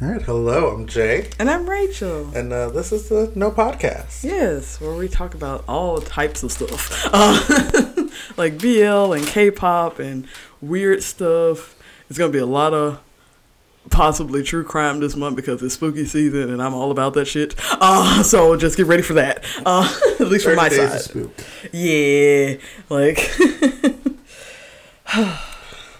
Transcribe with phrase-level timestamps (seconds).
[0.00, 2.30] All right, hello, I'm Jay, And I'm Rachel.
[2.34, 4.22] and uh, this is the No Podcast.
[4.22, 7.08] Yes, where we talk about all types of stuff.
[7.12, 8.06] Uh,
[8.36, 10.28] like BL and K pop and
[10.60, 11.74] weird stuff.
[12.08, 13.00] It's going to be a lot of
[13.90, 17.56] possibly true crime this month because it's spooky season and I'm all about that shit.
[17.80, 19.44] Uh, so just get ready for that.
[19.66, 21.00] Uh, at least from my days side.
[21.00, 21.32] spook.
[21.72, 22.56] Yeah.
[22.88, 23.18] Like,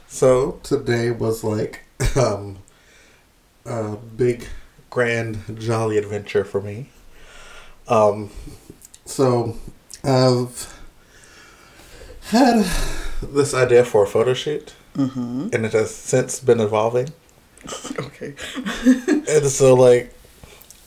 [0.07, 1.81] So today was like
[2.17, 2.59] um,
[3.69, 4.47] a big,
[4.91, 6.89] grand, jolly adventure for me.
[7.87, 8.31] Um,
[9.05, 9.57] so
[10.05, 10.79] I've
[12.29, 12.67] had
[13.23, 15.49] this idea for a photo shoot, mm-hmm.
[15.53, 17.09] and it has since been evolving.
[17.99, 18.35] okay.
[19.29, 20.15] And so, like,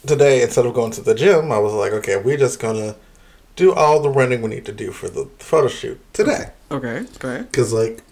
[0.06, 2.96] today, instead of going to the gym, I was like, okay, we're just gonna
[3.56, 6.52] do all the running we need to do for the photo shoot today.
[6.72, 7.06] Okay.
[7.16, 7.44] Okay.
[7.44, 8.04] Because, like,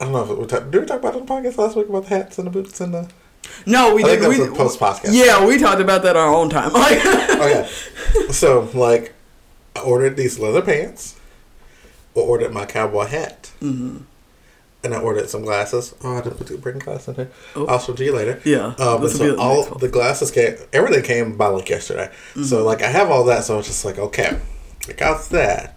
[0.00, 0.70] I don't know if we talked.
[0.70, 2.50] Did we talk about it on the podcast last week about the hats and the
[2.50, 3.10] boots and the.
[3.66, 4.28] No, we I did.
[4.28, 5.10] We, post podcast.
[5.12, 6.72] yeah, we talked about that our own time.
[6.78, 7.68] Like, Okay.
[8.30, 9.14] so, like,
[9.76, 11.18] I ordered these leather pants,
[12.16, 13.98] I ordered my cowboy hat, hmm
[14.84, 15.92] and I ordered some glasses.
[16.04, 17.30] Oh, I didn't put the bring glasses in here.
[17.56, 17.66] Oh.
[17.66, 18.40] I'll show to you later.
[18.44, 18.74] Yeah.
[18.78, 21.68] Um, and this will be so all next the glasses came, everything came by like
[21.68, 22.06] yesterday.
[22.30, 22.44] Mm-hmm.
[22.44, 24.38] So like I have all that, so I was just like, okay,
[24.88, 25.76] I got that,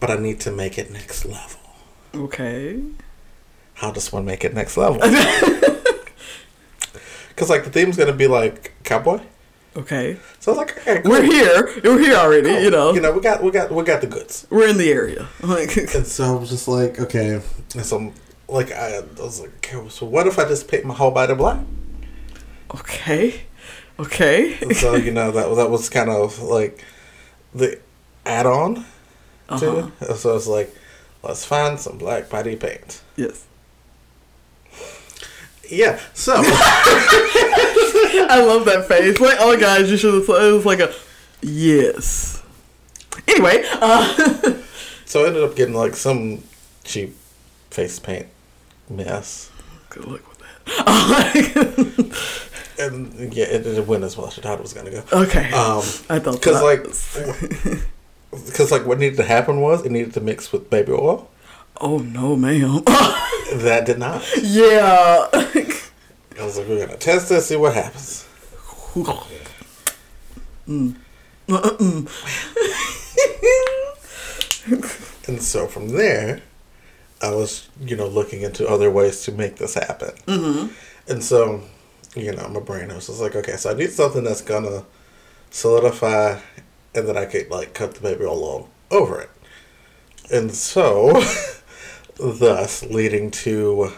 [0.00, 1.60] but I need to make it next level.
[2.14, 2.82] Okay.
[3.74, 5.00] How does one make it next level?
[7.40, 9.18] Because like the theme's gonna be like cowboy.
[9.74, 10.18] Okay.
[10.40, 11.10] So I was like, okay, cool.
[11.12, 11.80] We're here.
[11.82, 12.50] We're here already.
[12.50, 12.60] Cool.
[12.60, 12.92] You know.
[12.92, 14.46] you know, we got we got we got the goods.
[14.50, 15.26] We're in the area.
[15.42, 15.74] Like.
[15.94, 17.40] And so I was just like, okay,
[17.74, 18.12] and so
[18.46, 21.34] like I, I was like, okay, so what if I just paint my whole body
[21.34, 21.60] black?
[22.74, 23.42] Okay.
[23.98, 24.58] Okay.
[24.74, 26.84] So you know that that was kind of like
[27.54, 27.78] the
[28.26, 28.84] add-on
[29.48, 29.90] to Uh-huh.
[30.02, 30.16] it.
[30.16, 30.74] So it's like,
[31.22, 33.00] let's find some black body paint.
[33.16, 33.46] Yes.
[35.70, 35.98] Yeah.
[36.14, 36.34] So
[38.28, 39.20] I love that face.
[39.20, 40.28] Like, oh guys, you should have.
[40.28, 40.92] It was like a
[41.42, 42.42] yes.
[43.28, 44.14] Anyway, uh,
[45.04, 46.42] so I ended up getting like some
[46.84, 47.16] cheap
[47.70, 48.26] face paint
[48.88, 49.50] mess,
[49.88, 50.56] good luck with that.
[52.78, 55.04] and yeah, it didn't win as well as I thought it was gonna go.
[55.12, 55.46] okay.
[55.52, 56.82] Um, I thought because like,
[58.46, 61.30] because like what needed to happen was it needed to mix with baby oil.
[61.80, 62.82] Oh no, ma'am.
[63.52, 64.22] That did not.
[64.40, 65.26] yeah.
[65.32, 68.24] I was like, we're gonna test this, see what happens.
[70.68, 70.94] Mm.
[75.26, 76.42] And so from there,
[77.22, 80.10] I was, you know, looking into other ways to make this happen.
[80.26, 80.70] Mhm.
[81.08, 81.62] And so,
[82.14, 84.84] you know, my brain was just like, okay, so I need something that's gonna
[85.50, 86.38] solidify
[86.94, 89.30] and then I could like cut the baby all over it.
[90.32, 91.20] And so,
[92.20, 93.92] thus leading to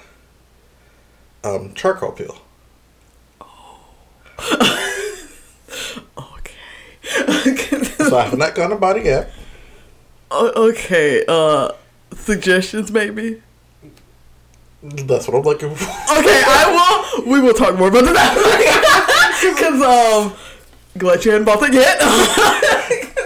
[1.44, 2.36] um, charcoal peel.
[6.18, 7.78] Okay.
[8.08, 9.30] So I have not gone about it yet.
[10.30, 11.24] O- okay.
[11.26, 11.70] Uh,
[12.14, 13.40] suggestions maybe.
[14.82, 15.84] That's what I'm looking for.
[16.18, 17.30] Okay, I will.
[17.32, 20.34] We will talk more about that because um,
[20.98, 22.00] glad you hadn't bought that yet.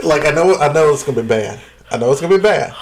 [0.05, 1.61] like I know, I know it's gonna be bad.
[1.91, 2.73] I know it's gonna be bad.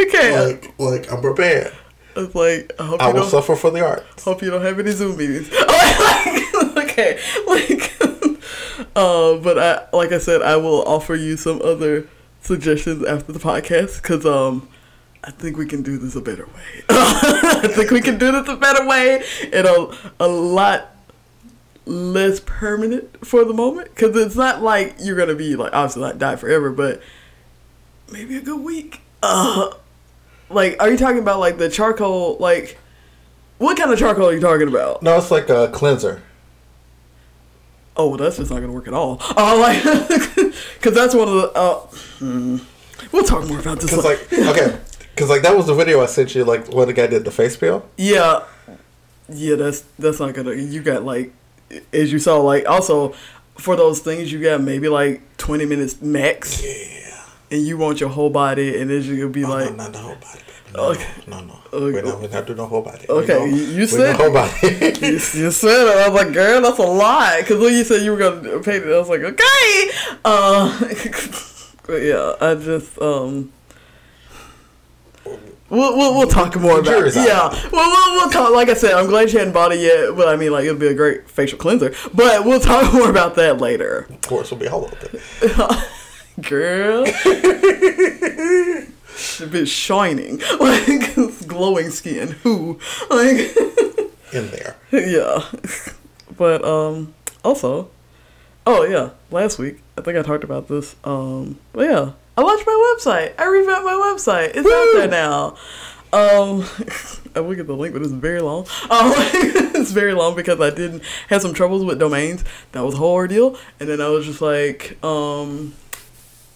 [0.00, 1.72] Okay, Like, like I'm prepared.
[2.16, 4.04] it's like I hope I you will don't suffer for the art.
[4.24, 5.48] hope you don't have any Zoom meetings.
[6.76, 7.92] okay, like,
[8.96, 12.08] uh, but I like I said, I will offer you some other
[12.42, 14.68] suggestions after the podcast because um.
[15.24, 16.84] I think we can do this a better way.
[16.88, 19.22] I think we can do this a better way
[19.52, 20.94] and a, a lot
[21.86, 23.88] less permanent for the moment.
[23.94, 27.02] Because it's not like you're going to be, like, obviously not die forever, but
[28.12, 29.02] maybe a good week.
[29.22, 29.72] Uh,
[30.50, 32.78] like, are you talking about, like, the charcoal, like,
[33.58, 35.02] what kind of charcoal are you talking about?
[35.02, 36.22] No, it's like a cleanser.
[37.96, 39.20] Oh, well, that's just not going to work at all.
[39.36, 39.82] Oh, like,
[40.74, 41.74] because that's one of the, uh,
[42.18, 42.58] hmm.
[43.10, 43.90] we'll talk more about this.
[43.90, 44.14] Cause one.
[44.14, 44.78] like okay,
[45.16, 46.44] cause like that was the video I sent you.
[46.44, 47.88] Like when the guy did the face peel.
[47.96, 48.44] Yeah,
[49.28, 49.56] yeah.
[49.56, 50.52] That's that's not gonna.
[50.52, 51.32] You got like,
[51.92, 53.14] as you saw, like also
[53.56, 57.07] for those things you got maybe like twenty minutes max, Yeah.
[57.50, 59.98] And you want your whole body, and it's gonna be Oh, like, no, not the
[59.98, 60.40] whole body.
[60.74, 61.06] No, Okay.
[61.26, 61.54] no, no.
[61.72, 61.92] Okay.
[61.94, 63.06] We're not, we're not doing the whole body.
[63.08, 64.52] Okay, you- you said- the whole body.
[64.62, 65.08] you,
[65.42, 65.96] you said it.
[65.96, 67.38] I was like, girl, that's a lot.
[67.38, 69.90] Because when you said you were gonna paint it, I was like, okay.
[70.24, 70.78] Uh,
[71.86, 73.52] but yeah, I just um.
[75.70, 77.14] We'll, we'll, we'll talk more about it.
[77.14, 77.48] Yeah.
[77.70, 78.54] Well, we'll, we'll talk.
[78.54, 80.16] Like I said, I'm glad you hadn't bought it yet.
[80.16, 81.94] But I mean, like, it'll be a great facial cleanser.
[82.14, 84.06] But we'll talk more about that later.
[84.08, 85.84] of course, we'll be all over it.
[86.40, 87.04] Girl.
[89.16, 90.40] Should be shining.
[90.60, 91.14] Like,
[91.46, 92.28] glowing skin.
[92.42, 92.78] Who?
[93.10, 93.56] Like,
[94.32, 94.76] in there.
[94.92, 95.44] yeah.
[96.36, 97.14] But um,
[97.44, 97.90] also,
[98.66, 100.94] oh yeah, last week I think I talked about this.
[101.04, 103.34] Um, but yeah, I launched my website.
[103.38, 104.50] I revamped my website.
[104.54, 105.56] It's out there now.
[106.12, 106.64] Um,
[107.34, 108.62] I will get the link, but it's very long.
[108.90, 109.12] Um,
[109.74, 112.44] it's very long because I didn't have some troubles with domains.
[112.72, 115.74] That was a whole ordeal, and then I was just like, um,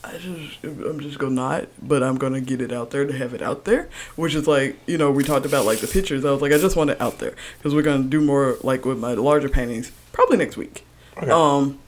[0.04, 3.34] I just I'm just gonna not, but I'm gonna get it out there to have
[3.34, 6.24] it out there, which is like you know we talked about like the pictures.
[6.24, 8.84] I was like I just want it out there because we're gonna do more like
[8.84, 10.84] with my larger paintings probably next week.
[11.16, 11.30] Okay.
[11.30, 11.78] Um,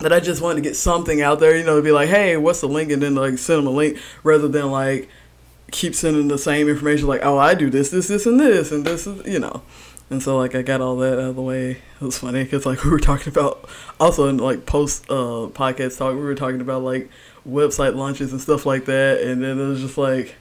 [0.00, 2.36] that I just wanted to get something out there, you know, to be like, hey,
[2.36, 5.08] what's the link, and then like send them a link rather than like
[5.70, 8.84] keep sending the same information like, oh, I do this, this, this, and this, and
[8.84, 9.62] this is you know.
[10.08, 11.70] And so like I got all that out of the way.
[11.70, 13.68] It was funny because like we were talking about
[13.98, 17.10] also in like post uh podcast talk we were talking about like
[17.48, 19.20] website launches and stuff like that.
[19.20, 20.34] And then it was just like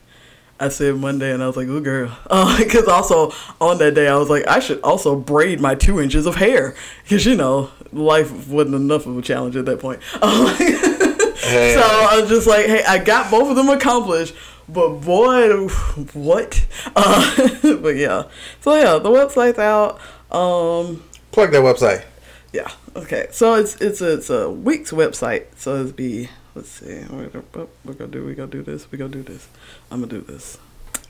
[0.60, 2.16] I said Monday, and I was like, "Oh, girl,"
[2.57, 6.25] because also on that day I was like, I should also braid my two inches
[6.25, 10.02] of hair because you know life wasn't enough of a challenge at that point.
[11.46, 11.75] Hey.
[11.75, 14.34] So I was just like, "Hey, I got both of them accomplished."
[14.68, 15.68] But boy,
[16.13, 16.66] what?
[16.96, 18.24] Uh, but yeah,
[18.62, 20.00] so yeah, the website's out.
[20.31, 22.04] Um, Plug that website.
[22.51, 22.72] yeah.
[22.96, 23.28] Okay.
[23.31, 25.46] So it's it's a, it's a Wix website.
[25.56, 27.04] So it's be let's see.
[27.10, 27.68] We're gonna, oh,
[28.07, 28.92] do we gonna do this.
[28.92, 29.48] We gonna do this.
[29.92, 30.57] I'm gonna do this.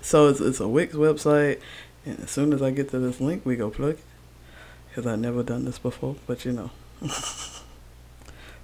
[0.02, 1.60] So it's it's a Wix website,
[2.06, 4.00] and as soon as I get to this link, we go plug it.
[4.94, 6.72] Cause I've never done this before, but you know.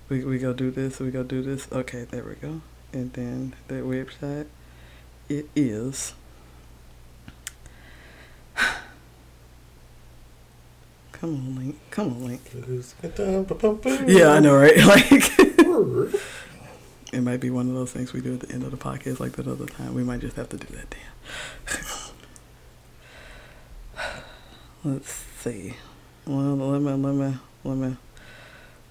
[0.10, 1.00] we we go do this.
[1.00, 1.68] We go do this.
[1.72, 2.62] Okay, there we go.
[2.94, 4.48] And then that website,
[5.30, 6.14] it is.
[11.12, 11.80] Come on, link.
[11.92, 12.42] Come on, link.
[14.08, 14.78] Yeah, I know, right?
[14.86, 15.32] Like,
[17.12, 19.20] it might be one of those things we do at the end of the podcast,
[19.20, 19.94] like that other time.
[19.94, 21.00] We might just have to do that then.
[24.94, 25.76] Let's see.
[26.26, 27.98] Well, let me, let me, let me,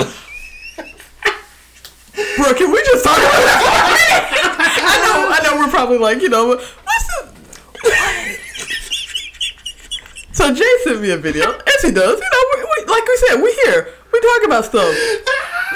[2.36, 4.24] Bro, can we just talk about that for a minute?
[4.86, 7.32] I know, I know, we're probably like, you know, what's the.
[10.32, 12.20] So Jay sent me a video, as he does.
[12.20, 14.94] You know, we, we, like we said, we here, we talk about stuff.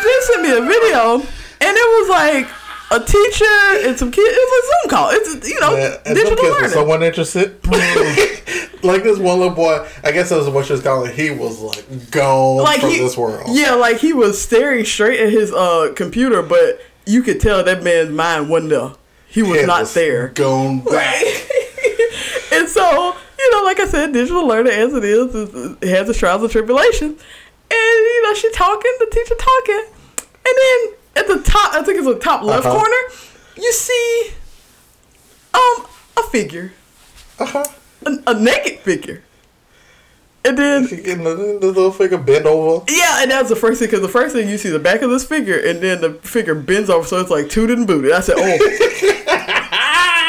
[0.02, 1.14] Jay sent me a video,
[1.60, 2.48] and it was like
[2.90, 3.44] a teacher
[3.88, 4.28] and some kids.
[4.30, 5.10] It was a Zoom call.
[5.12, 6.70] It's you know Man, and some digital learning.
[6.70, 7.58] someone interested.
[8.82, 11.12] like this one little boy, I guess that was what she was calling.
[11.14, 13.46] He was like gone like from he, this world.
[13.48, 17.82] Yeah, like he was staring straight at his uh computer, but you could tell that
[17.82, 18.92] man's mind wasn't there.
[19.26, 20.28] He was not was there.
[20.28, 21.22] Gone back.
[22.52, 26.08] and so, you know, like I said, digital learning as it is, is- it has
[26.08, 27.20] its trials and tribulations.
[27.70, 29.84] And, you know, she talking, the teacher talking.
[30.46, 32.76] And then at the top, I think it's the top left Uh-huh.
[32.78, 32.96] corner,
[33.56, 34.30] you see
[35.54, 36.72] um a figure.
[37.38, 37.64] Uh huh.
[38.06, 39.22] A, a naked figure.
[40.44, 42.84] And then getting the, the little figure bent over.
[42.88, 45.10] Yeah, and that's the first thing because the first thing you see the back of
[45.10, 48.12] this figure, and then the figure bends over, so it's like tooted and booted.
[48.12, 48.42] I said, "Oh,"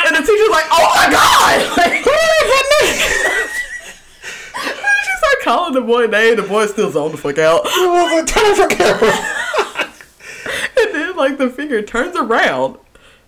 [0.07, 3.51] and the teacher's like, "Oh my god!" Like, who is
[5.05, 6.35] She started calling the boy name.
[6.37, 9.11] The boy still zoned the fuck out, It was a turn camera.
[9.11, 9.68] and then
[11.19, 12.77] like the figure turns around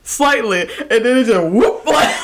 [0.04, 2.16] slightly, and then it just whoop like,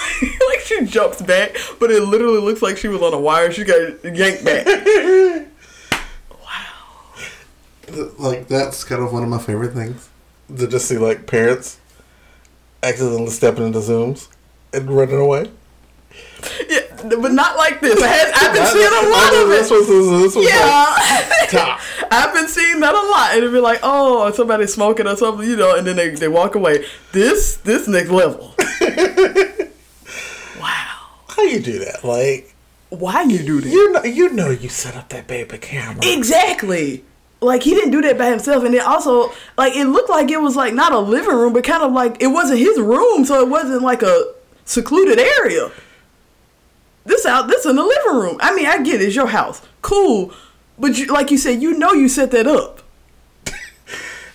[0.50, 3.51] like she jumps back, but it literally looks like she was on a wire.
[3.51, 4.67] She got yanked back.
[6.29, 8.03] Wow.
[8.17, 10.09] Like that's kind of one of my favorite things.
[10.57, 11.79] To just see like parents
[12.83, 14.27] accidentally stepping into zooms
[14.74, 15.51] and running away.
[16.69, 18.01] Yeah, but not like this.
[18.01, 19.73] I had, I've been That- seeing a lot oh, of this it.
[19.73, 21.63] was this was Yeah.
[21.63, 21.79] like.
[22.11, 23.31] I've been seeing that a lot.
[23.31, 26.27] And it'd be like, oh, somebody's smoking or something, you know, and then they, they
[26.27, 26.85] walk away.
[27.11, 28.53] This this next level.
[30.59, 30.95] wow.
[31.27, 32.03] How you do that?
[32.03, 32.55] Like
[32.89, 33.69] Why you do that?
[33.69, 36.01] you know you know you set up that baby camera.
[36.03, 37.03] Exactly.
[37.39, 40.41] Like he didn't do that by himself, and then also like it looked like it
[40.41, 43.39] was like not a living room, but kind of like it wasn't his room, so
[43.41, 44.33] it wasn't like a
[44.65, 45.69] secluded area.
[47.07, 48.37] This out, this in the living room.
[48.41, 50.31] I mean, I get it, it's your house, cool,
[50.77, 52.81] but you, like you said, you know you set that up.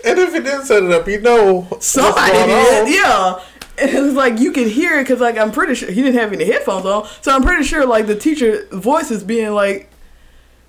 [0.04, 2.92] And if it didn't set it up, you know Somebody did, on.
[2.92, 3.40] yeah.
[3.78, 6.18] And it was like you can hear it because like I'm pretty sure he didn't
[6.18, 9.88] have any headphones on, so I'm pretty sure like the teacher voice is being like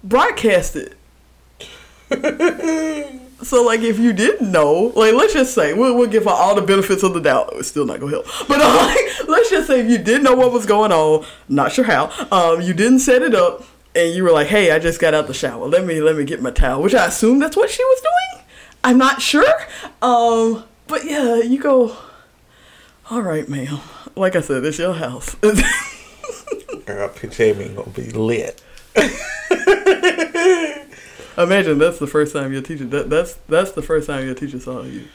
[0.04, 0.96] broadcasted.
[3.44, 6.56] so like if you didn't know, like let's just say we'll, we'll give her all
[6.56, 7.52] the benefits of the doubt.
[7.54, 10.36] It's still not gonna help, but uh, like let's just say if you didn't know
[10.36, 13.64] what was going on, not sure how, um, you didn't set it up,
[13.96, 15.68] and you were like, hey, I just got out the shower.
[15.68, 18.46] Let me let me get my towel, which I assume that's what she was doing.
[18.84, 19.54] I'm not sure,
[20.02, 21.96] um, but yeah, you go.
[23.10, 23.80] All right, ma'am.
[24.16, 25.36] Like I said, it's your house.
[26.86, 28.62] Girl, Jamie gonna be lit.
[31.38, 34.60] Imagine that's the first time your teacher that, that's that's the first time your teacher
[34.60, 35.08] saw you.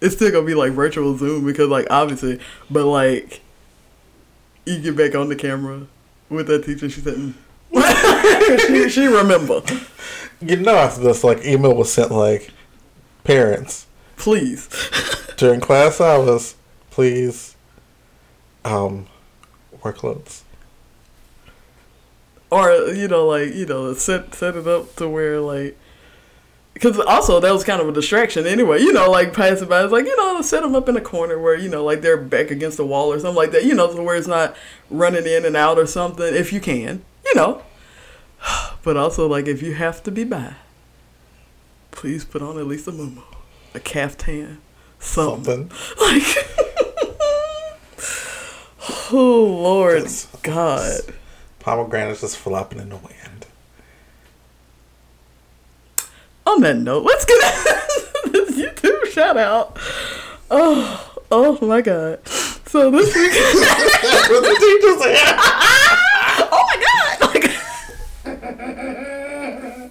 [0.00, 3.40] It's still gonna be like virtual Zoom because like obviously, but like
[4.66, 5.86] you get back on the camera
[6.28, 6.88] with that teacher.
[6.88, 7.34] She said, mm.
[8.66, 9.62] she she remember.
[10.40, 12.50] You know after this like email was sent like
[13.24, 13.86] parents
[14.20, 14.68] Please,
[15.38, 16.54] during class hours,
[16.90, 17.56] please
[18.66, 19.06] um
[19.82, 20.44] wear clothes.
[22.50, 25.78] Or you know like you know set set it up to where like.
[26.72, 29.92] Because also that was kind of a distraction anyway, you know, like passing by, it's
[29.92, 32.50] like you know, set them up in a corner where you know, like they're back
[32.50, 34.56] against the wall or something like that, you know, so where it's not
[34.88, 37.62] running in and out or something, if you can, you know.
[38.82, 40.54] But also, like if you have to be by,
[41.90, 43.24] please put on at least a muumuu,
[43.74, 44.58] a caftan,
[44.98, 45.70] something.
[45.70, 45.70] Something.
[46.00, 46.48] Like,
[49.12, 50.08] oh Lord
[50.42, 51.00] God.
[51.60, 53.46] Pomegranates just flopping in the wind.
[56.46, 57.38] On that note, let's get
[58.32, 59.78] this YouTube shout out.
[60.50, 62.26] Oh, oh my God.
[62.26, 65.36] So this week, What the teacher said.
[66.50, 67.50] oh my God.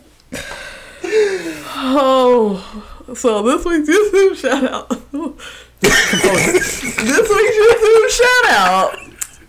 [1.76, 2.84] oh,
[3.16, 4.90] so this week's YouTube shout out.
[5.82, 8.96] this week's YouTube shout out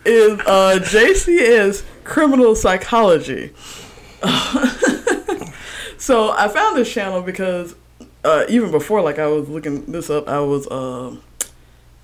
[0.04, 3.52] is uh, JCS Criminal Psychology.
[5.96, 7.76] so I found this channel because
[8.24, 11.22] uh, even before, like I was looking this up, I was um,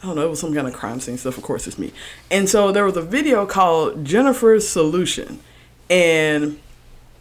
[0.01, 1.37] I don't know, it was some kind of crime scene stuff.
[1.37, 1.93] Of course, it's me.
[2.31, 5.41] And so there was a video called Jennifer's Solution,
[5.91, 6.61] and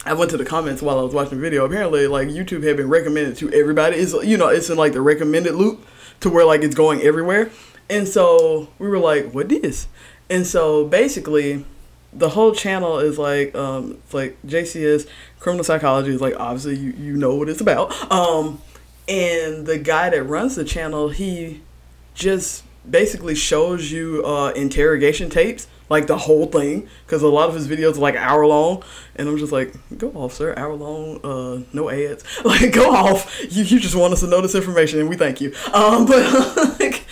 [0.05, 1.65] I went to the comments while I was watching the video.
[1.65, 3.97] Apparently, like YouTube had been recommended to everybody.
[3.97, 5.83] It's you know, it's in like the recommended loop
[6.19, 7.49] to where like it's going everywhere.
[7.89, 9.61] And so we were like, what is?
[9.61, 9.87] This?
[10.29, 11.65] And so basically,
[12.15, 15.07] the whole channel is like um it's like JCS
[15.39, 17.91] criminal psychology is like obviously you you know what it's about.
[18.11, 18.61] Um
[19.07, 21.61] and the guy that runs the channel, he
[22.15, 27.53] just basically shows you uh interrogation tapes like the whole thing because a lot of
[27.53, 28.83] his videos are like hour long.
[29.17, 30.53] And i'm just like go off sir.
[30.55, 32.23] Hour long uh no ads.
[32.45, 33.39] Like go off.
[33.49, 35.53] You, you just want us to know this information and we thank you.
[35.73, 37.03] Um but like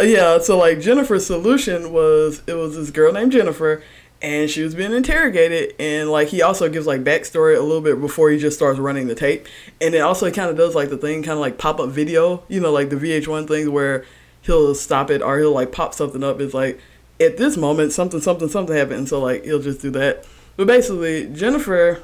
[0.00, 3.82] yeah so like jennifer's solution was it was this girl named jennifer
[4.22, 8.00] and she was being interrogated and like he also gives like backstory a little bit
[8.00, 9.46] before he just starts running the tape.
[9.80, 12.60] And it also kind of does like the thing kind of like pop-up video you
[12.60, 14.04] know like the vh1 thing where
[14.42, 16.40] he'll stop it or he'll like pop something up.
[16.40, 16.80] It's like
[17.20, 20.26] at this moment something something something happened and so like he'll just do that.
[20.56, 22.02] But basically jennifer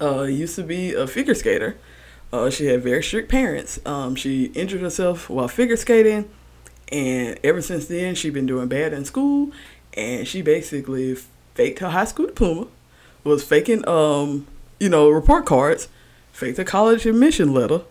[0.00, 1.76] uh, used to be a figure skater.
[2.32, 3.80] Uh, she had very strict parents.
[3.84, 6.30] Um, she injured herself while figure skating
[6.90, 9.52] and ever since then she's been doing bad in school
[9.94, 11.16] and she basically
[11.54, 12.66] faked her high school diploma
[13.24, 14.46] was faking um
[14.78, 15.88] you know report cards
[16.32, 17.82] faked a college admission letter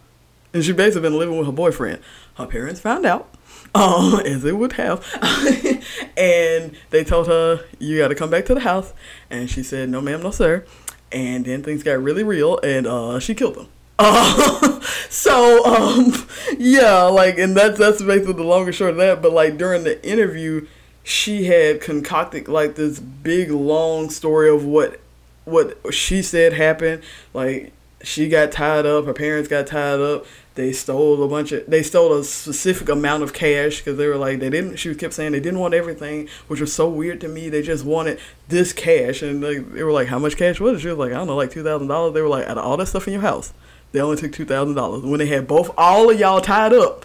[0.54, 2.00] and she basically been living with her boyfriend
[2.36, 3.30] her parents found out
[3.76, 5.06] um, as it would have.
[6.18, 8.94] and they told her, You got to come back to the house.
[9.30, 10.66] And she said, No, ma'am, no, sir.
[11.12, 13.68] And then things got really real, and uh, she killed them.
[13.98, 14.80] Uh,
[15.10, 16.14] so, um,
[16.58, 19.22] yeah, like, and that's that's basically the long and short of that.
[19.22, 20.68] But like during the interview,
[21.10, 25.00] she had concocted like this big long story of what
[25.44, 27.02] what she said happened.
[27.34, 27.74] Like
[28.04, 29.06] she got tied up.
[29.06, 30.28] Her parents got tied up.
[30.54, 31.66] They stole a bunch of.
[31.66, 34.76] They stole a specific amount of cash because they were like they didn't.
[34.76, 37.50] She kept saying they didn't want everything, which was so weird to me.
[37.50, 40.82] They just wanted this cash, and they, they were like, "How much cash was it?"
[40.82, 42.64] She was like, "I don't know, like two thousand dollars." They were like, "Out of
[42.64, 43.52] all that stuff in your house,
[43.94, 47.04] they only took two thousand dollars when they had both all of y'all tied up."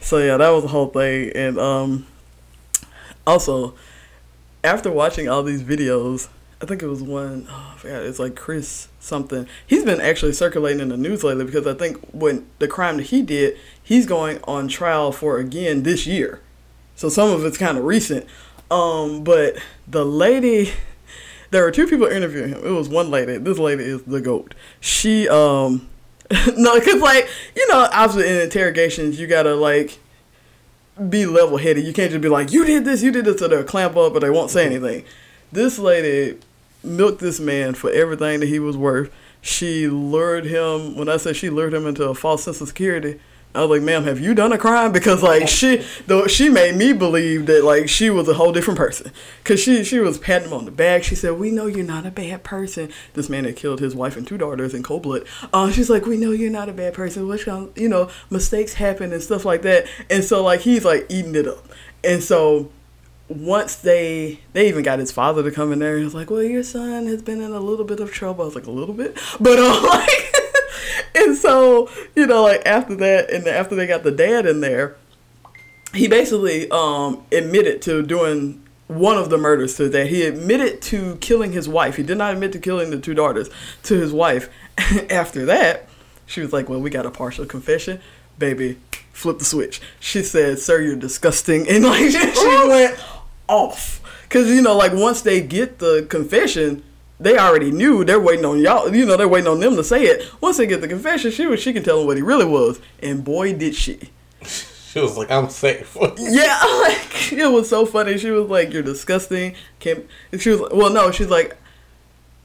[0.00, 2.06] So yeah, that was the whole thing, and um,
[3.26, 3.74] also
[4.64, 6.28] after watching all these videos,
[6.60, 9.48] I think it was one, oh, I forgot, it's like Chris something.
[9.66, 13.06] He's been actually circulating in the news lately because I think when the crime that
[13.06, 16.40] he did, he's going on trial for again this year.
[16.94, 18.26] So some of it's kind of recent.
[18.70, 19.56] Um, but
[19.88, 20.72] the lady,
[21.50, 22.64] there were two people interviewing him.
[22.64, 23.38] It was one lady.
[23.38, 24.54] This lady is the goat.
[24.80, 25.88] She, um,
[26.56, 29.98] no, because like you know, obviously in interrogations you gotta like
[31.08, 31.84] be level headed.
[31.84, 34.12] You can't just be like, you did this, you did this, so they'll clamp up,
[34.12, 34.84] but they won't say mm-hmm.
[34.84, 35.04] anything.
[35.50, 36.38] This lady
[36.84, 39.12] milked this man for everything that he was worth.
[39.40, 43.20] She lured him, when I say she lured him into a false sense of security,
[43.54, 44.92] I was like, ma'am, have you done a crime?
[44.92, 48.78] Because like she, though she made me believe that like she was a whole different
[48.78, 49.12] person.
[49.44, 51.04] Cause she she was patting him on the back.
[51.04, 54.16] She said, "We know you're not a bad person." This man had killed his wife
[54.16, 55.26] and two daughters in cold blood.
[55.52, 57.28] Uh, she's like, "We know you're not a bad person.
[57.28, 61.06] What's Which you know mistakes happen and stuff like that." And so like he's like
[61.10, 61.68] eating it up.
[62.02, 62.70] And so
[63.28, 66.42] once they they even got his father to come in there, he was like, "Well,
[66.42, 68.94] your son has been in a little bit of trouble." I was like, "A little
[68.94, 70.41] bit," but um, like.
[71.14, 74.96] and so you know like after that and after they got the dad in there
[75.94, 80.08] he basically um, admitted to doing one of the murders to that.
[80.08, 81.96] He admitted to killing his wife.
[81.96, 83.48] He did not admit to killing the two daughters
[83.84, 84.48] to his wife.
[85.10, 85.88] After that
[86.26, 88.00] she was like well we got a partial confession.
[88.38, 88.78] Baby
[89.12, 89.80] flip the switch.
[90.00, 91.66] She said sir you're disgusting.
[91.68, 92.98] And like she went
[93.48, 94.00] off.
[94.22, 96.82] Because you know like once they get the confession
[97.20, 98.94] they already knew they're waiting on y'all.
[98.94, 100.30] You know, they're waiting on them to say it.
[100.40, 102.80] Once they get the confession, she was she can tell them what he really was,
[103.00, 104.10] and boy did she.
[104.92, 108.18] She was like, "I'm safe." yeah, like it was so funny.
[108.18, 110.06] She was like, "You're disgusting." Can't.
[110.38, 111.10] She was well, no.
[111.10, 111.56] She's like,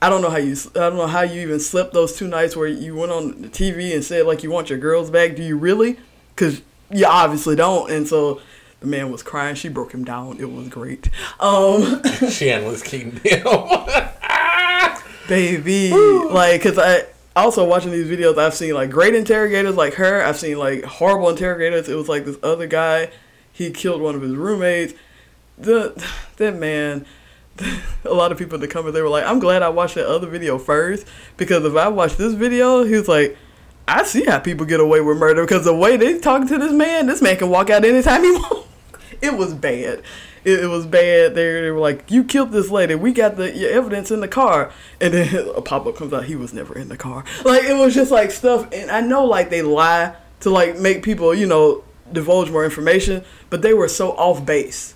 [0.02, 0.56] I don't know how you.
[0.70, 3.50] I don't know how you even slept those two nights where you went on the
[3.50, 5.36] TV and said like you want your girls back.
[5.36, 6.00] Do you really?
[6.34, 7.92] Because you obviously don't.
[7.92, 8.40] And so
[8.80, 9.56] the man was crying.
[9.56, 10.40] She broke him down.
[10.40, 11.10] It was great.
[11.40, 14.10] Um, she was Keaton down.
[15.28, 15.92] Baby.
[15.92, 16.30] Woo.
[16.30, 20.24] Like, cause I also watching these videos, I've seen like great interrogators like her.
[20.24, 21.88] I've seen like horrible interrogators.
[21.88, 23.12] It was like this other guy.
[23.52, 24.94] He killed one of his roommates.
[25.58, 26.04] The
[26.38, 27.06] that man.
[28.06, 30.06] A lot of people in the comments they were like, "I'm glad I watched that
[30.06, 33.38] other video first because if I watched this video, he was like."
[33.90, 36.74] I see how people get away with murder because the way they talking to this
[36.74, 38.68] man, this man can walk out anytime he wants.
[39.22, 40.04] It was bad
[40.48, 41.36] it, it was bad.
[41.36, 42.96] They, they were like, "You killed this lady.
[42.96, 46.24] We got the evidence in the car." And then a pop up comes out.
[46.24, 47.26] He was never in the car.
[47.44, 48.68] Like it was just like stuff.
[48.72, 53.24] And I know like they lie to like make people you know divulge more information,
[53.50, 54.96] but they were so off base.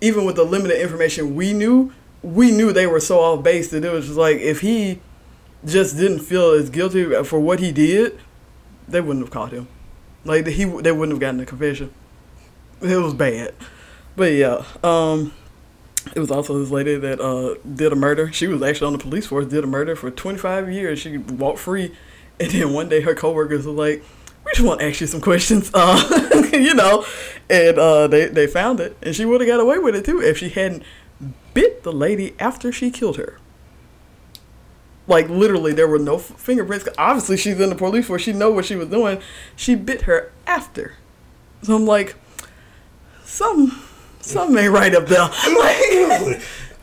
[0.00, 3.84] Even with the limited information we knew, we knew they were so off base that
[3.84, 5.00] it was just like if he
[5.66, 8.18] just didn't feel as guilty for what he did,
[8.88, 9.66] they wouldn't have caught him.
[10.24, 11.92] Like he, they wouldn't have gotten a confession.
[12.80, 13.54] It was bad.
[14.16, 15.32] But yeah, um,
[16.14, 18.32] it was also this lady that uh, did a murder.
[18.32, 20.98] She was actually on the police force, did a murder for 25 years.
[20.98, 21.94] She walked free.
[22.38, 24.02] And then one day her coworkers were like,
[24.44, 27.04] we just want to ask you some questions, uh, you know.
[27.48, 28.96] And uh, they, they found it.
[29.02, 30.82] And she would have got away with it too if she hadn't
[31.52, 33.38] bit the lady after she killed her.
[35.06, 36.88] Like literally, there were no fingerprints.
[36.96, 38.22] Obviously, she's in the police force.
[38.22, 39.20] She know what she was doing.
[39.56, 40.94] She bit her after.
[41.62, 42.14] So I'm like,
[43.24, 43.82] some
[44.20, 45.28] Something ain't right up there.
[45.58, 46.40] Like,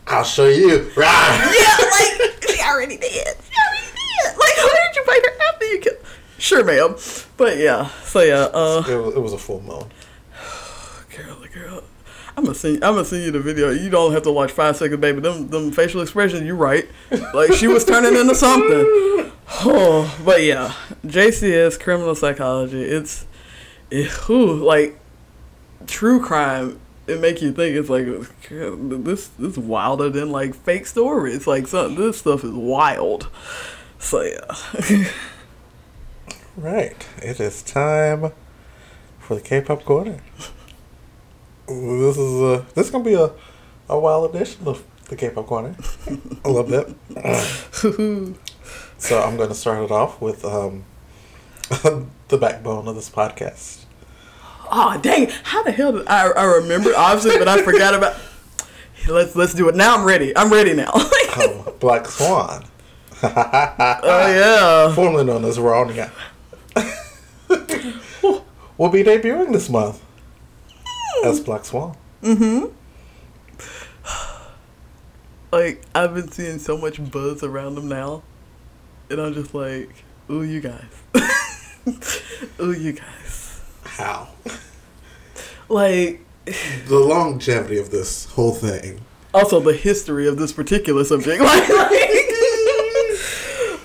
[0.07, 0.89] I'll show you.
[0.95, 1.53] Right.
[1.59, 3.11] Yeah, like she already did.
[3.11, 4.37] She already did.
[4.37, 5.97] Like, why did you fight her after you killed?
[6.37, 6.95] Sure, ma'am.
[7.35, 8.47] But yeah, so yeah.
[8.53, 9.83] Uh, it, was, it was a full moon.
[11.15, 11.83] Girl, girl.
[12.37, 12.83] I'm gonna send.
[12.83, 13.71] I'm gonna send you the video.
[13.71, 15.19] You don't have to watch five seconds, baby.
[15.19, 16.43] Them, them facial expressions.
[16.43, 16.87] You right.
[17.33, 19.31] Like she was turning into something.
[19.61, 20.73] Oh, but yeah,
[21.05, 22.83] JCS criminal psychology.
[22.83, 23.25] It's,
[23.89, 24.99] it, whew, like,
[25.87, 30.85] true crime it make you think it's like this this is wilder than like fake
[30.85, 31.47] stories.
[31.47, 33.29] Like some this stuff is wild.
[33.97, 35.05] So yeah.
[36.57, 37.07] right.
[37.23, 38.31] It is time
[39.19, 40.19] for the K-pop corner.
[41.67, 43.31] This is a this is gonna be a
[43.89, 45.75] a wild edition of the K-pop corner.
[46.43, 46.93] a little bit.
[48.97, 50.83] so I'm gonna start it off with um
[52.27, 53.86] the backbone of this podcast
[54.71, 58.17] oh dang, how the hell did I, I remember obviously, but I forgot about.
[59.07, 59.95] Let's let's do it now.
[59.97, 60.35] I'm ready.
[60.35, 60.91] I'm ready now.
[61.79, 62.65] Black Swan.
[63.23, 64.93] Oh yeah.
[64.93, 66.11] formerly known as Veronica,
[68.77, 70.03] will be debuting this month
[71.23, 71.95] as Black Swan.
[72.21, 72.65] Mm-hmm.
[75.51, 78.23] Like I've been seeing so much buzz around them now,
[79.09, 79.89] and I'm just like,
[80.29, 80.83] ooh, you guys,
[82.59, 83.26] ooh, you guys.
[83.97, 84.29] How?
[85.69, 86.21] Like
[86.87, 89.01] The longevity of this whole thing.
[89.33, 91.41] also the history of this particular subject.
[91.43, 91.99] Like, like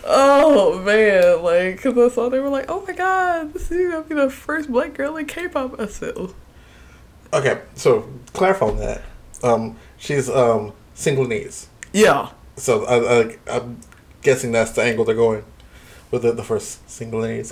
[0.04, 4.02] oh man, like because I saw they were like, oh my god, this is gonna
[4.04, 5.80] be the first black girl in K-pop.
[5.80, 6.34] I said, oh,
[7.32, 9.02] Okay, so clarify on that.
[9.42, 11.68] Um, she's um Senegalese.
[11.94, 13.80] yeah, So I, I, I'm
[14.20, 15.44] guessing that's the angle they're going
[16.10, 17.50] with it, the first Senegalese,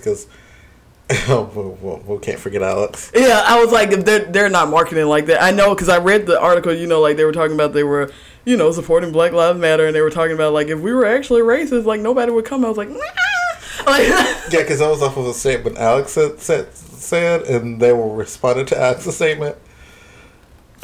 [2.07, 3.11] we, can't forget Alex.
[3.14, 3.42] yeah.
[3.44, 5.42] I was like, if they're they're not marketing like that.
[5.42, 6.73] I know because I read the article.
[6.73, 8.12] You know, like they were talking about they were
[8.44, 11.07] you know supporting Black Lives Matter, and they were talking about like if we were
[11.07, 12.64] actually racist, like nobody would come.
[12.64, 12.99] I was like, nah.
[13.87, 14.07] like
[14.53, 18.14] Yeah, because that was off of a statement Alex said, said, said and they were
[18.14, 19.57] responding to Alex's statement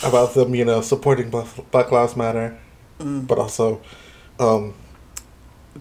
[0.05, 2.59] about them, you know, supporting Black, Lives Matter,
[2.99, 3.81] but also,
[4.39, 4.75] um,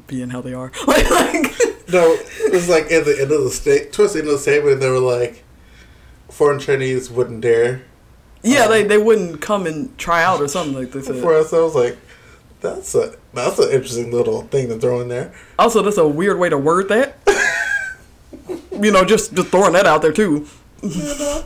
[0.08, 0.71] being how they are.
[0.88, 4.28] Like, like no, it was like at the end of the state, towards the end
[4.28, 5.43] of the statement, they were like,
[6.30, 7.84] foreign Chinese wouldn't dare.
[8.43, 11.17] yeah, they they wouldn't come and try out or something like they said.
[11.21, 11.98] For us, I was like,
[12.62, 15.34] that's a that's an interesting little thing to throw in there.
[15.60, 17.17] Also, that's a weird way to word that.
[18.82, 20.48] you know, just just throwing that out there too.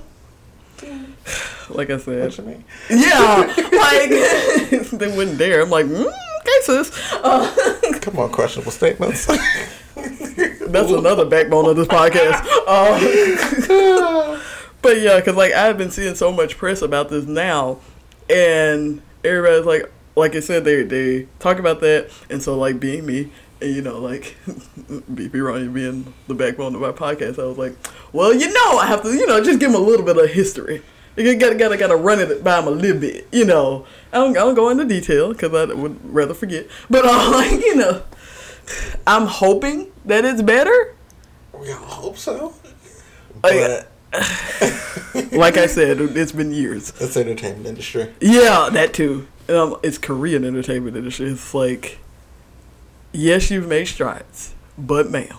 [1.69, 2.63] Like I what said, you mean?
[2.89, 4.09] yeah, like
[4.89, 5.61] they wouldn't dare.
[5.61, 6.91] I'm like, mm, okay, sis.
[7.13, 9.27] Uh, Come on, questionable statements.
[10.67, 12.45] that's another backbone of this podcast.
[12.67, 14.39] Uh,
[14.81, 17.79] but yeah, because like I've been seeing so much press about this now,
[18.29, 23.05] and everybody's like, like I said, they they talk about that, and so like being
[23.05, 23.31] me.
[23.61, 24.35] And you know, like
[24.87, 27.75] BP Rania being the backbone of my podcast, I was like,
[28.13, 30.29] well, you know, I have to, you know, just give them a little bit of
[30.29, 30.81] history.
[31.17, 33.85] You gotta, gotta, gotta run it by them a little bit, you know.
[34.13, 36.67] I don't, I don't go into detail because I would rather forget.
[36.89, 38.03] But uh, like, you know,
[39.05, 40.95] I'm hoping that it's better.
[41.53, 42.53] we all hope so.
[43.41, 43.89] But
[45.31, 46.89] Like I said, it's been years.
[46.99, 48.13] it's entertainment industry.
[48.19, 49.27] Yeah, that too.
[49.47, 51.27] Um, it's Korean entertainment industry.
[51.29, 51.99] It's like,
[53.11, 55.35] yes, you've made strides, but ma'am,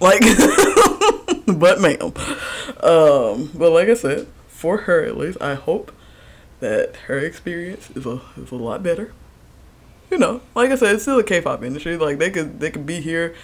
[0.00, 0.20] like,
[1.46, 2.12] but ma'am.
[2.82, 5.92] Um, but like I said, for her at least, I hope
[6.60, 9.12] that her experience is a is a lot better.
[10.10, 11.96] You know, like I said, it's still a K-pop industry.
[11.96, 13.34] Like they could they could be here,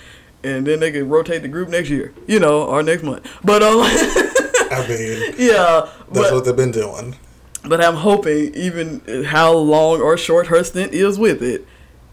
[0.45, 2.13] and then they could rotate the group next year.
[2.27, 3.29] You know, or next month.
[3.45, 5.89] But um, I mean, yeah.
[6.11, 7.17] that's but, what they've been doing.
[7.65, 11.67] but I'm hoping, even how long or short her stint is with it,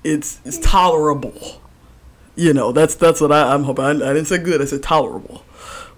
[0.04, 1.62] it's it's tolerable.
[2.36, 3.86] You know, that's that's what I, I'm hoping.
[3.86, 4.62] I, I didn't say good.
[4.62, 5.44] I said tolerable.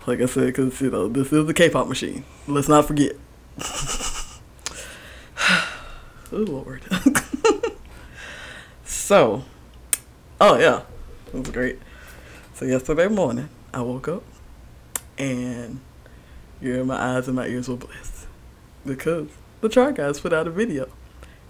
[0.05, 2.23] Like I said, because you know this is the K-pop machine.
[2.47, 3.13] Let's not forget.
[6.31, 6.83] oh Lord.
[8.85, 9.43] so,
[10.39, 10.83] oh yeah,
[11.33, 11.79] it was great.
[12.57, 14.23] So yesterday morning, I woke up,
[15.15, 15.79] and
[16.59, 18.25] yeah, my eyes and my ears were blessed
[18.83, 19.27] because
[19.61, 20.89] the Try Guys put out a video,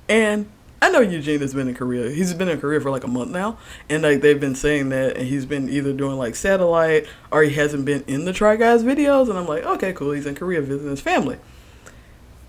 [0.10, 0.50] and
[0.82, 2.10] I know Eugene has been in Korea.
[2.10, 5.16] He's been in Korea for like a month now, and like they've been saying that,
[5.16, 8.84] and he's been either doing like satellite or he hasn't been in the Try Guys
[8.84, 10.12] videos, and I'm like, okay, cool.
[10.12, 11.38] He's in Korea visiting his family.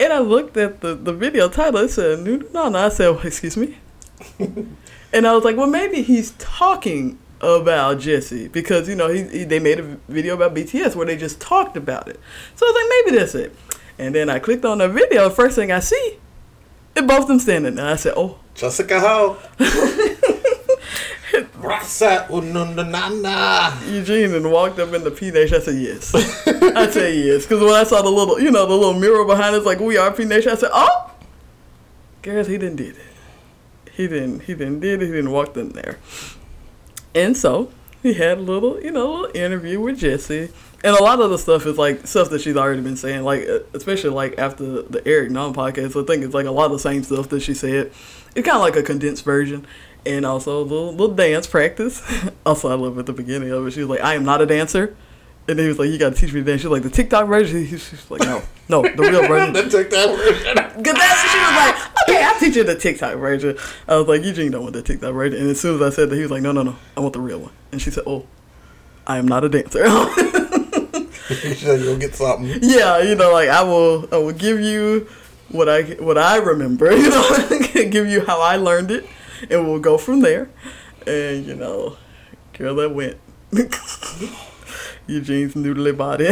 [0.01, 1.79] And I looked at the, the video title.
[1.79, 2.87] It said, no, no, no.
[2.87, 3.79] I said, well, excuse me.
[4.41, 9.45] and I was like, well, maybe he's talking about Jessi because, you know, he, he
[9.45, 12.21] they made a video about BTS where they just talked about it.
[12.57, 13.55] So I was like, maybe that's it.
[13.99, 15.31] And then I clicked on the video.
[15.31, 16.19] First thing I see,
[16.95, 17.87] it both them standing there.
[17.87, 19.37] I said, oh, Jessica Ho.
[23.87, 25.57] Eugene and walked up in the P Nation.
[25.57, 26.15] I said yes.
[26.15, 29.55] I said yes because when I saw the little, you know, the little mirror behind
[29.55, 30.53] us, like we are P Nation.
[30.53, 31.11] I said, oh,
[32.23, 33.93] guess he didn't did it.
[33.93, 34.41] He didn't.
[34.41, 35.07] He didn't did it.
[35.07, 35.99] He didn't walk in there.
[37.19, 40.53] And so he had a little, you know, little interview with Jessi.
[40.85, 43.43] And a lot of the stuff is like stuff that she's already been saying, like
[43.75, 46.01] especially like after the Eric Nam podcast.
[46.01, 47.91] I think it's like a lot of the same stuff that she said.
[48.37, 49.67] It's kind of like a condensed version,
[50.07, 52.01] and also a little little dance practice.
[52.47, 53.73] also, I love at the beginning of it.
[53.73, 54.95] She was like, "I am not a dancer,"
[55.49, 57.27] and he was like, "You got to teach me to dance." She's like, "The TikTok
[57.27, 60.55] version." She's she's like, "No, no, the real version." Then take that version.
[60.85, 63.57] Cause that's she was like, okay, I'll teach you the TikTok version.
[63.89, 65.41] I was like, Eugene don't want the TikTok version.
[65.41, 67.15] And as soon as I said that, he was like, no, no, no, I want
[67.15, 67.53] the real one.
[67.73, 68.27] And she said, oh,
[69.07, 69.85] I am not a dancer.
[71.29, 72.59] You said you'll get something.
[72.63, 75.09] yeah, you know, like I will, I will give you
[75.51, 76.91] what I what I remember.
[76.91, 77.49] You know,
[77.91, 79.07] give you how I learned it,
[79.51, 80.49] and we'll go from there.
[81.07, 81.99] And you know,
[82.55, 83.19] Girl, that went.
[85.09, 86.27] Eugene's noodly body.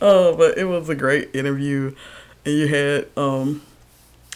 [0.00, 1.94] oh, but it was a great interview.
[2.44, 3.62] And you had, um,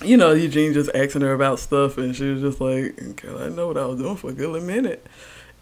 [0.02, 3.48] you know, Eugene just asking her about stuff, and she was just like, Girl, I
[3.48, 5.06] know what I was doing for a good minute.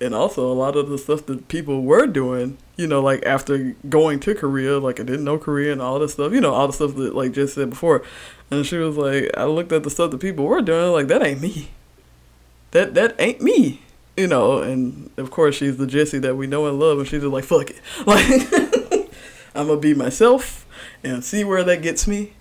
[0.00, 3.74] And also, a lot of the stuff that people were doing, you know, like after
[3.88, 6.68] going to Korea, like I didn't know Korea and all this stuff, you know, all
[6.68, 8.02] the stuff that, like, just said before.
[8.50, 11.26] And she was like, I looked at the stuff that people were doing, like, that
[11.26, 11.70] ain't me.
[12.70, 13.80] That, that ain't me
[14.18, 17.22] you know, and of course she's the Jessi that we know and love, and she's
[17.22, 17.80] just like, fuck it.
[18.06, 19.10] Like,
[19.54, 20.66] I'm gonna be myself
[21.02, 22.32] and see where that gets me.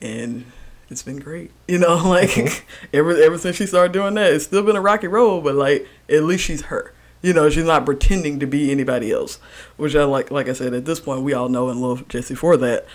[0.00, 0.44] And
[0.90, 1.50] it's been great.
[1.66, 2.64] You know, like mm-hmm.
[2.92, 5.88] ever ever since she started doing that, it's still been a rocky road, but like
[6.08, 6.92] at least she's her.
[7.22, 9.36] You know, she's not pretending to be anybody else.
[9.78, 12.36] Which I like like I said, at this point we all know and love Jessi
[12.36, 12.86] for that.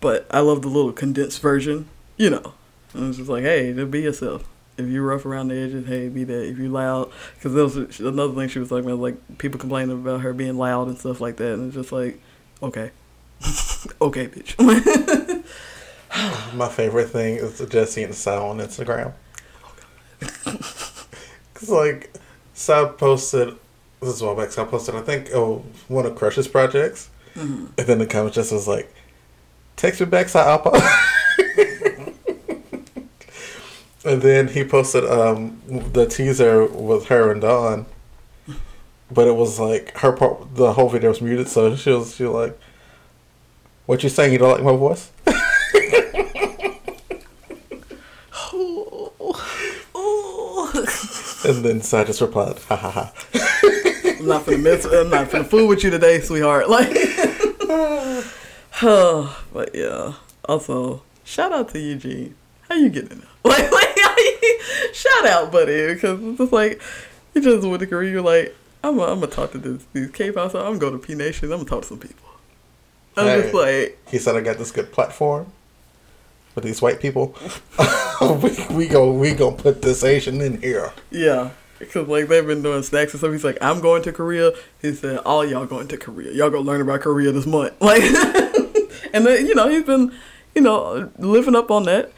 [0.00, 2.54] But I love the little condensed version, you know.
[2.94, 4.48] And it's just like, hey, just be yourself
[4.82, 6.48] if you're rough around the edges, hey, be that.
[6.48, 9.94] If you're loud, because that was another thing she was talking about, like people complaining
[9.94, 12.20] about her being loud and stuff like that, and it's just like,
[12.62, 12.90] okay,
[14.00, 15.44] okay, bitch.
[16.54, 19.14] My favorite thing is the Jessi and Sal on Instagram.
[21.54, 22.12] Cause like
[22.54, 23.56] Sal posted
[24.02, 24.50] this is a while back.
[24.50, 27.66] Sal posted I think oh one of Crush's projects, mm-hmm.
[27.78, 28.92] and then the comment just was like,
[29.76, 30.72] "Text me back, Sal Alpa."
[34.04, 35.60] And then he posted um,
[35.92, 37.86] the teaser with her and Dawn,
[39.10, 40.56] but it was like her part.
[40.56, 42.60] The whole video was muted, so she was she was like,
[43.86, 44.32] "What you saying?
[44.32, 45.12] You don't like my voice?"
[51.44, 53.12] and then Psy just replied, "Ha ha ha."
[54.04, 54.84] I'm not gonna miss.
[54.84, 56.68] I'm not gonna fool with you today, sweetheart.
[56.70, 56.90] Like,
[59.52, 60.14] but yeah.
[60.44, 62.34] Also, shout out to Eugene.
[62.68, 63.22] How you getting?
[63.44, 63.91] Like, like
[64.92, 66.80] shout out, buddy, because it's just like
[67.34, 68.10] you just went to Korea.
[68.10, 70.54] You're like, I'm gonna talk to this, these K-pop.
[70.54, 71.52] I'm gonna go to P Nation.
[71.52, 72.28] I'm gonna talk to some people.
[73.16, 75.52] I'm hey, just like he said, I got this good platform
[76.54, 77.36] with these white people.
[78.20, 80.92] we we go we gonna put this Asian in here.
[81.10, 81.50] Yeah.
[81.78, 83.32] Because like they've been doing snacks and stuff.
[83.32, 84.52] He's like, I'm going to Korea.
[84.80, 86.32] He said, all y'all going to Korea.
[86.32, 87.74] Y'all gonna learn about Korea this month.
[87.80, 88.02] Like,
[89.14, 90.12] and then you know he's been,
[90.54, 92.12] you know, living up on that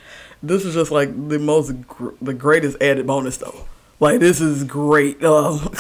[0.47, 3.67] this is just like the most gr- the greatest added bonus though.
[4.01, 5.23] Like this is great.
[5.25, 5.71] Um,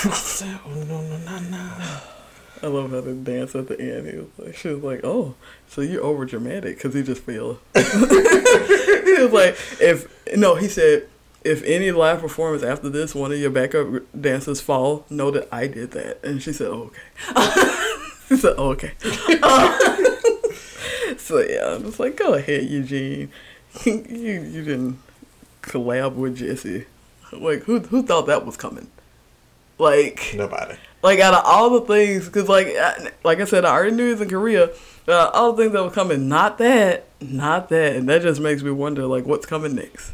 [2.65, 4.09] I love how they dance at the end.
[4.09, 5.35] He was like, she was like, "Oh,
[5.69, 7.59] so you're over dramatic?" Because he just feel.
[7.75, 11.07] he was like, "If no," he said,
[11.45, 15.67] "If any live performance after this, one of your backup dancers fall, know that I
[15.67, 16.91] did that." And she said, oh,
[17.37, 17.75] "Okay."
[18.29, 18.93] she said, oh, "Okay."
[21.19, 23.31] so yeah, I'm just like, "Go ahead, Eugene."
[23.85, 24.99] you you didn't
[25.63, 26.87] collab with Jessi.
[27.33, 28.89] Like who who thought that was coming?
[29.79, 30.77] Like nobody.
[31.03, 32.69] Like out of all the things, because like
[33.25, 34.71] like I said, I already knew he was in Korea.
[35.07, 38.63] Uh, all the things that were coming, not that, not that, and that just makes
[38.63, 40.13] me wonder like what's coming next.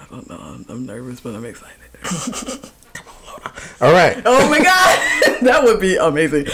[0.00, 0.36] I don't know.
[0.36, 1.78] I'm, I'm nervous, but I'm excited.
[2.92, 3.52] Come on, Lola.
[3.80, 4.22] All right.
[4.26, 6.46] Oh my god, that would be amazing.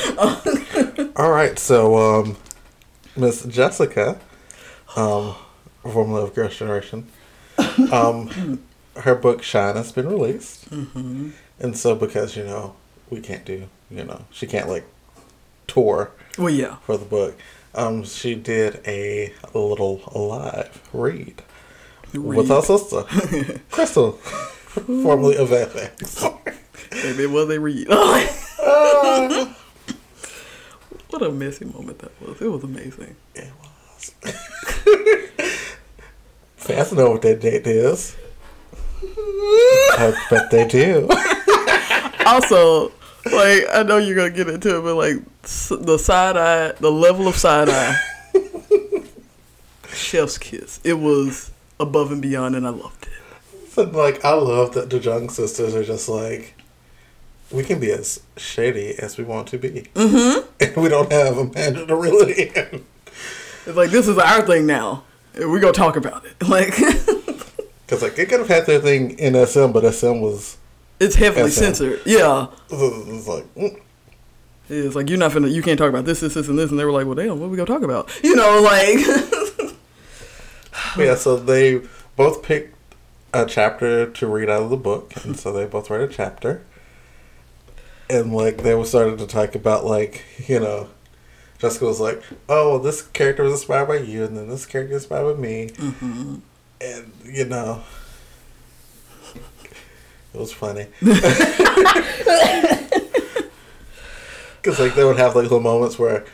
[1.17, 2.37] all right, so um,
[3.17, 4.21] Miss Jessica,
[4.95, 5.35] um,
[5.83, 7.09] formerly of Girls' Generation.
[7.93, 8.63] Um,
[8.97, 11.31] her book Shine has been released, mm-hmm.
[11.59, 12.75] and so because you know
[13.09, 14.85] we can't do you know she can't like
[15.67, 16.13] tour.
[16.39, 17.39] Well, yeah, for the book,
[17.75, 21.43] um, she did a little live read,
[22.13, 22.37] read.
[22.37, 23.03] with our sister
[23.71, 26.57] Krystal, formerly of f(x).
[26.93, 27.87] Maybe it was a read.
[27.91, 28.27] uh,
[31.11, 32.41] what a messy moment that was.
[32.41, 33.17] It was amazing.
[33.35, 34.15] It was.
[36.61, 38.15] Fans know what that date is.
[39.03, 41.09] I bet they do.
[42.27, 42.93] also,
[43.25, 47.27] like I know you're gonna get into it, but like the side eye, the level
[47.29, 47.97] of side eye,
[49.89, 50.81] chef's kiss.
[50.85, 53.71] It was above and beyond, and I loved it.
[53.71, 56.55] So, like I love that the Jung sisters are just like
[57.51, 60.47] we can be as shady as we want to be, mm-hmm.
[60.61, 62.85] and we don't have a man to reel it in.
[63.65, 65.05] It's like this is our thing now
[65.49, 66.35] we gonna talk about it.
[66.49, 70.59] Like, because like it could have had their thing in SM, but SM was
[70.99, 71.61] it's heavily SM.
[71.61, 72.01] censored.
[72.05, 73.55] Yeah, it's like.
[73.55, 73.81] Mm.
[74.73, 76.79] It's like you're not finna, you can't talk about this, this, this, and this, and
[76.79, 79.75] they were like, "Well, damn, what are we gonna talk about?" You know, like.
[80.97, 81.81] yeah, so they
[82.15, 82.77] both picked
[83.33, 86.63] a chapter to read out of the book, and so they both read a chapter.
[88.09, 90.89] And like they were starting to talk about like you know
[91.61, 94.95] Jessica was like, "Oh, well, this character was inspired by you, and then this character
[94.95, 96.37] was inspired by me," mm-hmm.
[96.81, 97.83] and you know,
[100.33, 100.87] It was funny.
[104.63, 106.27] Because like they would have like little moments where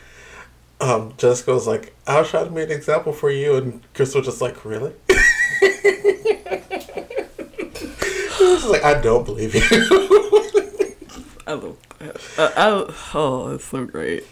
[0.81, 4.13] um, Jessica was like, "I was trying to make an example for you," and Chris
[4.13, 4.91] was just like, "Really?"
[8.37, 9.61] She's like, "I don't believe you."
[11.47, 11.77] I love.
[12.01, 14.25] I, I, oh, it's so great.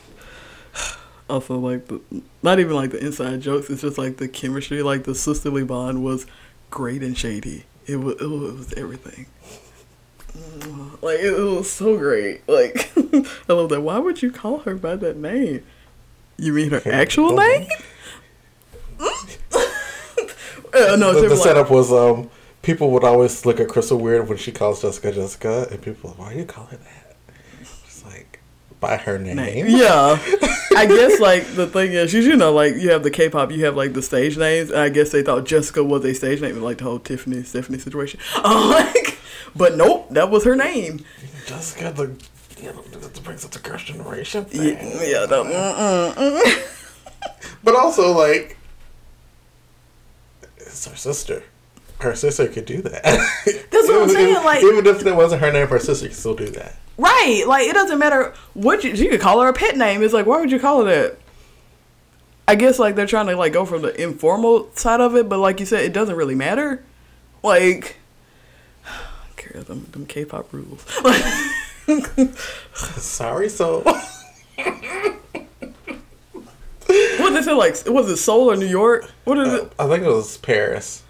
[1.30, 2.02] Also, like the
[2.44, 3.70] not even like the inside jokes.
[3.70, 4.84] It's just like the chemistry.
[4.84, 6.26] Like the sisterly bond was
[6.70, 7.66] great and shady.
[7.88, 9.26] It was it was everything.
[11.02, 12.48] Like it, was so great.
[12.48, 12.92] Like
[13.50, 13.82] I love that.
[13.82, 15.64] Why would you call her by that name?
[16.38, 17.68] You mean her actual name?
[19.00, 22.30] uh, no, the, the like, setup was um
[22.62, 26.34] people would always look at Krystal weird when she calls Jessica Jessica, and people why
[26.34, 27.16] do you call her that?
[27.62, 28.40] It's like
[28.80, 29.38] by her name.
[29.38, 29.66] name.
[29.70, 30.20] Yeah,
[30.76, 33.66] I guess like the thing is, you you know, like you have the K-pop, you
[33.66, 36.62] have like the stage names, and I guess they thought Jessica was a stage name,
[36.62, 38.20] like the whole Tiffany Stephanie situation.
[38.44, 39.18] Um, like,
[39.56, 41.04] but nope, that was her name.
[41.46, 42.16] Jessica, the
[42.62, 44.78] you know, that brings up the girls' generation thing.
[44.78, 46.72] Yeah, yeah no, mm, mm, mm.
[47.64, 48.58] But also, like,
[50.58, 51.44] it's her sister.
[52.00, 53.04] Her sister could do that.
[53.04, 56.36] That's what I'm saying, like- even if it wasn't her name, her sister could still
[56.36, 56.76] do that.
[56.98, 60.02] Right, like it doesn't matter what you, you could call her a pet name.
[60.02, 61.18] It's like, why would you call her that?
[62.48, 65.40] I guess like they're trying to like go from the informal side of it, but
[65.40, 66.84] like you said, it doesn't really matter.
[67.44, 67.98] Like,
[69.36, 70.86] care them them K-pop rules.
[72.74, 73.82] Sorry, so
[77.18, 77.54] what did they say?
[77.54, 79.10] Like, was it Seoul or New York?
[79.24, 79.74] What is it?
[79.78, 81.04] I think it was Paris.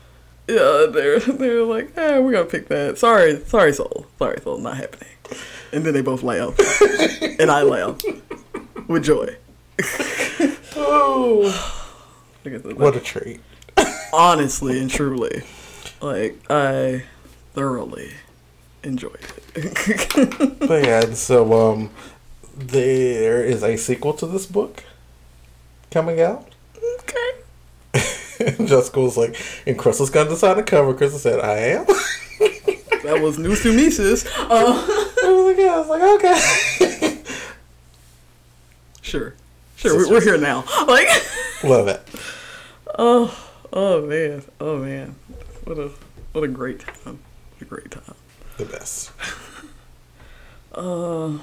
[0.48, 2.98] Yeah, they're they're like, eh, we're gonna pick that.
[2.98, 4.08] Sorry, sorry, Seoul.
[4.18, 5.15] Sorry, Seoul, not happening.
[5.76, 6.58] And then they both laugh,
[7.40, 8.02] and I laugh
[8.88, 9.36] with joy.
[10.78, 11.42] Oh,
[12.46, 12.78] Look at that.
[12.78, 13.42] what a treat!
[14.14, 15.42] honestly and truly,
[16.02, 17.04] like I
[17.54, 18.12] thoroughly
[18.84, 19.20] enjoyed
[19.56, 20.60] it.
[20.60, 21.90] But yeah, and so um,
[22.56, 24.84] there is a sequel to this book
[25.92, 26.48] coming out.
[27.00, 27.32] okay.
[28.58, 29.36] And Jessica was like,
[29.68, 30.94] and Krystal's gonna decide to cover.
[30.94, 31.86] Krystal said, "I am."
[33.06, 34.26] That was news to me, sis.
[34.26, 35.76] Uh, I was like, yeah.
[35.76, 36.02] I was like,
[36.82, 37.22] okay.
[39.04, 39.36] sure,
[39.76, 39.96] sure.
[39.96, 40.64] We're, we're here now.
[40.88, 41.08] Like,
[41.64, 42.02] Love it.
[42.98, 45.16] oh, oh man, oh man,
[45.66, 45.92] what a
[46.34, 47.20] what a great time,
[47.52, 48.16] what a great time.
[48.58, 49.12] The best.
[50.74, 51.38] Uh,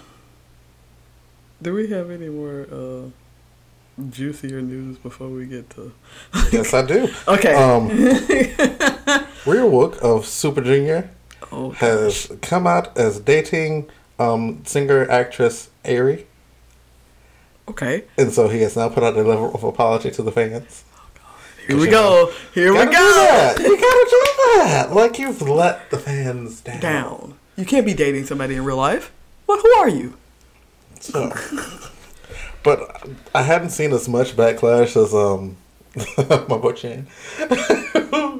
[1.63, 3.09] do we have any more uh
[4.11, 5.93] juicier news before we get to?
[6.51, 7.09] Yes, I do.
[7.29, 7.55] Okay.
[7.55, 7.89] Um,
[9.45, 11.11] Ryeowook of Super Junior
[11.51, 16.27] oh, has come out as dating um, singer actress Ari,
[17.69, 18.05] okay.
[18.17, 20.85] and so he has now put out a letter of apology to the fans.
[21.67, 22.33] Here we go.
[22.55, 23.15] Here we Gotta do go.
[23.15, 23.59] that.
[23.61, 24.27] You gotta do
[24.65, 24.93] that.
[24.93, 26.81] Like you've let the fans down.
[26.81, 27.35] Down.
[27.57, 29.13] You can't be dating somebody in real life.
[29.47, 29.61] What?
[29.63, 30.17] Who are you?
[31.01, 31.33] So,
[32.65, 35.57] but I hadn't seen as much backlash as um
[36.49, 37.07] my boy Chen.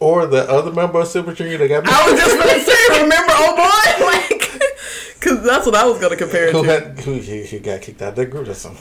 [0.00, 1.90] or the other member of Super Junior that got me.
[1.92, 6.16] I was just gonna say, remember, oh boy, like, cause that's what I was gonna
[6.16, 6.68] compare who to.
[6.68, 8.46] had who he got kicked out of that group.
[8.46, 8.76] That's some.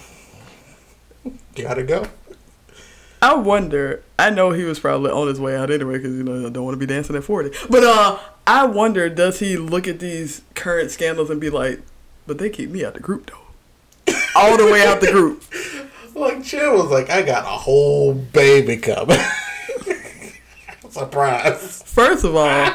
[1.56, 2.06] Gotta go.
[3.22, 4.04] I wonder.
[4.20, 6.64] I know he was probably on his way out anyway, because you know I don't
[6.66, 7.50] want to be dancing at forty.
[7.70, 11.82] But uh, I wonder, does he look at these current scandals and be like,
[12.28, 15.44] "But they keep me out the group though, all the way out the group."
[16.16, 19.20] Like Chen was like, I got a whole baby coming.
[20.98, 21.84] Surprise.
[21.86, 22.74] First of all,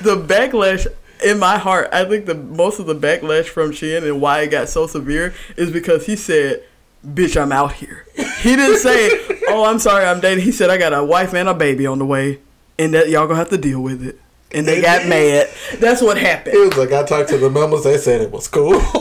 [0.00, 0.86] the backlash
[1.24, 4.50] in my heart, I think the most of the backlash from Chen and why it
[4.50, 6.64] got so severe is because he said,
[7.06, 8.06] "Bitch, I'm out here."
[8.40, 9.10] He didn't say,
[9.48, 11.98] "Oh, I'm sorry, I'm dating." He said, "I got a wife and a baby on
[11.98, 12.40] the way,
[12.78, 14.18] and that y'all gonna have to deal with it."
[14.52, 15.50] And they got mad.
[15.78, 16.54] That's what happened.
[16.54, 17.84] It was like I talked to the members.
[17.84, 18.80] They said it was cool.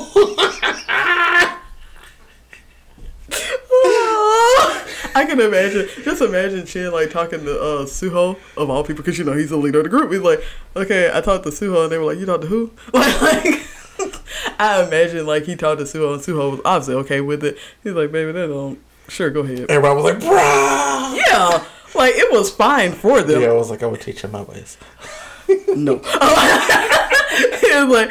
[5.16, 9.18] I can imagine, just imagine Chen like talking to uh, Suho of all people, because
[9.18, 10.12] you know he's the leader of the group.
[10.12, 10.44] He's like,
[10.76, 12.72] okay, I talked to Suho, and they were like, you talked to who?
[12.94, 13.68] Like, like
[14.60, 17.58] I imagine like he talked to Suho, and Suho was obviously okay with it.
[17.82, 18.80] He's like, baby, that don't.
[19.08, 19.70] Sure, go ahead.
[19.70, 21.64] Everybody was like, "Bruh." Yeah,
[21.96, 23.42] like it was fine for them.
[23.42, 24.78] Yeah, I was like, I would teach him my ways.
[25.76, 25.98] No.
[25.98, 28.10] he was like,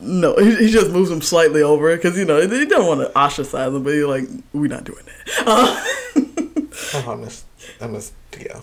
[0.00, 0.36] no.
[0.36, 3.72] He, he just moves them slightly over because you know he don't want to ostracize
[3.72, 5.46] them, but he's like, we're not doing that.
[5.46, 5.84] Uh,
[6.92, 7.44] Oh, I miss,
[7.80, 8.62] I miss Dio.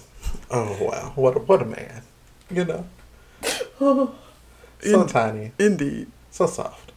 [0.49, 2.01] Oh wow, what a, what a man.
[2.49, 2.85] You know,
[3.79, 4.13] so
[4.83, 6.07] In- tiny, indeed.
[6.31, 6.91] so soft,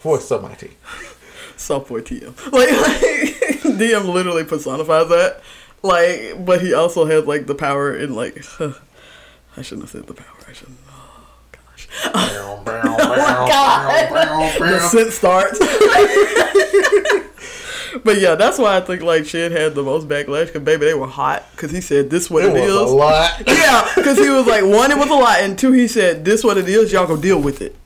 [0.00, 0.72] voice so mighty.
[1.56, 2.34] soft boy TM.
[2.52, 5.40] Like, like DM literally personifies that.
[5.82, 8.44] like, but he also has like the power in like.
[9.56, 10.26] I shouldn't have said the power.
[12.14, 12.62] Oh
[13.52, 15.58] oh the scent starts.
[18.04, 20.94] but yeah, that's why I think like Chen had the most backlash because baby they
[20.94, 22.76] were hot because he said this what It it was is.
[22.90, 23.42] a lot.
[23.48, 26.44] Yeah, because he was like one it was a lot and two he said this
[26.44, 27.76] what it is y'all go deal with it.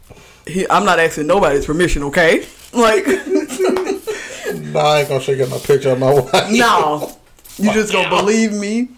[0.46, 2.46] He, I'm not asking nobody's permission, okay?
[2.72, 6.50] Like No, I ain't gonna show you my picture of my wife.
[6.50, 7.16] no,
[7.56, 8.88] you just gonna believe me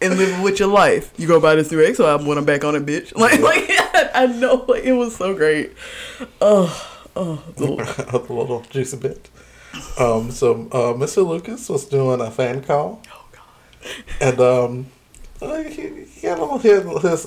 [0.00, 1.12] and live with your life.
[1.18, 3.14] You go buy this new EXO album when I'm back on it, bitch.
[3.16, 3.68] Like like
[4.22, 5.72] I know it was so great.
[6.40, 9.28] Oh oh the- a little juicy bit.
[9.98, 11.26] Um, so uh, Mr.
[11.26, 13.90] Lucas was doing a fan call, oh god.
[14.20, 14.86] and um,
[15.42, 17.26] uh, he, he had all his, his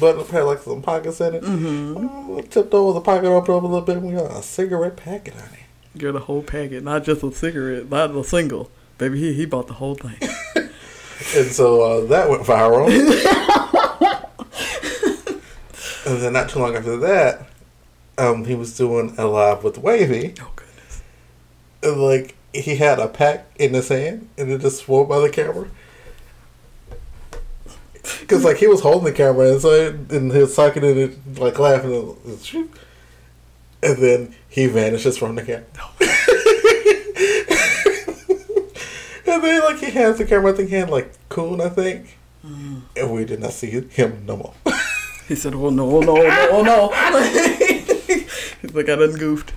[0.00, 1.42] button up had like some pockets in it.
[1.44, 2.40] Mm-hmm.
[2.48, 3.98] tipped over the pocket up a little bit.
[3.98, 5.98] and We got a cigarette packet on it.
[5.98, 8.70] Get a whole packet, not just a cigarette, not a single.
[8.98, 10.16] Baby, he he bought the whole thing.
[11.36, 12.88] And so uh, that went viral.
[16.06, 17.46] And then not too long after that,
[18.18, 20.38] um, he was doing a live with WayV.
[20.40, 21.02] Oh goodness.
[21.82, 25.30] And like he had a pack in his hand, and it just swung by the
[25.30, 25.68] camera.
[28.28, 31.38] Cause like he was holding the camera, and so and he was talking and it,
[31.38, 32.70] like laughing, and, shoot.
[33.82, 35.64] and then he vanishes from the camera.
[39.26, 40.52] and then like he has the camera.
[40.52, 44.36] I think he had like Kun, I think, and we did not see him no
[44.36, 44.54] more.
[45.28, 48.16] He said, "Oh no, oh no, oh no, oh no."
[48.62, 49.52] He's like, "I done goofed."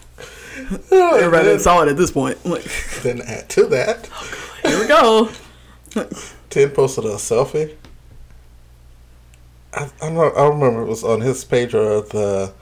[0.92, 2.44] Everybody then, saw it at this point.
[2.46, 2.64] Like,
[3.04, 5.30] then add to that, oh, here we go.
[6.50, 7.76] Tim posted a selfie.
[9.74, 10.30] I, I don't know.
[10.30, 12.54] I remember it was on his page or the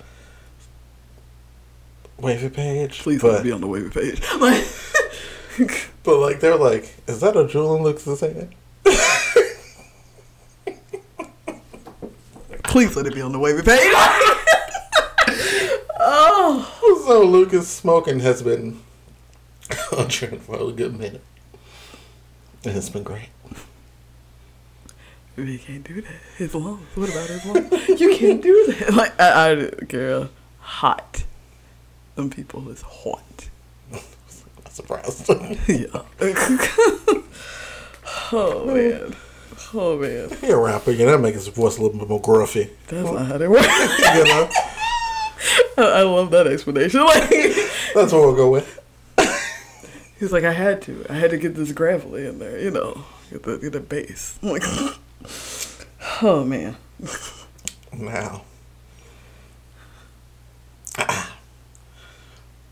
[2.20, 3.00] WayV page.
[3.00, 4.22] Please but don't be on the WayV page.
[6.06, 8.54] But like they're like, is that a Juul in Lucas's hand?
[12.76, 13.80] Please let it be on the WayV page.
[15.98, 18.82] oh, So Lucas smoking has been
[19.98, 21.24] on trend for a good minute,
[22.66, 23.30] and it's been great.
[25.38, 26.20] you can't do that.
[26.36, 26.86] His lungs.
[26.96, 28.02] What about his lungs?
[28.02, 28.94] You can't do that.
[28.94, 29.56] Like, I, I
[29.86, 31.24] girl, hot.
[32.16, 33.48] Them people is hot.
[33.90, 34.04] Not
[34.68, 35.30] surprised.
[35.70, 36.02] Yeah.
[38.34, 39.16] oh man.
[39.78, 40.30] Oh man.
[40.40, 42.70] He a rapper, you know, that makes his voice a little bit more gruffy.
[42.88, 43.62] That's not how they work.
[44.16, 44.50] You know,
[45.78, 47.02] I, I love that explanation.
[47.06, 47.30] Like
[47.94, 48.80] that's what we'll go with.
[50.20, 51.06] he's like, I had to.
[51.10, 53.04] I had to get this gravelly in there, you know.
[53.32, 54.40] Get the get the bass.
[54.42, 54.64] I'm like
[56.22, 56.78] Oh man.
[57.94, 58.44] Now.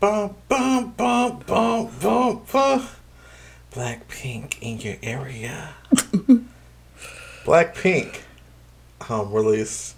[0.00, 2.88] Bum, bum, bum, bum, bum, bum.
[3.72, 5.74] Blackpink in your area.
[7.44, 8.20] Blackpink
[9.08, 9.96] um, released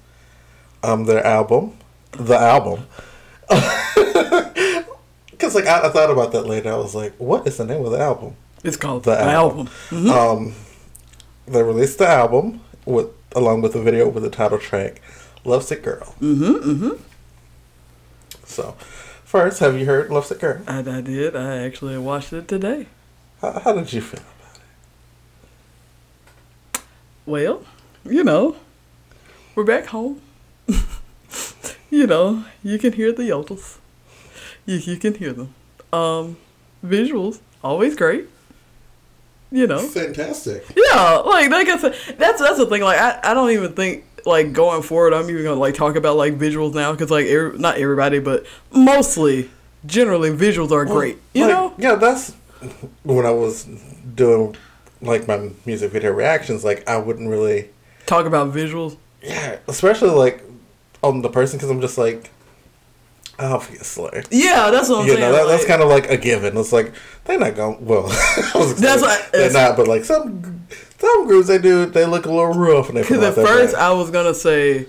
[0.82, 1.76] um, their album.
[2.12, 2.86] The album.
[5.30, 6.72] Because like I, I thought about that later.
[6.72, 8.36] I was like, what is the name of the album?
[8.64, 9.68] It's called The the, album.
[9.92, 10.10] album.
[10.10, 10.54] Um,
[11.46, 15.02] they released the album with along with the video with the title track
[15.44, 16.70] "Lovesick Girl." Mm-hmm.
[16.70, 17.02] Mm-hmm.
[18.44, 18.72] So,
[19.24, 20.62] first, have you heard "Lovesick Girl"?
[20.66, 21.36] I, I did.
[21.36, 22.86] I actually watched it today.
[23.42, 24.22] How, how did you feel?
[27.26, 27.62] Well,
[28.04, 28.56] you know,
[29.54, 30.20] we're back home.
[31.90, 33.78] you know, you can hear the yodels.
[34.64, 35.54] You, you can hear them.
[35.92, 36.36] Um,
[36.84, 38.26] visuals, always great.
[39.50, 39.78] You know.
[39.78, 40.64] Fantastic.
[40.76, 42.82] Yeah, like like I said, that's that's the thing.
[42.82, 46.16] Like I, I don't even think like going forward, I'm even gonna like talk about
[46.16, 49.48] like visuals now because like every, not everybody, but mostly,
[49.86, 51.18] generally, visuals are great.
[51.32, 51.74] You Like, know.
[51.78, 52.34] Yeah, that's
[53.04, 53.64] when I was
[54.16, 54.56] doing
[55.00, 56.64] like my music video reactions.
[56.64, 57.68] Like, I wouldn't really,
[58.06, 58.96] Talk about visuals.
[59.22, 60.42] yeah, especially like
[61.02, 62.30] on the person because I'm just like,
[63.38, 64.22] oh, forget Slayer.
[64.30, 65.20] Yeah, that's what I'm You saying.
[65.20, 66.56] know, that, that's kind of like a given.
[66.56, 66.92] It's like
[67.24, 67.84] they're not going.
[67.84, 68.76] Well, I was excited.
[68.78, 69.76] That's what- they're not.
[69.76, 70.66] But like some
[70.98, 71.86] some groups, they do.
[71.86, 73.82] They look a little rough and they Because at first bad.
[73.82, 74.86] I was gonna say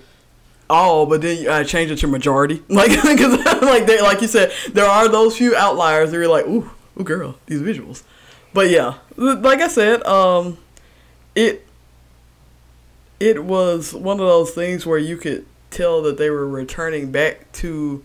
[0.70, 2.62] all, but then I changed it to majority.
[2.68, 6.46] Like, because like they, like you said, there are those few outliers that you're like,
[6.46, 8.02] ooh, ooh, girl, these visuals.
[8.54, 10.58] But yeah, like I said, um,
[11.34, 11.64] it
[13.20, 17.50] it was one of those things where you could tell that they were returning back
[17.52, 18.04] to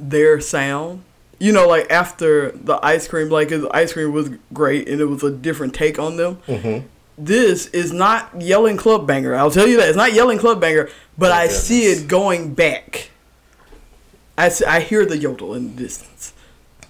[0.00, 1.04] their sound.
[1.38, 5.06] You know, like after the ice cream, like the ice cream was great and it
[5.06, 6.84] was a different take on them Mhm.
[7.18, 9.34] this is not yelling club banger.
[9.34, 10.88] I'll tell you that it's not yelling club banger,
[11.18, 13.10] but Oh, I see it going back.
[14.38, 16.32] I, see, I hear the yodel in the distance.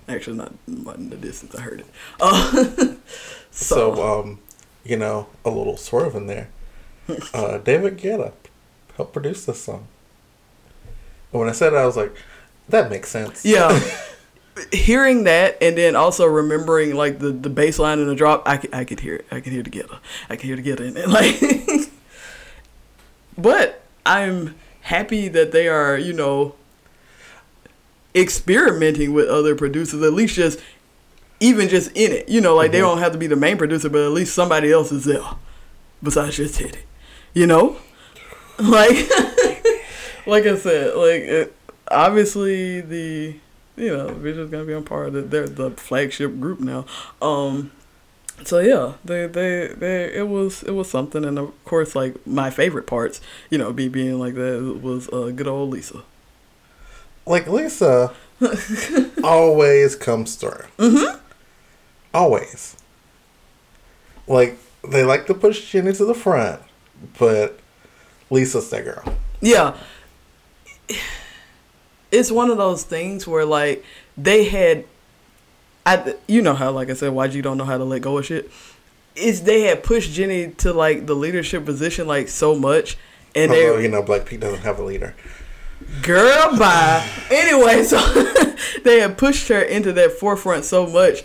[0.09, 1.55] Actually, not, not in the distance.
[1.55, 1.87] I heard it.
[2.21, 2.95] Uh,
[3.53, 4.41] So, um,
[4.83, 6.49] you know, a little swerve in there.
[7.35, 8.33] Uh, David Guetta
[8.97, 9.87] helped produce this song.
[11.33, 12.15] And when I said it, I was like,
[12.71, 13.45] that makes sense.
[13.45, 13.79] Yeah.
[14.73, 18.57] Hearing that and then also remembering like the, the bass line and the drop, I
[18.57, 19.27] could, I could hear it.
[19.31, 19.99] I could hear together.
[20.29, 21.09] I could hear together in it.
[21.09, 21.91] Like,
[23.37, 26.55] but I'm happy that they are, you know,
[28.15, 30.59] experimenting with other producers, at least just
[31.41, 32.29] even just in it.
[32.29, 32.83] You know, like they Mhm.
[32.83, 35.23] don't have to be the main producer, but at least somebody else is there
[36.03, 36.81] besides just Teddy.
[37.35, 37.77] You know,
[38.59, 38.97] like
[40.27, 41.57] like I said, like it,
[41.91, 43.35] obviously the
[43.77, 46.85] you know Vision's gonna be on part of the, they're the flagship group now.
[47.21, 47.71] Um,
[48.45, 52.51] so yeah, they they they it was it was something, and of course like my
[52.51, 56.03] favorite parts, you know, be being like that was uh, good old Lisa.
[57.27, 58.13] Like Lisa
[59.25, 60.65] always comes through.
[60.79, 61.19] Mm-hmm.
[62.15, 62.77] Always.
[64.27, 64.59] Like
[64.89, 66.61] they like to push Jennie to the front,
[67.19, 67.59] but
[68.31, 69.05] Lisa's that girl.
[69.41, 69.77] Yeah.
[72.11, 73.85] It's one of those things where like
[74.17, 74.85] they had
[75.87, 78.19] I you know how like I said why YG don't know how to let go
[78.19, 78.51] of shit.
[79.15, 82.97] Is they had pushed Jennie to like the leadership position like so much
[83.35, 85.15] and Although they you know Blackpink doesn't have a leader.
[86.03, 87.09] Girl bye.
[87.31, 87.99] anyway, so
[88.85, 91.25] they had pushed her into that forefront so much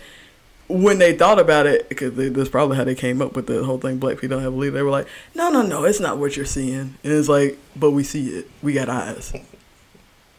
[0.68, 3.78] when they thought about it, because that's probably how they came up with the whole
[3.78, 4.00] thing.
[4.00, 4.74] Blackpink don't have a leader.
[4.74, 7.92] They were like, "No, no, no, it's not what you're seeing." And it's like, but
[7.92, 8.50] we see it.
[8.62, 9.34] We got eyes.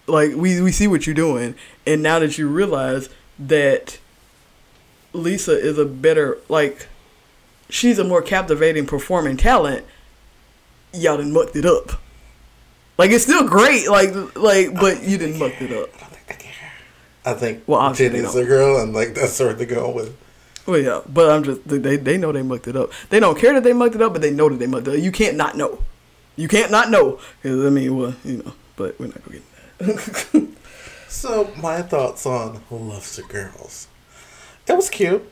[0.06, 1.54] Like we we see what you're doing,
[1.86, 3.08] and now that you realize
[3.38, 3.98] that
[5.12, 6.88] Lisa is a better like,
[7.70, 9.84] she's a more captivating performing talent.
[10.92, 12.00] Y'all done mucked it up.
[12.98, 15.88] Like it's still great, like like, but you didn't mucked it up.
[15.96, 16.72] I don't think they care.
[17.24, 20.16] I think Well, Jennie's the girl, and like that's where they go with.
[20.66, 22.90] Well, yeah, but I'm just they they know they mucked it up.
[23.08, 24.94] They don't care that they mucked it up, but they know that they mucked it
[24.98, 25.00] up.
[25.00, 25.78] You can't not know.
[26.36, 27.18] You can't not know.
[27.42, 29.44] 'Cause, I mean, well, you know, but we're not gonna get
[29.78, 30.48] that.
[31.08, 33.88] So my thoughts on Lovesick Girls.
[34.66, 35.22] It was cute,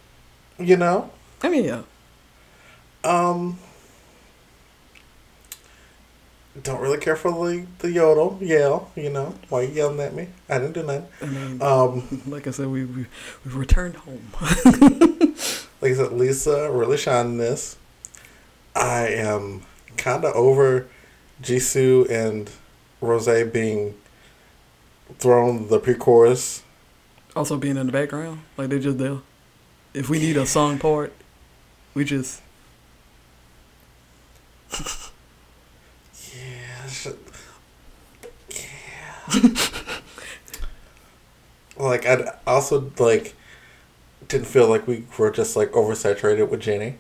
[0.59, 1.11] you know.
[1.43, 1.83] I mean, yeah,
[3.05, 3.59] Um,
[6.63, 8.91] don't really care for the the yodel yell.
[8.97, 10.29] You know why you yelling at me?
[10.49, 11.07] I didn't do nothing.
[11.23, 13.07] Mean, Um, like I said, we we
[13.45, 14.23] we returned home.
[15.81, 17.77] like I said, Lisa really shined in this.
[18.75, 19.63] I am
[19.97, 20.87] kind of over
[21.43, 22.51] Jisoo and
[23.01, 23.95] Rose being
[25.19, 26.63] thrown the pre-chorus.
[27.35, 29.19] also, being in the background, like they're just there.
[29.95, 31.13] If we need a song part,
[31.95, 32.43] we just
[36.35, 37.09] Yeah, sh-
[38.51, 39.16] yeah.
[41.77, 43.35] like I also like
[44.29, 46.99] didn't feel like we were just like oversaturated with Jennie.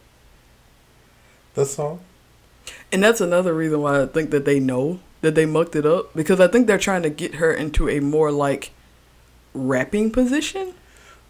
[1.55, 2.01] This song.
[2.93, 6.15] And that's another reason why I think that they know that they mucked it up
[6.15, 8.73] because I think they're trying to get her into a more like
[9.55, 10.75] rapping position.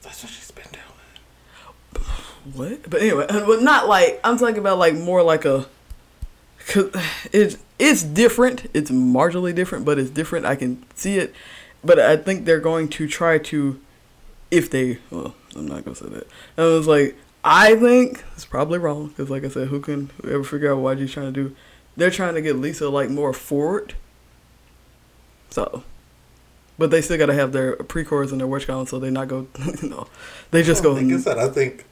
[0.02, 2.04] That's what she's been doing.
[2.54, 2.88] What?
[2.88, 5.66] But anyway, uh, but not like I'm talking about like more like a.
[6.68, 6.90] Cause
[7.32, 8.68] it's it's different.
[8.74, 10.46] It's marginally different, but it's different.
[10.46, 11.34] I can see it,
[11.84, 13.80] but I think they're going to try to,
[14.50, 14.98] if they.
[15.10, 16.26] Well, I'm not gonna say that.
[16.56, 20.44] I was like, I think it's probably wrong because, like I said, who can ever
[20.44, 21.56] figure out what you're trying to do?
[21.96, 23.94] They're trying to get Lisa like more forward.
[25.50, 25.84] So,
[26.78, 29.28] but they still got to have their pre-chorus and their words count, so they not
[29.28, 29.46] go.
[29.82, 30.08] You know,
[30.50, 30.92] they just go.
[30.92, 31.84] Like I said, I think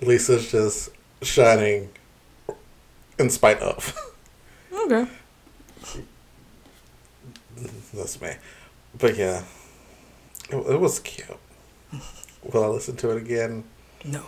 [0.00, 0.90] Lisa's just
[1.22, 1.90] shining
[3.18, 3.94] in spite of.
[4.72, 5.06] Okay.
[7.94, 8.32] That's me.
[8.98, 9.44] But yeah,
[10.50, 11.28] it, it was cute.
[12.42, 13.64] Will I listen to it again?
[14.04, 14.22] No.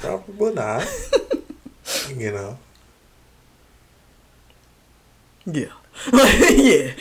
[0.00, 0.86] Probably not.
[2.16, 2.58] you know.
[5.46, 5.72] Yeah.
[6.12, 6.92] yeah.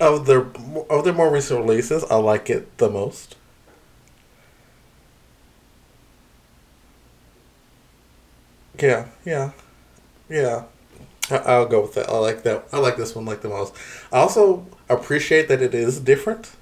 [0.00, 0.46] Of their
[0.90, 3.36] of their more recent releases, I like it the most.
[8.80, 9.52] Yeah, yeah,
[10.28, 10.64] yeah.
[11.32, 12.08] I'll go with that.
[12.08, 12.66] I like that.
[12.72, 13.74] I like this one like the most.
[14.12, 16.52] I also appreciate that it is different.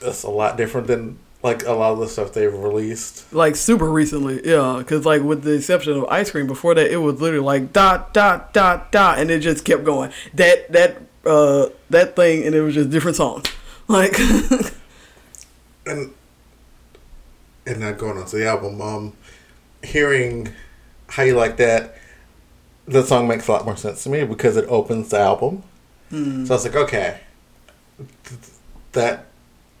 [0.00, 3.32] It's a lot different than like a lot of the stuff they've released.
[3.32, 4.76] Like super recently, yeah.
[4.78, 8.12] Because like with the exception of ice cream, before that it was literally like dot
[8.12, 10.12] dot dot dot, and it just kept going.
[10.34, 13.46] That that uh that thing, and it was just different songs.
[13.90, 14.16] Like
[15.84, 16.14] and
[17.66, 19.16] and not going on to the album, um,
[19.82, 20.52] hearing
[21.08, 21.96] how you like that,
[22.90, 25.62] the song makes a lot more sense to me because it opens the album.
[26.10, 26.44] hmm.
[26.44, 27.20] So I was like, okay,
[28.24, 28.40] th-
[28.92, 29.26] that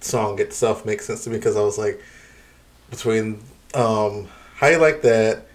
[0.00, 2.00] song itself makes sense to me because I was like,
[2.90, 3.40] between
[3.74, 5.46] um, how you like that,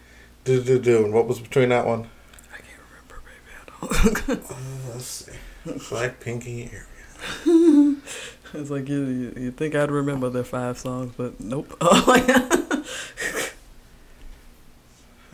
[0.45, 1.03] Do do do.
[1.05, 2.07] And what was between that one?
[2.53, 3.51] I can't remember, baby.
[3.57, 4.49] I don't.
[4.51, 5.89] Uh, let's see.
[5.89, 6.85] Black Pinky area.
[8.53, 11.75] it's like you, you, you think I'd remember their five songs, but nope.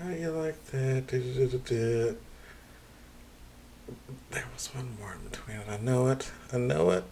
[0.04, 1.08] How you like that?
[4.32, 5.68] There was one more in between it.
[5.70, 6.32] I know it.
[6.52, 7.04] I know it.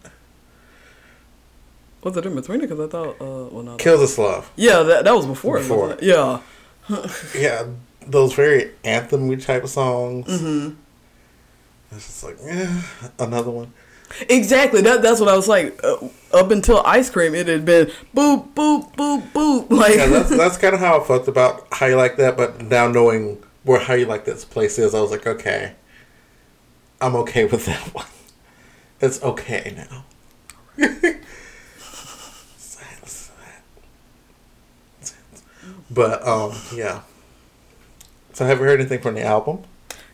[2.02, 2.70] What's the difference between it?
[2.70, 3.80] Because I thought, uh, well, not.
[3.80, 4.50] Kill this love.
[4.56, 5.58] Yeah, that that was before.
[5.58, 5.92] Before.
[5.92, 6.04] it?
[6.04, 6.42] Yeah.
[7.36, 7.68] Yeah,
[8.08, 10.26] those very anthem type of songs.
[10.28, 10.76] Mm-hmm.
[11.92, 12.82] It's just like, yeah,
[13.20, 13.74] another one.
[14.30, 14.82] Exactly.
[14.82, 15.80] That that's what I was like.
[15.84, 15.97] Uh,
[16.34, 19.70] up until ice cream, it had been boop boop boop boop.
[19.70, 22.38] Like Yeah, that's that's kind of how I felt about how you like that.
[22.38, 25.74] But now knowing where how you like this place is, I was like, okay,
[27.01, 28.05] I'm okay with that one.
[29.01, 30.05] It's okay now.
[35.91, 37.01] But um, yeah.
[38.34, 39.64] So have you heard anything from the album?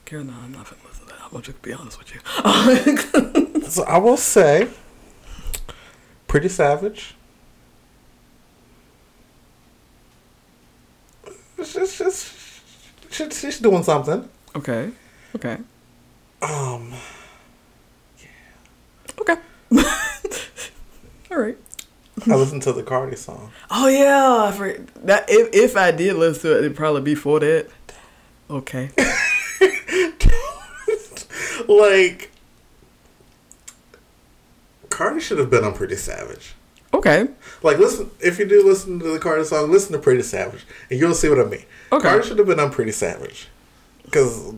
[0.06, 1.22] Karen, no, I'm not listen to that.
[1.26, 3.42] I'm gonna be honest with you.
[3.68, 4.70] So I will say,
[6.28, 7.16] pretty savage.
[11.58, 12.34] She's just,
[13.10, 14.30] she's, she's doing something.
[14.56, 14.92] okay.
[15.36, 15.58] Okay.
[16.42, 16.94] Um,
[19.20, 19.36] Okay.
[21.32, 21.58] All right.
[22.28, 23.52] I listened to the Cardi song.
[23.70, 24.52] Oh yeah,
[25.04, 25.26] that.
[25.28, 27.68] If if I did listen to it, it'd probably be for that.
[28.50, 28.90] Okay.
[31.68, 32.32] like,
[34.96, 36.54] Cardi should have been on Pretty Savage.
[36.94, 37.28] Okay.
[37.62, 40.98] Like, listen, if you do listen to the Cardi song, listen to Pretty Savage, and
[40.98, 41.66] you'll see what I mean.
[41.92, 42.08] Okay.
[42.08, 43.50] Cardi should have been on Pretty Savage.
[44.06, 44.54] Because,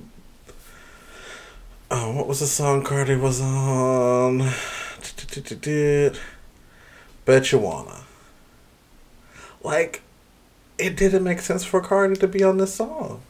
[1.89, 4.47] oh, uh, what was the song Cardi was on?
[7.25, 8.01] Bet You Wanna.
[9.63, 10.03] Like,
[10.77, 13.21] it didn't make sense for Cardi to be on this song.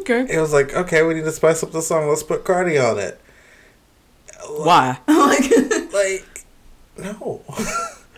[0.00, 0.26] Okay.
[0.30, 2.08] It was like, okay, we need to spice up the song.
[2.08, 3.20] Let's put Cardi on it.
[4.48, 4.98] Why?
[5.08, 5.50] like,
[5.92, 6.44] Like,
[6.98, 7.42] no.
[7.48, 7.54] I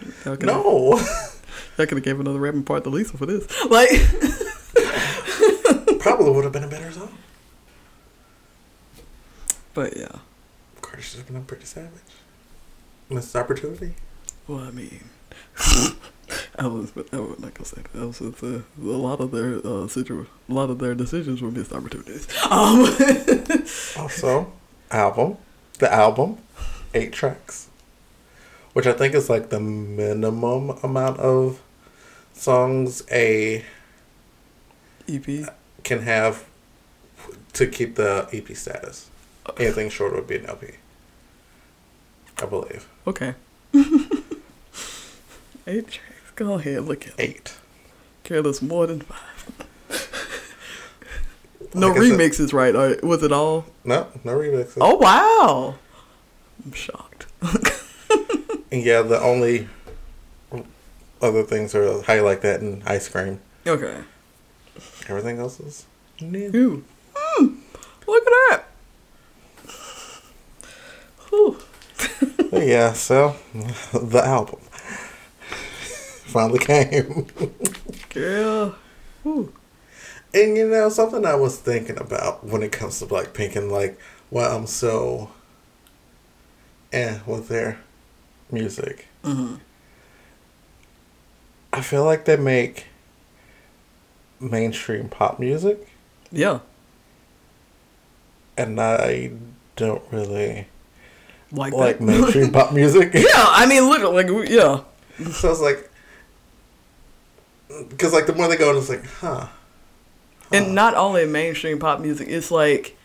[0.25, 0.99] could've- no.
[1.79, 3.47] I could have gave another rapping part to Lisa for this.
[3.71, 3.91] Like,
[6.01, 7.13] Probably would have been a better song.
[9.75, 10.09] but yeah.
[10.81, 11.91] Cardi should have been a pretty savage.
[13.11, 13.95] Missed opportunity.
[14.49, 15.05] Well, I mean,
[16.59, 18.01] I was, I was not gonna say that.
[18.01, 21.43] I was just, uh, a lot of their uh, situ- a lot of their decisions
[21.43, 22.27] were missed opportunities.
[22.51, 22.87] Um,
[23.99, 24.53] Also,
[24.91, 25.37] album.
[25.79, 26.39] The album.
[26.95, 27.69] Eight tracks.
[28.73, 31.61] Which I think is like the minimum amount of
[32.33, 33.65] songs a
[35.09, 35.27] EP.
[35.83, 36.45] can have
[37.55, 39.11] to keep the EP status.
[39.59, 40.73] Anything shorter would be an LP.
[42.39, 42.87] I believe.
[43.07, 43.35] Okay.
[45.67, 46.31] Eight tracks.
[46.35, 47.15] Go ahead, look at.
[47.19, 47.55] Eight.
[48.25, 49.36] Careless more than five.
[51.77, 52.75] No Like remixes, right?
[52.75, 53.67] Or was it all?
[53.85, 54.79] No, no remixes.
[54.81, 55.75] Oh wow!
[56.65, 57.27] I'm shocked.
[58.71, 59.69] And yeah, the only
[61.23, 63.41] other things are how you like that and ice cream.
[63.67, 63.97] Okay.
[65.09, 65.87] Everything else is
[66.21, 66.51] new.
[66.55, 66.85] Ooh.
[67.15, 67.57] Mm,
[68.07, 68.65] look at that.
[72.53, 73.37] Yeah, so
[73.93, 74.61] the album
[76.27, 77.27] finally came.
[78.11, 78.75] Girl.
[79.25, 79.53] Ooh.
[80.37, 83.99] And you know, something I was thinking about when it comes to Blackpink and like
[84.29, 85.31] why I'm so
[86.93, 87.79] eh with their
[88.51, 89.07] music.
[89.25, 89.55] hmm
[91.73, 92.87] I feel like they make
[94.41, 95.89] mainstream pop music
[96.31, 96.61] Yeah.
[98.57, 99.33] and I
[99.77, 100.69] don't really
[101.53, 103.13] Like, like mainstream pop music.
[103.15, 104.81] yeah, I mean, look, like, we- yeah.
[105.33, 105.91] So it's like,
[107.91, 109.47] because like the more they go, it's like, huh.
[110.53, 112.97] And not only mainstream pop music, it's like,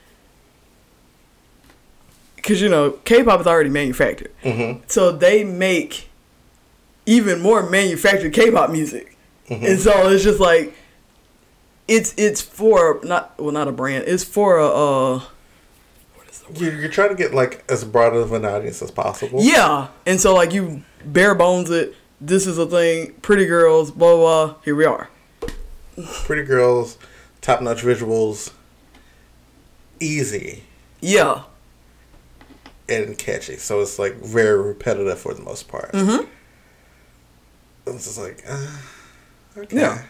[2.36, 4.32] because, you know, K pop is already manufactured.
[4.44, 4.84] Mm-hmm.
[4.88, 6.10] So they make
[7.06, 9.18] even more manufactured K pop music.
[9.50, 9.64] Mhm.
[9.64, 10.76] And so it's just like,
[11.88, 15.20] it's it's for, not, well, not a brand, it's for a, uh,
[16.16, 16.62] what is the word?
[16.62, 19.40] You're, you're trying to get like as broad of an audience as possible.
[19.42, 19.88] Yeah.
[20.06, 21.96] And so, like, you bare bones it.
[22.22, 23.14] This is a thing.
[23.24, 24.56] Pretty girls, blah, blah, blah.
[24.64, 25.10] Here we are.
[26.24, 26.98] Pretty girls,
[27.42, 28.52] top notch visuals,
[30.00, 30.64] easy
[31.00, 31.44] Yeah.
[32.90, 33.58] and catchy.
[33.58, 35.92] So it's like very repetitive for the most part.
[35.94, 36.26] Mm-hmm.
[37.88, 38.68] It's just like, uh,
[39.58, 39.76] okay.
[39.78, 40.04] Yeah.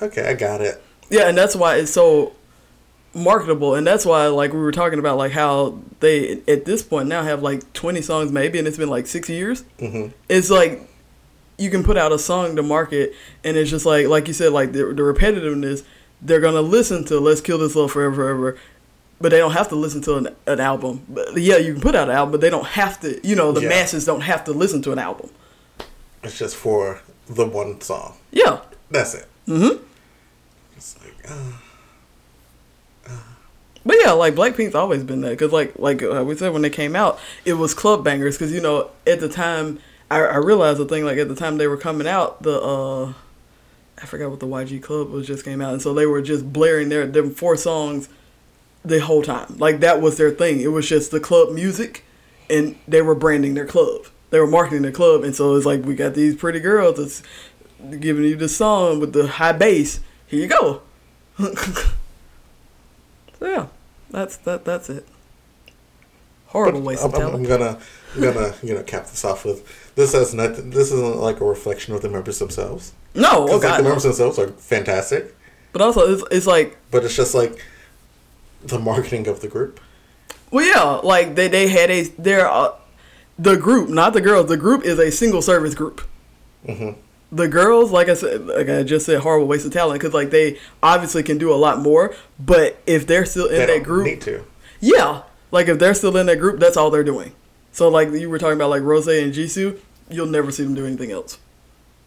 [0.00, 0.82] Okay, I got it.
[1.10, 2.32] Yeah, and that's why it's so
[3.14, 7.08] marketable, and that's why like we were talking about like how they at this point
[7.08, 9.64] now have like twenty songs maybe, and it's been like six years.
[9.80, 10.88] hmm It's like
[11.58, 14.52] you can put out a song to market, and it's just like like you said,
[14.52, 15.84] like the, the repetitiveness.
[16.20, 18.58] They're gonna listen to "Let's Kill This Love Forever Forever,"
[19.20, 21.04] but they don't have to listen to an, an album.
[21.08, 23.20] But yeah, you can put out an album, but they don't have to.
[23.26, 23.68] You know, the Yeah.
[23.68, 25.30] masses don't have to listen to an album.
[26.22, 28.16] It's just for the one song.
[28.32, 28.60] Yeah,
[28.90, 29.26] That's it.
[29.46, 29.82] Mm-hmm.
[30.76, 33.12] It's like, uh,
[33.84, 36.70] But yeah, like Blackpink's always been that because like like uh, we said when they
[36.70, 39.78] came out, it was club bangers because you know at the time
[40.10, 43.12] I, I realized the thing like at the time they were coming out the uh
[44.00, 46.52] I forgot what the YG Club was just came out and so they were just
[46.52, 48.08] blaring their them four songs
[48.84, 49.56] the whole time.
[49.58, 50.60] Like that was their thing.
[50.60, 52.04] It was just the club music
[52.48, 54.06] and they were branding their club.
[54.30, 57.22] They were marketing their club and so it's like we got these pretty girls that's
[57.98, 60.00] giving you the song with the high bass.
[60.26, 60.82] Here you go.
[63.38, 63.66] So yeah
[64.10, 65.06] that's that that's it.
[66.46, 67.78] Horrible waste I'm, of talent I'm gonna,
[68.14, 70.70] I'm gonna, you know, cap this off with this has nothing.
[70.70, 72.92] This isn't like a reflection of the members themselves.
[73.14, 73.88] no oh like, god the no.
[73.88, 75.34] members themselves are fantastic,
[75.72, 77.58] but also it's, it's like but it's just like
[78.62, 79.80] the marketing of the group.
[80.52, 82.74] Well, yeah, like they they had a they're uh,
[83.38, 84.46] the group, not the girls.
[84.46, 86.00] The group is a single service group.
[86.64, 87.00] Mm-hmm.
[87.30, 90.30] The girls, like I said, like I just said, horrible waste of talent because like
[90.30, 92.14] they obviously can do a lot more.
[92.38, 94.44] But if they're still in They that group, need to.
[94.80, 97.32] yeah, like if they're still in that group, that's all they're doing.
[97.72, 99.78] So like you were talking about like Rose and Jisoo,
[100.10, 101.38] you'll never see them do anything else.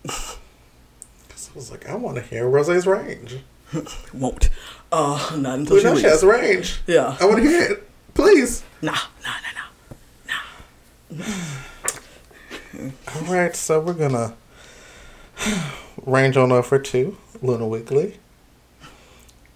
[0.07, 3.37] 'Cause I was like, I want to hear Rose's range.
[4.13, 4.49] Won't.
[4.91, 6.81] Uh, not until We she know she has range.
[6.87, 7.15] Yeah.
[7.19, 8.63] I want to hear it, please.
[8.83, 8.93] Nah,
[9.23, 11.23] nah, nah, no.
[11.23, 11.23] nah.
[13.15, 14.33] All right, so we're gonna
[16.05, 18.17] range on over to LOONA Weekly,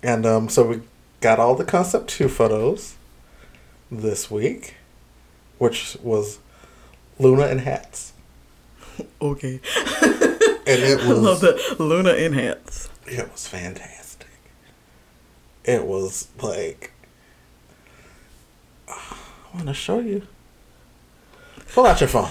[0.04, 0.82] and um, so we
[1.22, 2.96] got all the concept two photos
[3.91, 4.76] this week,
[5.58, 6.38] which was
[7.18, 8.14] LOONA and hats,
[9.22, 9.60] Okay.
[10.02, 12.89] and it I love was that LOONA enhance.
[13.08, 14.28] it was fantastic.
[15.64, 16.91] It was like
[18.88, 19.16] I
[19.54, 20.28] want to show you.
[21.74, 22.30] Pull out your phone.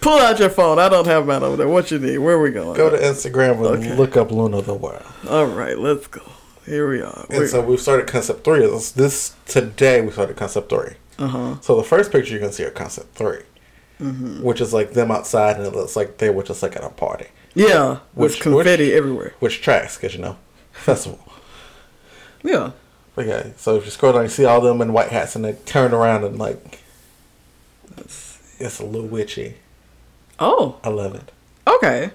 [0.00, 0.78] pull out your phone.
[0.78, 1.68] I don't have mine over there.
[1.68, 2.18] What you need?
[2.18, 2.76] Where are we going?
[2.76, 3.96] Go to Instagram and Okay.
[3.96, 5.02] look up LOONA the World.
[5.28, 6.22] All right, let's go.
[6.68, 7.26] Here we are.
[7.30, 8.60] And so we've started concept three.
[8.60, 10.94] This, this today we started concept three.
[11.18, 11.60] uh huh.
[11.60, 13.38] So the first picture you're gonna see are concept 3
[14.00, 14.42] Mm-hmm.
[14.44, 16.88] which is like them outside, and it looks like they were just like at a
[16.88, 19.34] party, Yeah, with Which- confetti everywhere.
[19.40, 20.36] which tracks because you know
[20.72, 21.18] festival.
[22.44, 22.70] Yeah.
[23.16, 25.54] Yeah, so if you scroll down, you see all them in white hats, and they
[25.54, 26.78] turn around and like
[28.60, 29.54] it's a little witchy.
[30.38, 31.32] Oh, I love it.
[31.66, 32.12] okay.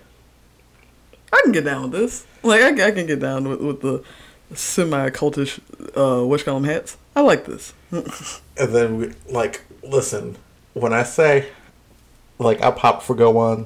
[1.34, 2.26] I can get down with this.
[2.43, 4.04] Like I, I can get down with, with the
[4.56, 5.60] semi cultish
[5.95, 6.97] uh what you hats.
[7.16, 7.74] I like this.
[8.56, 10.38] And then we like listen
[10.74, 11.47] when I say
[12.38, 13.66] like I pop for Go Won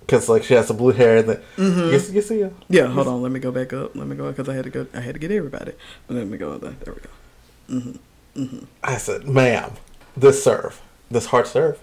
[0.00, 1.92] because like she has the blue hair and then mm-hmm.
[1.92, 2.52] you, see- you see her.
[2.68, 3.22] Yeah, hold on.
[3.22, 3.94] Let me go back up.
[3.94, 4.86] Let me go because I had to go.
[4.92, 5.72] I had to get everybody.
[6.08, 6.58] Let me go.
[6.58, 7.10] There there we go.
[7.70, 8.64] Mm-hmm, mm-hmm.
[8.82, 9.74] I said, ma'am,
[10.16, 11.78] this serve, this hard serve.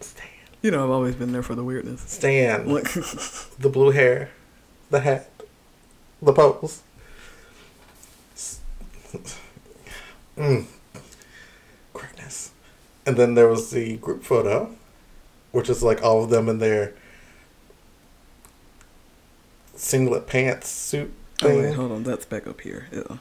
[0.00, 0.26] Stan.
[0.60, 2.02] You know, I've always been there for the weirdness.
[2.02, 2.68] Stan.
[2.68, 2.84] Like,
[3.58, 4.30] The blue hair,
[4.90, 5.30] the hat,
[6.22, 6.82] the pose.
[10.36, 10.64] Mm.
[11.92, 12.52] Greatness.
[13.06, 14.74] And then there was the group photo,
[15.52, 16.94] which is like all of them in their
[19.74, 21.12] singlet pants suit
[21.42, 21.58] oh thing.
[21.62, 22.02] wait, hold on.
[22.04, 22.86] That's back up here.
[22.92, 23.16] Yeah.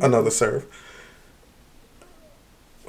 [0.00, 0.66] Another serve.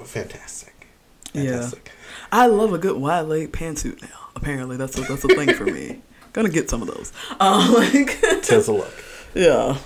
[0.04, 0.88] Fantastic.
[1.34, 1.44] Yeah.
[1.44, 1.91] Fantastic.
[2.32, 4.30] I love a good wide leg pantsuit now.
[4.36, 6.02] Apparently, that's a, that's a thing for me.
[6.34, 7.14] Gonna get some of those.
[7.40, 8.94] Um, like, Tis a look.
[9.34, 9.78] yeah.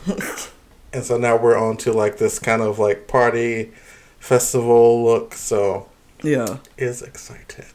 [0.94, 3.72] And so now we're on to like this kind of like party
[4.20, 5.34] festival look.
[5.34, 5.90] So
[6.24, 6.58] Yeah.
[6.78, 7.66] is excited.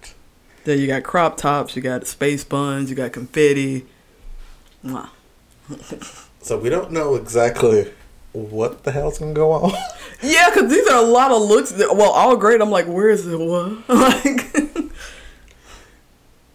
[0.64, 3.87] Then you got crop tops, you got space buns, you got confetti.
[4.85, 5.09] Mwah.
[6.45, 7.93] So we don't know exactly
[8.33, 9.73] what the hell's gonna go on.
[10.23, 11.70] Yeah, because these are a lot of looks.
[11.70, 12.61] That, well, all great.
[12.61, 13.37] I'm like, where is it?
[13.39, 13.79] What?
[13.89, 14.91] Like,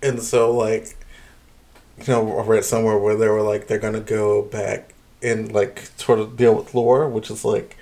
[0.01, 0.97] and so like
[1.99, 5.89] you know, I read somewhere where they were like they're gonna go back and like
[5.97, 7.75] sort of deal with lore, which is like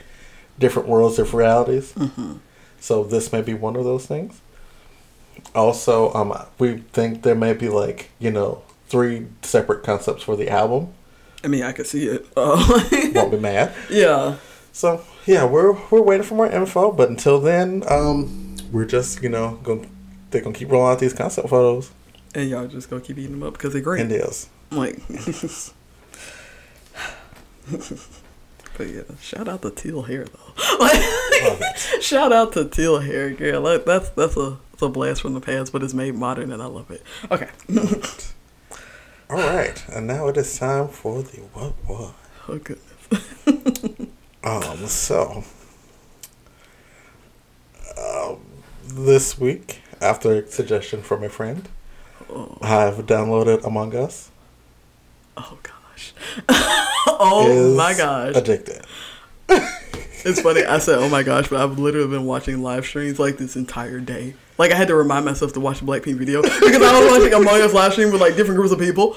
[0.58, 1.94] different worlds, different realities.
[1.94, 2.38] Mm-hmm.
[2.80, 4.42] So this may be one of those things.
[5.54, 10.50] Also, um, we think there may be like you know three separate concepts for the
[10.50, 10.94] album.
[11.44, 12.26] I mean, I could see it.
[12.36, 12.82] Uh,
[13.14, 13.74] Won't be mad.
[13.90, 14.38] yeah.
[14.72, 19.30] So yeah, we're we're waiting for more info, but until then, um, we're just you
[19.30, 19.90] know going
[20.32, 21.92] they're gonna keep rolling out these concept photos.
[22.36, 24.02] And y'all just gonna keep eating them up because they're great.
[24.02, 24.98] And is Like,
[28.78, 30.78] but yeah, shout out the teal hair though.
[30.80, 31.02] Like,
[32.02, 33.62] Shout out to teal hair girl.
[33.62, 36.62] Like, that's that's a that's a blast from the past, but it's made modern and
[36.62, 37.02] I love it.
[37.32, 37.50] Okay.
[39.30, 42.14] All right, and now it is time for the what what.
[42.48, 44.10] oh goodness.
[44.44, 45.44] Um, so
[47.98, 48.38] um,
[48.84, 51.68] this week, after a suggestion from a friend,
[52.30, 54.32] Oh, I've downloaded Among Us.
[55.38, 56.14] oh gosh.
[56.50, 58.36] oh my gosh.
[58.36, 58.86] Addicted.
[60.26, 60.66] It's funny.
[60.66, 64.00] I said, "Oh my gosh," but I've literally been watching live streams like this entire
[64.00, 64.34] day.
[64.58, 67.32] Like I had to remind myself to watch the Blackpink video because I was watching
[67.32, 69.16] Among Us live stream with like different groups of people.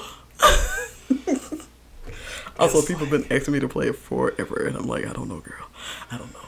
[2.59, 5.13] also, It's people have been asking me to play it forever, and I'm like, I
[5.13, 5.65] don't know, girl.
[6.11, 6.39] I don't know.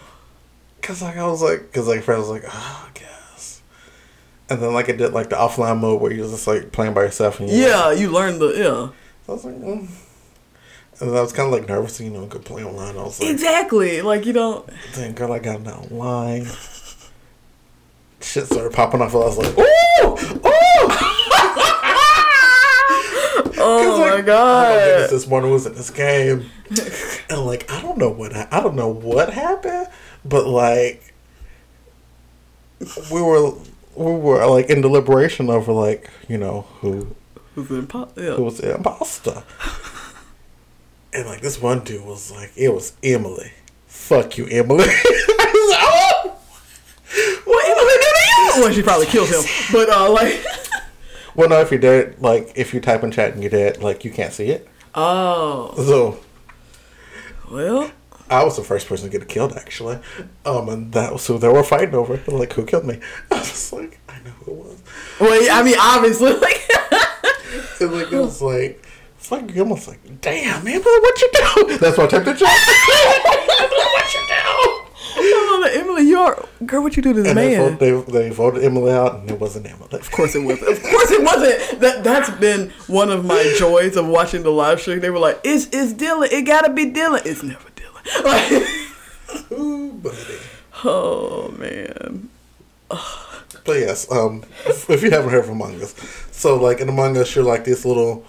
[0.84, 3.11] Cause like I was like, cause like friends friend was like, ah, oh, guess.
[4.52, 7.04] And then like it did like the offline mode where you're just like playing by
[7.04, 8.90] yourself and you Yeah, you learn the yeah.
[9.30, 9.80] I was like, mm.
[9.80, 9.90] and
[11.00, 12.98] then I was kind of like nervous, you know, could play online.
[12.98, 14.02] I was like, Exactly.
[14.02, 14.70] Like you don't.
[14.94, 16.48] Then girl, I got online.
[18.20, 19.14] Shit started popping off.
[19.14, 20.52] And I was like, ooh, ooh.
[23.64, 25.10] Oh my like, Oh my goodness, god.
[25.12, 26.50] this morning was in this game,
[27.30, 29.88] and like I don't know what I, I don't know what happened,
[30.26, 31.14] but like
[33.12, 37.16] we were we were like in deliberation over like you know who
[37.56, 38.36] Who's impo- yeah.
[38.36, 39.44] who was the imposter,
[41.14, 43.52] and like this one dude was like it was Emily.
[43.88, 44.86] Fuck you, Emily.
[44.88, 46.38] I was like, oh!
[47.46, 48.62] What Emily did you?
[48.64, 50.44] Well, she probably killed him, but uh, like.
[51.36, 54.04] Well, no, if you're dead, like if you type in chat and you're dead, like
[54.04, 54.68] you can't see it.
[54.96, 56.20] Oh So
[57.50, 57.92] well.
[58.32, 60.00] I was the first person to get killed, actually.
[60.46, 62.16] Um, and that was who they were fighting over.
[62.18, 63.00] They're like, who killed me?
[63.32, 64.84] I was like, I know who it was.
[65.20, 66.58] Well, yeah, I mean, obviously, like.
[67.82, 68.86] And like it was like,
[69.18, 71.78] it's like you almost like, damn, man, what you do?
[71.80, 72.40] That's why I typed chat.
[72.40, 74.88] what you do?
[75.24, 76.84] Oh, Emily, you're girl.
[76.84, 77.78] What you do to this And they, man?
[77.78, 77.80] vote,
[78.12, 79.90] they they voted Emily out, and it wasn't Emily.
[79.92, 80.72] Of course it wasn't.
[80.72, 81.82] Of course it wasn't.
[81.82, 85.00] That that's been one of my joys of watching the live stream.
[85.00, 86.32] They were like, "It's it's Dylan.
[86.32, 87.26] It gotta be Dylan.
[87.26, 87.71] It's never Dylan."
[88.24, 88.52] Like,
[89.52, 90.18] Ooh, buddy.
[90.84, 92.30] oh man.
[93.64, 95.94] But yes, um, if you haven't heard of Among Us,
[96.32, 98.26] so like in Among Us, you're like these little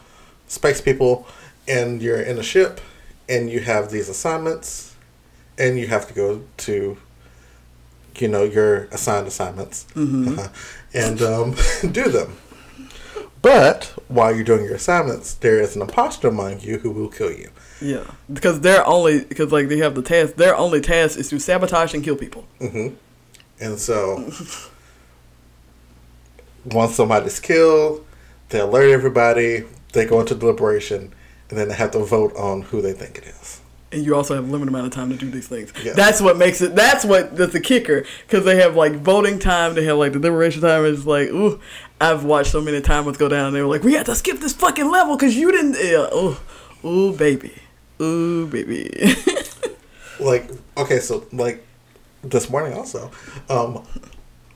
[0.46, 1.26] space people,
[1.66, 2.80] and you're in a ship,
[3.28, 4.94] and you have these assignments,
[5.58, 6.96] and you have to go to,
[8.18, 10.48] you know, your assigned assignments, uh
[10.94, 11.54] and um,
[11.92, 12.36] do them.
[13.40, 17.32] But while you're doing your assignments, there is an imposter among you who will kill
[17.32, 17.50] you.
[17.82, 20.36] Yeah, because their only because like they have the task.
[20.36, 22.46] Their only task is to sabotage and kill people.
[22.60, 22.94] Mm-hmm.
[23.60, 24.30] And so,
[26.64, 28.04] once somebody's killed,
[28.48, 31.12] they alert everybody, they go into deliberation,
[31.48, 33.60] and then they have to vote on who they think it is.
[33.92, 35.70] And you also have a limited amount of time to do these things.
[35.84, 35.92] Yeah.
[35.92, 36.74] That's what makes it.
[36.74, 39.74] That's what that's the kicker because they have like voting time.
[39.74, 40.86] They have like the deliberation time.
[40.86, 41.60] It's like, ooh,
[42.00, 43.48] I've watched so many timers go down.
[43.48, 45.76] and They were like, we have to skip this fucking level because you didn't.
[45.78, 46.36] Yeah, ooh,
[46.84, 47.52] ooh, baby,
[48.03, 48.90] ooh, baby.
[50.20, 51.66] Like, okay, so, like,
[52.22, 53.11] this morning also,
[53.48, 53.84] um,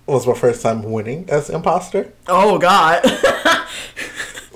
[0.06, 2.12] was my first time winning as imposter.
[2.28, 3.02] oh God.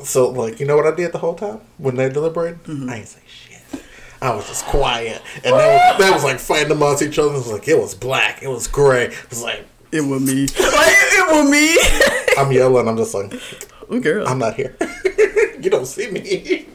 [0.02, 2.62] So, like, you know what I did the whole time when they deliberated?
[2.64, 2.88] Mm-hmm.
[2.88, 3.82] I ain't say shit.
[4.22, 5.20] I was just quiet.
[5.44, 7.28] And they was, they was like fighting amongst each other.
[7.28, 9.04] It was like, it was black, it was gray.
[9.06, 10.42] It was like, it was me.
[10.42, 12.40] Like it was me.
[12.40, 13.34] I'm yelling, I'm just like,
[13.92, 14.26] Ooh, girl.
[14.26, 14.76] I'm not here.
[15.60, 16.66] you don't see me.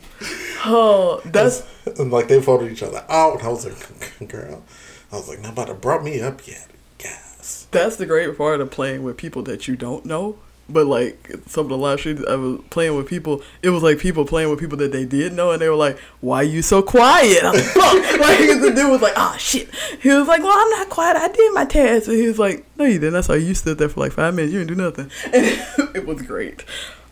[0.66, 1.64] Oh, that's
[2.00, 3.44] And like they voted each other out.
[3.44, 4.64] I was like, girl.
[5.12, 6.68] I was like, nobody brought me up yet.
[7.00, 7.68] Yes.
[7.72, 10.38] that's the great part of playing with people that you don't know.
[10.68, 13.44] But like some of the live streams, I was playing with people.
[13.62, 16.00] It was like people playing with people that they did know, and they were like,
[16.22, 19.70] "Why are you so quiet?" I'm like, "Fuck!" like the dude was like, "Oh shit."
[20.02, 21.18] He was like, "Well, I'm not quiet.
[21.18, 23.14] I did my task." And he was like, "No, you didn't.
[23.14, 24.54] That's why you stood there for like five minutes.
[24.54, 26.66] You didn't do nothing." And it was great.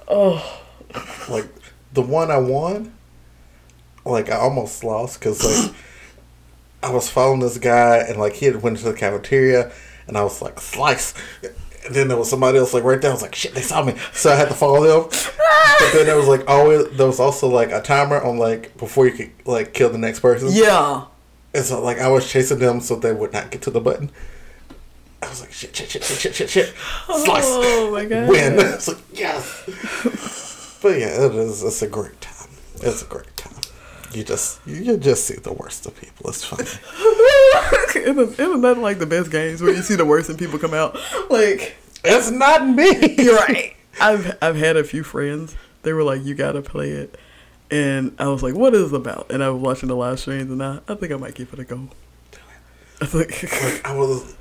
[0.08, 0.62] Oh,
[1.30, 1.45] Like
[1.93, 2.91] the one I won,
[4.06, 5.76] like I almost lost because like
[6.84, 9.72] I was following this guy and like he had went to the cafeteria
[10.08, 11.14] and I was like slice.
[11.86, 13.12] And then there was somebody else like right there.
[13.12, 15.10] I was like, shit, they saw me, so I had to follow them.
[15.80, 19.06] but then there was like always there was also like a timer on like before
[19.06, 20.49] you could like kill the next person.
[20.51, 21.06] yeah.
[21.54, 24.12] And so like I was chasing them so they would not get to the button.
[25.22, 26.74] I was like shit, shit, shit, shit, shit, shit, shit.
[27.06, 27.45] Slice.
[27.47, 28.28] Oh my god.
[28.28, 28.54] Win.
[28.60, 30.80] It's like yes.
[30.82, 31.64] but yeah, it is.
[31.64, 32.49] It's a great time.
[32.82, 33.54] It's a great time.
[34.14, 36.30] You just you just see the worst of people.
[36.30, 36.64] It's funny.
[37.95, 40.74] isn't, isn't that like the best games where you see the worst in people come
[40.74, 40.97] out?
[41.30, 43.16] Like, It's not me.
[43.18, 43.76] you're right.
[43.99, 45.55] I've I've had a few friends.
[45.84, 47.18] They were like, "You gotta play it,"
[47.70, 50.49] and I was like, "What is it about?" And I was watching the live streams,
[50.51, 51.89] and I, I think I might give it a go.
[53.01, 54.36] I think Like I was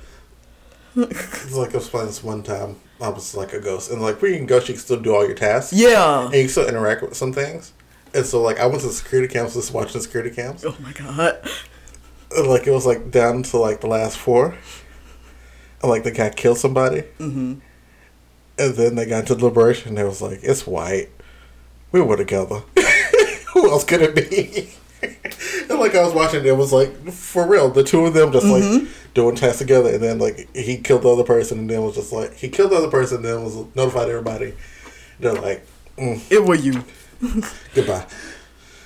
[0.95, 2.77] It's like I was playing this one time.
[3.01, 5.25] I was like a ghost, and like you can ghost, you can still do all
[5.25, 5.73] your tasks.
[5.73, 6.25] Yeah.
[6.25, 7.73] and you can still interact with some things.
[8.13, 10.63] And so like I went to the security cams, just watching the security cams.
[10.65, 11.47] Oh my god.
[12.35, 14.55] And, like it was like down to like the last four.
[15.81, 17.01] And like the guy killed somebody.
[17.19, 17.55] Mm-hmm.
[18.59, 19.89] And then they got to deliberation.
[19.89, 21.09] And it was like it's white.
[21.91, 22.63] We were together.
[23.53, 24.69] Who else could it be?
[25.69, 27.69] and like I was watching, it was like for real.
[27.69, 31.09] The two of them just like doing tasks together, and then like he killed the
[31.09, 33.55] other person, and then was just like he killed the other person, and then was
[33.75, 34.53] notified everybody.
[35.19, 35.65] They're like,
[35.97, 36.83] mm, It was you.
[37.73, 38.05] goodbye.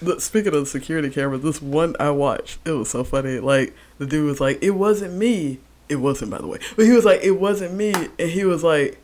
[0.02, 3.40] But speaking of the security cameras, this one I watched, it was so funny.
[3.40, 5.60] Like the dude was like, "It wasn't me."
[5.90, 6.60] It wasn't, by the way.
[6.76, 9.00] But he was like, "It wasn't me," and he was like,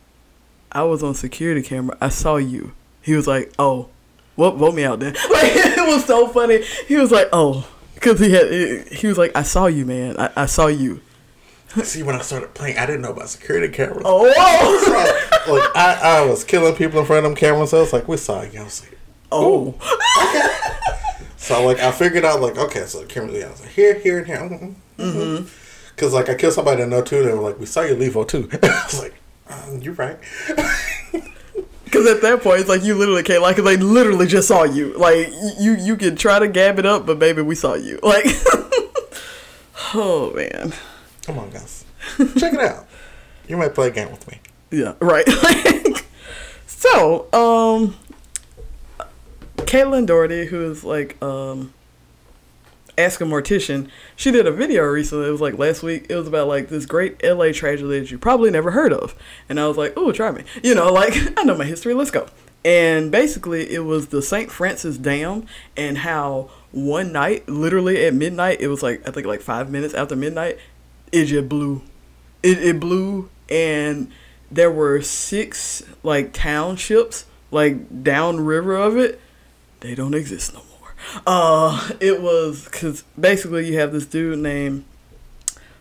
[0.72, 1.98] "I was on security camera.
[2.00, 3.90] I saw you." He was like, "Oh,
[4.36, 6.64] well, vote me out then." Like it was so funny.
[6.88, 8.88] He was like, "Oh," because he had.
[8.90, 10.16] He was like, "I saw you, man.
[10.20, 11.02] I, I saw you."
[11.84, 14.04] See, when I started playing, I didn't know about security cameras.
[14.06, 14.30] Oh,
[15.46, 17.72] So, like I, I was killing people in front of them cameras.
[17.72, 18.60] So I was like, we saw you.
[18.60, 19.00] I was like,
[19.34, 19.76] oh,
[21.38, 23.36] so like I figured out like okay, so the cameras.
[23.36, 24.76] Yeah, I was like here, here, and here.
[24.98, 25.48] Mm-hmm.
[25.96, 27.24] Cause like I killed somebody I know too.
[27.24, 28.50] They were like, we saw you leave too.
[28.64, 29.14] I was like,
[29.50, 30.18] um, you're right.
[31.84, 34.98] Because at that point, it's like you literally can't like they literally just saw you.
[34.98, 35.28] Like
[35.60, 38.00] you, you can try to gab it up, but baby, we saw you.
[38.02, 38.26] Like,
[39.94, 40.74] oh man,
[41.26, 41.86] Come on, guys,
[42.38, 42.86] check it out.
[43.48, 44.40] You might play a game with me.
[44.72, 45.28] yeah, right.
[46.68, 47.96] so, um,
[49.66, 51.74] Caitlin Doughty, who is like, um,
[52.96, 55.28] Ask a Mortician, she did a video recently.
[55.28, 56.06] It was like last week.
[56.10, 59.16] It was about like this great LA tragedy that you probably never heard of.
[59.50, 60.44] And I was like, oh, try me.
[60.62, 61.96] You know, like, I know my history.
[61.96, 62.28] Let's go.
[62.64, 64.52] And basically, it was the St.
[64.52, 69.42] Francis Dam and how one night, literally at midnight, it was like, I think like
[69.42, 70.60] five minutes after midnight,
[71.12, 71.82] it just blew.
[72.44, 74.12] It, it blew, and
[74.52, 79.20] there were six like townships like downriver of it.
[79.84, 80.94] They don't exist no more.
[81.28, 84.86] Uh, it was because basically you have this dude named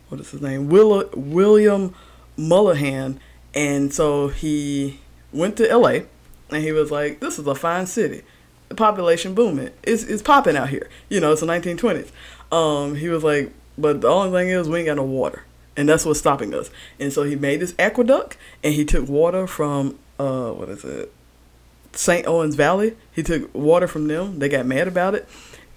[0.09, 0.69] what is his name?
[0.69, 1.95] Will William
[2.37, 3.21] Mulholland,
[3.55, 4.99] and so he
[5.33, 6.07] went to L.A.
[6.51, 8.23] and he was like, "This is a fine city,
[8.69, 9.71] the population booming.
[9.85, 10.91] It's it's popping out here.
[11.09, 12.11] You know, it's the 1920s."
[12.51, 15.45] Um, he was like, "But the only thing is, we ain't got no water."
[15.77, 16.71] And that's what's stopping us.
[16.99, 21.13] And so he made this aqueduct, and he took water from uh, what is it?
[21.93, 22.27] St.
[22.27, 22.97] Owens Valley.
[23.13, 24.39] He took water from them.
[24.39, 25.29] They got mad about it.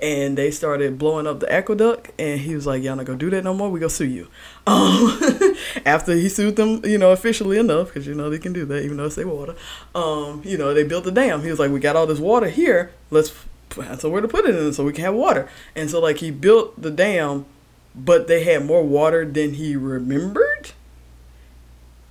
[0.02, 2.12] And they started blowing up the aqueduct.
[2.20, 3.70] And he was like, Y'all not gonna do that no more.
[3.70, 4.28] We gonna sue you.
[4.68, 5.20] Um,
[5.86, 8.84] after he sued them, you know, officially enough, because you know they can do that,
[8.84, 9.54] even though it's their water.
[9.94, 11.44] Um, you know, they built the dam.
[11.44, 12.92] He was like, We got all this water here.
[13.12, 13.32] Let's
[13.70, 15.48] find somewhere to put it in so we can have water.
[15.76, 17.46] And so, like, he built the dam,
[17.94, 20.72] but they had more water than he remembered.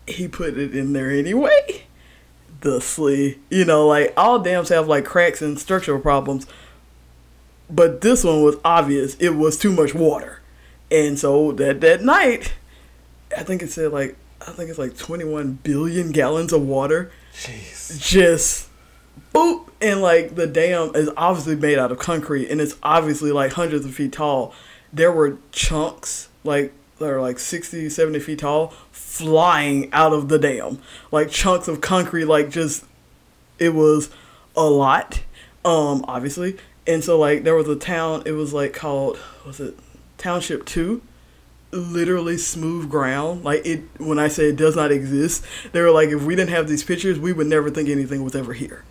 [0.07, 1.84] He put it in there anyway
[2.65, 3.39] thusly.
[3.51, 6.49] You know, like all dams have like cracks and structural problems,
[7.71, 9.15] but this one was obvious.
[9.17, 10.41] It was too much water,
[10.91, 12.55] and so that that night,
[13.37, 17.13] I think it said like I think it's like twenty one billion gallons of water
[17.35, 18.01] Jeez.
[18.01, 18.69] just
[19.33, 23.53] boop and like the dam is obviously made out of concrete and it's obviously like
[23.53, 24.53] hundreds of feet tall
[24.93, 28.73] there were chunks like that are like 60 70 feet tall
[29.15, 30.79] flying out of the dam
[31.13, 32.85] like chunks of concrete like just
[33.59, 34.11] it was
[34.57, 35.23] a lot
[35.65, 36.57] um obviously
[36.87, 39.79] and so like there was a town it was like called was it
[40.19, 41.01] township 2
[41.75, 43.45] literally smooth ground.
[43.45, 46.51] Like it when I say it does not exist, they were like if we didn't
[46.51, 48.85] have these pictures, we would never think anything was ever here.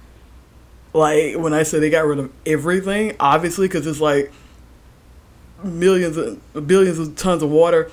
[0.94, 4.32] Like when I say they got rid of everything, obviously because it's like
[5.64, 7.90] millions of billions of tons of water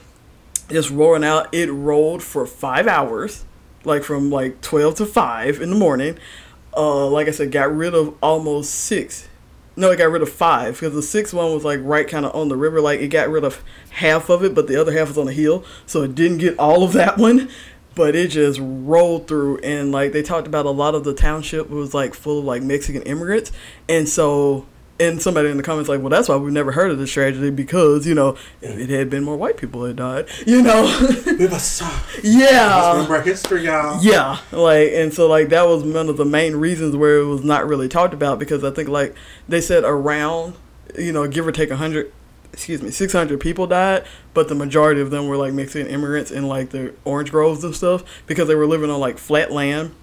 [0.71, 1.53] just rolling out.
[1.53, 3.45] It rolled for five hours,
[3.85, 6.19] like from like twelve to five in the morning.
[6.77, 9.29] Uh, like I said, got rid of almost six.
[9.77, 12.35] No, it got rid of five because the sixth one was like right kind of
[12.35, 12.81] on the river.
[12.81, 15.33] Like it got rid of half of it, but the other half was on the
[15.33, 17.49] hill, so it didn't get all of that one.
[17.95, 21.69] But it just rolled through, and like they talked about a lot of the township
[21.71, 23.53] was like full of like Mexican immigrants,
[23.89, 24.67] and so
[25.01, 27.51] and somebody in the comments like, well, that's why we've never heard of this tragedy
[27.51, 30.83] because you know if it had been more white people that died, you know,
[31.27, 31.83] We must
[32.23, 32.93] yeah.
[32.93, 33.99] remember our history, y'all.
[34.03, 37.43] Yeah, like and so like that was one of the main reasons where it was
[37.43, 39.17] not really talked about because I think like
[39.49, 40.55] they said around
[40.99, 42.13] you know give or take a hundred,
[42.53, 46.31] excuse me, six hundred people died, but the majority of them were like Mexican immigrants
[46.31, 49.95] in like the orange groves and stuff because they were living on like flat land,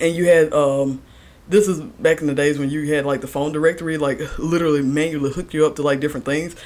[0.00, 1.00] and you had um.
[1.48, 4.82] This is back in the days when you had like the phone directory, like literally
[4.82, 6.56] manually hooked you up to like different things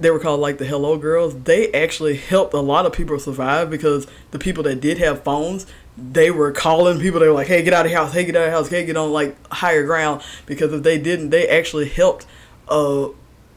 [0.00, 1.42] they were called like the Hello Girls.
[1.42, 5.66] They actually helped a lot of people survive because the people that did have phones,
[5.96, 7.20] they were calling people.
[7.20, 8.12] They were like, "Hey, get out of the house!
[8.12, 8.68] Hey, get out of the house!
[8.68, 12.26] Hey, get on like higher ground!" Because if they didn't, they actually helped
[12.68, 13.08] uh,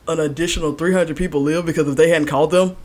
[0.07, 2.75] an additional three hundred people live because if they hadn't called them,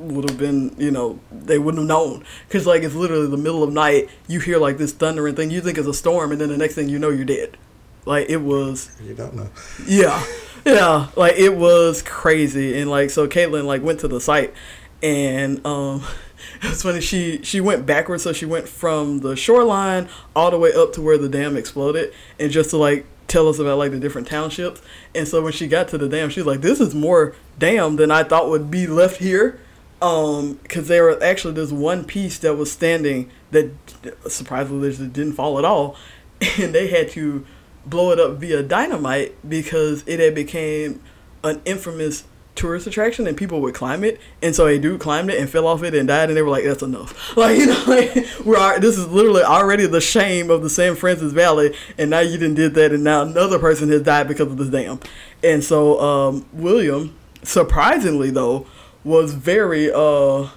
[0.00, 3.62] would have been you know they wouldn't have known because like it's literally the middle
[3.62, 4.08] of night.
[4.26, 5.50] You hear like this thundering thing.
[5.50, 7.56] You think it's a storm, and then the next thing you know, you're dead.
[8.06, 8.90] Like it was.
[9.02, 9.50] You don't know.
[9.86, 10.24] Yeah,
[10.64, 11.08] yeah.
[11.16, 14.54] Like it was crazy, and like so, Caitlin like went to the site,
[15.02, 16.02] and um,
[16.62, 17.00] it's funny.
[17.00, 21.02] She she went backwards, so she went from the shoreline all the way up to
[21.02, 24.80] where the dam exploded, and just to like tell us about like the different townships.
[25.14, 28.10] And so when she got to the dam, she's like, "This is more dam than
[28.10, 29.60] I thought would be left here."
[30.02, 33.70] Um, because there was actually this one piece that was standing that
[34.28, 35.96] surprisingly didn't fall at all,
[36.58, 37.46] and they had to
[37.84, 41.02] blow it up via dynamite because it had became
[41.42, 42.24] an infamous
[42.54, 44.20] tourist attraction and people would climb it.
[44.42, 46.50] And so a dude climbed it and fell off it and died and they were
[46.50, 47.16] like that's enough.
[47.36, 51.34] Like you know like we're this is literally already the shame of the San Francisco
[51.34, 54.58] Valley and now you didn't did that and now another person has died because of
[54.58, 55.00] this dam
[55.42, 58.66] and so um, William surprisingly though
[59.04, 60.48] was very uh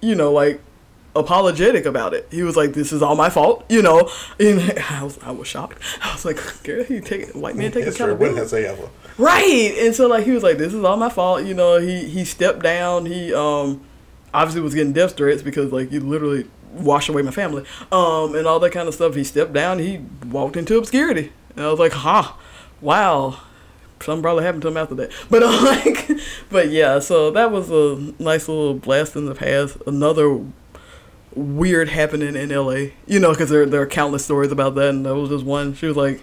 [0.00, 0.60] you know like
[1.14, 2.28] apologetic about it.
[2.30, 4.10] He was like, "This is all my fault," you know.
[4.38, 5.82] And I was, I was shocked.
[6.02, 8.90] I was like, "Girl, you take white man take when accountability." has they ever?
[9.18, 9.74] Right.
[9.78, 12.24] And so like he was like, This is all my fault, you know, he he
[12.24, 13.84] stepped down, he um
[14.34, 17.64] obviously was getting death threats because like he literally washed away my family.
[17.90, 19.14] Um and all that kind of stuff.
[19.14, 21.32] He stepped down, he walked into obscurity.
[21.56, 22.32] And I was like, huh,
[22.82, 23.40] wow.
[24.00, 25.10] Something probably happened to him after that.
[25.30, 26.10] But uh, like
[26.50, 29.78] but yeah, so that was a nice little blast in the past.
[29.86, 30.44] Another
[31.34, 32.90] weird happening in LA.
[33.06, 35.74] You know, because there, there are countless stories about that, and there was just one.
[35.74, 36.22] She was like,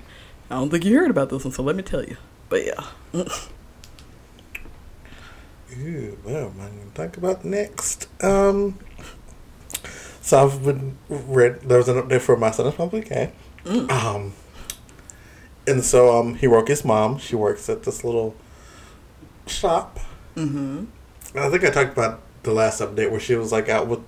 [0.49, 2.17] I don't think you heard about this one, so let me tell you.
[2.49, 2.83] But yeah.
[5.77, 8.07] Ooh, well, I'm gonna talk about next.
[8.23, 8.77] Um,
[10.21, 11.61] so I've been read.
[11.61, 13.31] There was an update for my son public okay.
[13.65, 14.33] Um,
[15.67, 17.17] and so um, his mom.
[17.17, 18.35] She works at this little
[19.47, 19.99] shop.
[20.35, 20.85] Mm-hmm.
[21.37, 24.01] I think I talked about the last update where she was like out with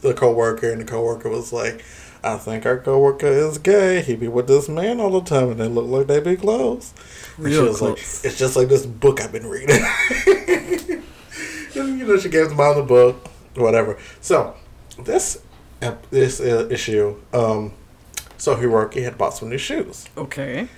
[0.00, 1.84] the coworker, and the coworker was like,
[2.24, 4.02] "I think our coworker is gay.
[4.02, 6.92] He be with this man all the time, and they look like they be close."
[7.36, 9.80] And she Real was like, "It's just like this book I've been reading."
[11.74, 13.98] And, you know, she gave the mom the book, whatever.
[14.20, 14.54] So
[14.98, 15.42] this
[15.80, 17.72] ep- this uh, issue, um,
[18.36, 20.68] so Hiroki had bought some new shoes, Okay.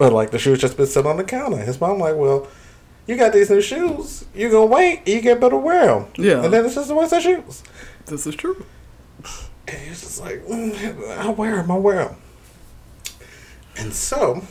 [0.00, 1.58] But like the shoes just been sitting on the counter.
[1.58, 2.48] His mom like, "Well."
[3.06, 4.24] You got these new shoes.
[4.34, 5.08] You gonna wait?
[5.08, 6.06] You get better wear them.
[6.16, 6.44] Yeah.
[6.44, 7.64] And then it's just waste of shoes.
[8.06, 8.64] This is true.
[9.66, 12.16] And he's just like, mm, I wear them, I wear them.
[13.76, 14.42] And so,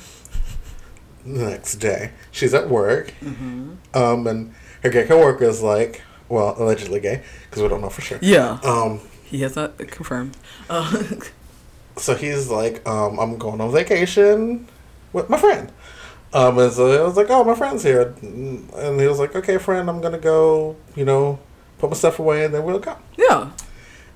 [1.26, 3.74] the next day, she's at work, Mm-hmm.
[3.94, 8.02] um, and her gay coworker is like, well, allegedly gay, because we don't know for
[8.02, 8.20] sure.
[8.22, 8.60] Yeah.
[8.64, 10.36] Um, He has not confirmed.
[10.70, 11.02] Uh,
[11.98, 14.68] so he's like, um, I'm going on vacation
[15.14, 15.72] with my friend.
[16.34, 18.14] Um, and so I was like, oh, my friend's here.
[18.22, 21.40] And he was like, okay, friend, I'm going to go, you know,
[21.80, 22.98] put my stuff away, and then we'll go.
[23.18, 23.52] yeah.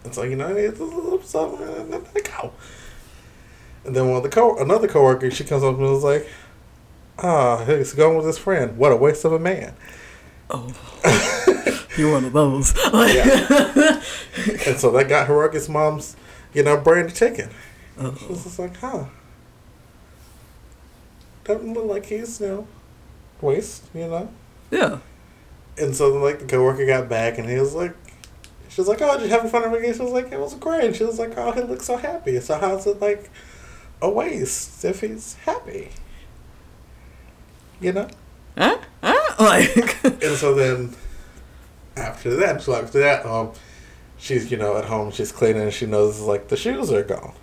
[0.03, 2.51] And so you know, it's a little something, and then go.
[3.85, 6.27] And then one of the co another coworker, she comes up and was like,
[7.19, 8.77] "Ah, he's going with his friend.
[8.77, 9.73] What a waste of a man."
[10.49, 10.67] Oh.
[11.97, 12.73] You're one of those.
[12.93, 14.01] Yeah.
[14.67, 16.17] and so that got Hiroki's mom's,
[16.53, 17.49] you know, brain to ticking.
[17.97, 18.35] She was Uh-oh.
[18.43, 19.05] just like, "Huh,
[21.43, 22.67] doesn't look like he's you know,
[23.41, 24.29] waste, you know."
[24.71, 24.99] Yeah.
[25.77, 27.95] And so like the coworker got back, and he was like.
[28.69, 30.55] She was like, "Oh, did you have fun on vacation?" She was like, "It was
[30.55, 33.29] great." And she was like, "Oh, he looks so happy." So how's it like
[34.01, 35.89] a waste if he's happy?
[37.79, 38.07] You know.
[38.57, 38.79] Huh?
[39.03, 39.19] Huh?
[39.39, 40.03] Like.
[40.23, 40.95] And so then,
[41.97, 43.51] after that, so after that, um,
[44.17, 47.33] she's you know at home, she's cleaning, and she knows like the shoes are gone.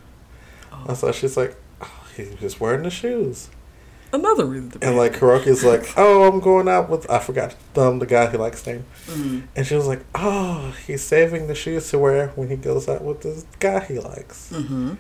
[0.72, 0.84] Oh.
[0.88, 3.50] And so she's like, oh, he's just wearing the shoes.
[4.12, 4.86] Another reason to be.
[4.86, 8.36] And like Hiroki's like, oh, I'm going out with I forgot um the guy he
[8.36, 8.84] likes name.
[9.06, 9.44] Mhm.
[9.54, 13.02] And she was like, oh, he's saving the shoes to wear when he goes out
[13.02, 14.50] with this guy he likes.
[14.52, 14.98] Mhm.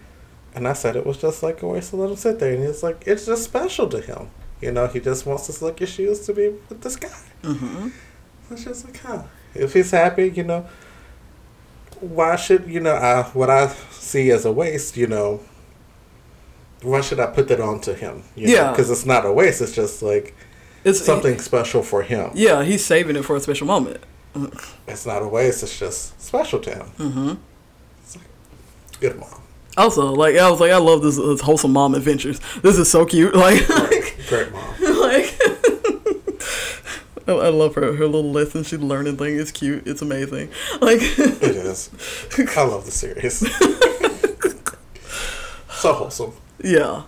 [0.54, 2.54] And I said it was just like a waste to let him sit there.
[2.54, 4.30] And he's like, it's just special to him.
[4.60, 7.08] You know, he just wants to your shoes to be with this guy.
[7.42, 7.92] Mhm.
[8.50, 9.22] And she was like, huh.
[9.54, 10.66] If he's happy, you know,
[12.00, 15.40] why should, you know, I, what I see as a waste, you know,
[16.82, 18.22] why should I put that on to him?
[18.34, 18.70] You Yeah.
[18.70, 19.60] Because it's not a waste.
[19.60, 20.34] It's just like
[20.84, 22.30] It's something special for him.
[22.34, 24.02] Yeah, he's saving it for a special moment.
[24.86, 25.62] It's not a waste.
[25.62, 26.86] It's just special to him.
[26.98, 27.34] Mm-hmm.
[29.00, 29.42] Good mom.
[29.76, 32.40] Also, like I was like, I love this, this wholesome mom adventures.
[32.62, 33.34] This is so cute.
[33.40, 34.74] Like, Great, great mom.
[35.00, 35.34] like,
[37.26, 37.94] I, I love her.
[37.94, 39.86] Her little lesson she's learning thing is cute.
[39.86, 40.50] It's amazing.
[40.80, 41.90] Like It is.
[42.56, 43.38] I love the series.
[45.70, 46.32] so wholesome.
[46.62, 47.02] Yeah.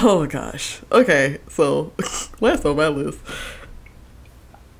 [0.00, 0.80] Oh gosh.
[0.90, 1.92] Okay, so
[2.40, 3.20] last on my list.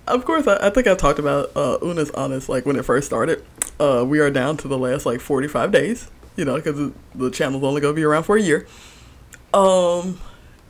[0.06, 3.06] Of course, I, I think I talked about uh, Unus Annus like when it first
[3.06, 3.44] started.
[3.78, 6.10] Uh, we are down to the last like forty five days.
[6.36, 8.66] You know, because the channel's only gonna be around for a year.
[9.54, 10.20] Um,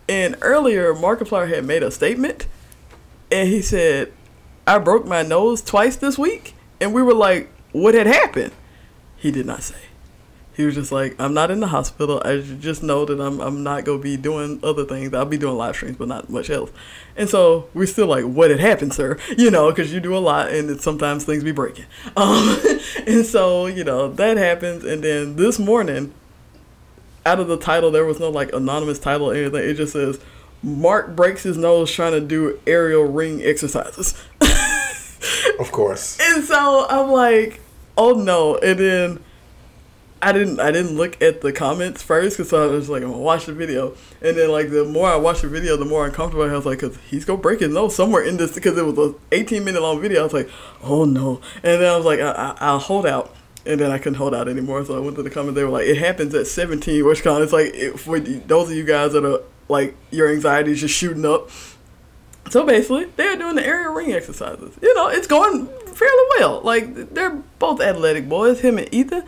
[0.09, 2.47] and earlier Markiplier had made a statement,
[3.33, 4.13] and he said,
[4.67, 8.53] "I broke my nose twice this week," and we were like, "What had happened?"
[9.17, 9.86] He did not say
[10.57, 12.23] he was just like, I'm not in the hospital.
[12.25, 15.13] I just know that I'm I'm not gonna be doing other things.
[15.13, 16.71] I'll be doing live streams, but not much else.
[17.17, 19.19] And so we're still like, what had happened, sir?
[19.37, 21.85] You know, because you do a lot, and it, sometimes things be breaking.
[22.17, 22.59] Um,
[23.07, 26.15] and so you know that happens, and then this morning,
[27.27, 29.69] out of the title, there was no like anonymous title or anything.
[29.69, 30.19] It just says.
[30.63, 34.21] Mark breaks his nose trying to do aerial ring exercises.
[35.59, 36.19] Of course.
[36.21, 37.61] And so I'm like,
[37.97, 38.57] oh no.
[38.57, 39.25] And then
[40.27, 43.23] I didn't I didn't look at the comments first because I was like, I'm gonna
[43.23, 43.95] watch the video.
[44.21, 46.81] And then like the more I watched the video, the more uncomfortable I was like,
[46.81, 49.81] cause he's gonna break his nose somewhere in this because it was a 18 minute
[49.81, 50.23] long video.
[50.23, 50.51] I was like,
[50.83, 51.41] oh no.
[51.63, 53.37] And then I was like, I, I, I'll hold out.
[53.65, 55.57] And then I couldn't hold out anymore, so I went to the comments.
[55.57, 58.77] They were like, "It happens at 17." Which kind it's like it, for those of
[58.77, 61.51] you guys that are like your anxiety is just shooting up.
[62.49, 64.77] So basically, they're doing the aerial ring exercises.
[64.81, 66.61] You know, it's going fairly well.
[66.61, 69.25] Like they're both athletic boys, him and Ethan.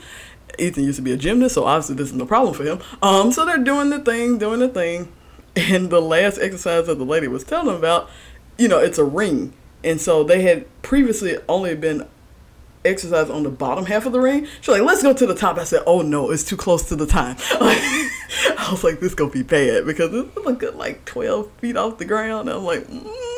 [0.58, 2.80] Ethan used to be a gymnast, so obviously this is no problem for him.
[3.02, 5.12] Um, so they're doing the thing, doing the thing,
[5.56, 8.08] and the last exercise that the lady was telling them about,
[8.56, 9.52] you know, it's a ring,
[9.84, 12.06] and so they had previously only been
[12.84, 14.46] exercise on the bottom half of the ring.
[14.60, 15.58] She's like, let's go to the top.
[15.58, 17.36] I said, oh no, it's too close to the time.
[17.60, 21.98] I was like, this gonna be bad because it's a good like 12 feet off
[21.98, 22.48] the ground.
[22.48, 23.37] I'm like, mm,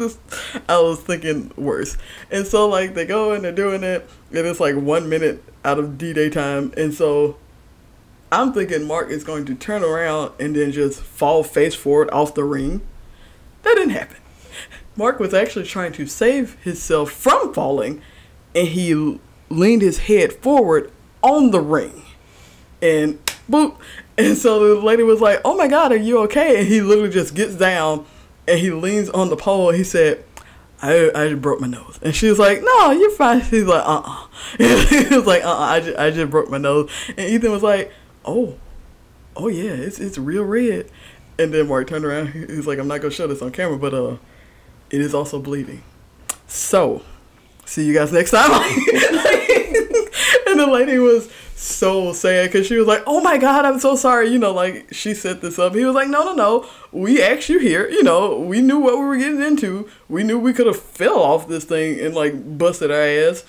[0.00, 0.18] this,
[0.68, 1.96] I was thinking worse.
[2.30, 5.78] And so like they go and they're doing it and it's like one minute out
[5.78, 6.72] of D-Day time.
[6.76, 7.36] And so
[8.32, 12.34] I'm thinking Mark is going to turn around and then just fall face forward off
[12.34, 12.80] the ring.
[13.62, 14.16] That didn't happen.
[14.96, 18.02] Mark was actually trying to save himself from falling
[18.54, 20.90] and he leaned his head forward
[21.22, 22.02] on the ring.
[22.82, 23.18] And
[23.48, 23.76] boop.
[24.16, 26.60] And so the lady was like, Oh my God, are you okay?
[26.60, 28.06] And he literally just gets down
[28.46, 29.70] and he leans on the pole.
[29.70, 30.24] He said,
[30.82, 31.98] I, I just broke my nose.
[32.02, 33.40] And she was like, No, you're fine.
[33.40, 34.26] He's like, Uh uh
[34.58, 36.90] He was like, Uh uh I just, I just broke my nose.
[37.08, 37.92] And Ethan was like,
[38.24, 38.56] Oh,
[39.36, 40.90] oh yeah, it's, it's real red.
[41.38, 42.28] And then Mark turned around.
[42.28, 44.16] He's like, I'm not going to show this on camera, but uh,
[44.90, 45.82] it is also bleeding.
[46.46, 47.00] So,
[47.64, 48.50] see you guys next time.
[48.50, 48.60] and
[50.60, 54.30] the lady was so sad because she was like, "Oh my God, I'm so sorry."
[54.30, 55.74] You know, like she set this up.
[55.74, 56.66] He was like, "No, no, no.
[56.90, 57.88] We asked you here.
[57.88, 59.88] You know, we knew what we were getting into.
[60.08, 63.44] We knew we could have fell off this thing and like busted our ass."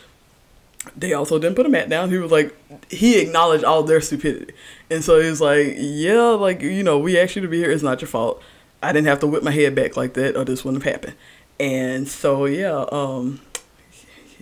[0.97, 2.09] They also didn't put a mat down.
[2.09, 2.55] He was like,
[2.89, 4.53] he acknowledged all their stupidity,
[4.89, 7.71] and so he was like, "Yeah, like you know, we asked you to be here.
[7.71, 8.41] It's not your fault.
[8.83, 11.15] I didn't have to whip my head back like that, or this wouldn't have happened."
[11.59, 13.39] And so yeah, um,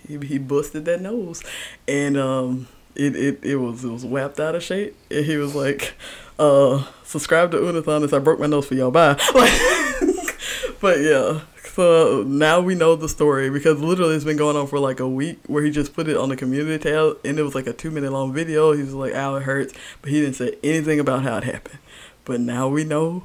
[0.08, 1.42] he, he busted that nose,
[1.86, 4.96] and um, it, it, it was it was whapped out of shape.
[5.10, 5.94] And he was like,
[6.38, 8.90] uh, subscribe to Unus Annus I broke my nose for y'all.
[8.90, 9.18] Bye.
[9.34, 11.42] Like, but yeah.
[11.72, 15.08] So now we know the story because literally it's been going on for like a
[15.08, 17.72] week where he just put it on the community tab and it was like a
[17.72, 18.72] two minute long video.
[18.72, 19.74] He was like, ow, it hurts.
[20.02, 21.78] But he didn't say anything about how it happened.
[22.24, 23.24] But now we know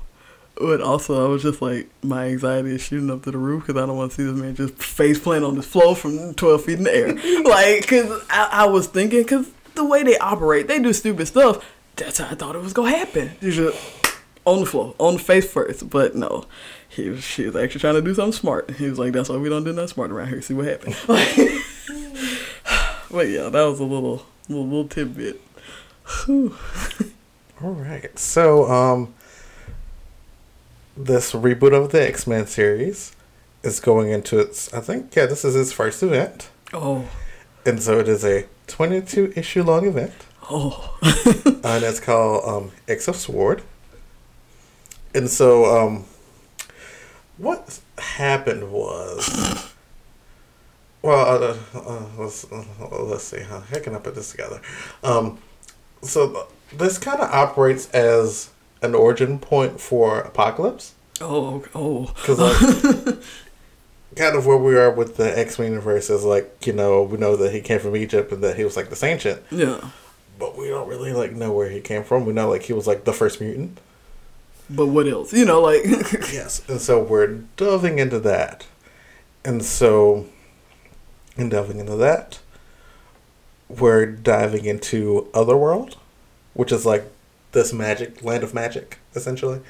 [0.57, 3.81] but also, I was just like, my anxiety is shooting up to the roof because
[3.81, 6.63] I don't want to see this man just face plant on this floor from 12
[6.63, 7.07] feet in the air.
[7.43, 11.63] like, because I, I was thinking, because the way they operate, they do stupid stuff.
[11.95, 13.31] That's how I thought it was to happen.
[13.41, 14.05] You just
[14.45, 15.89] on the floor, on the face first.
[15.89, 16.45] But no,
[16.87, 18.71] he was, she was actually trying to do something smart.
[18.71, 20.41] He was like, that's why we don't do nothing smart around here.
[20.41, 20.95] See what happens.
[23.11, 25.41] but yeah, that was a little, little, little tidbit.
[26.29, 28.17] All right.
[28.17, 29.13] So, um,
[30.95, 33.15] this reboot of the X Men series
[33.63, 34.73] is going into its.
[34.73, 36.49] I think yeah, this is its first event.
[36.73, 37.05] Oh.
[37.65, 40.13] And so it is a twenty-two issue long event.
[40.49, 40.97] Oh.
[41.01, 43.63] and it's called um, X of Sword.
[45.15, 46.05] And so, um,
[47.37, 49.71] what happened was.
[51.05, 52.63] Well, uh, uh, let's uh,
[53.03, 54.59] let's see how how can I put this together.
[55.03, 55.37] Um,
[56.01, 58.49] so this kind of operates as
[58.81, 60.95] an origin point for Apocalypse.
[61.21, 62.05] Oh, oh.
[62.15, 63.17] Because like,
[64.15, 67.17] kind of where we are with the X Men universe is like you know we
[67.17, 69.41] know that he came from Egypt and that he was like this ancient.
[69.51, 69.89] Yeah.
[70.37, 72.25] But we don't really like know where he came from.
[72.25, 73.79] We know like he was like the first mutant.
[74.69, 75.31] but what else?
[75.33, 75.83] You know, like
[76.33, 78.65] yes, and so we're delving into that,
[79.43, 80.25] and so
[81.37, 82.39] in delving into that,
[83.69, 85.97] we're diving into Otherworld,
[86.53, 87.05] which is like
[87.51, 89.61] this magic land of magic, essentially,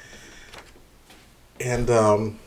[1.60, 2.38] and um,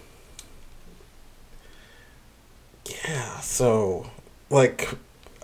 [2.90, 4.10] yeah, so
[4.50, 4.90] like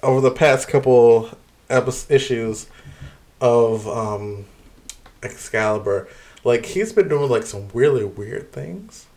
[0.03, 1.29] over the past couple
[1.69, 2.67] episodes, issues
[3.41, 4.45] of um,
[5.23, 6.07] Excalibur,
[6.43, 9.07] like he's been doing like some really weird things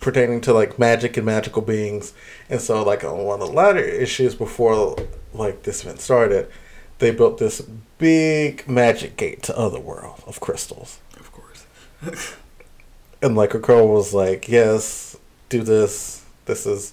[0.00, 2.12] pertaining to like magic and magical beings.
[2.48, 4.96] And so like on one of the latter issues before
[5.32, 6.50] like this event started,
[6.98, 7.60] they built this
[7.98, 10.98] big magic gate to Otherworld of crystals.
[11.18, 11.66] Of course.
[13.22, 15.16] and like a Krakoa was like, "Yes,
[15.48, 16.19] do this.
[16.50, 16.92] This is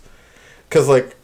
[0.70, 1.16] cuz like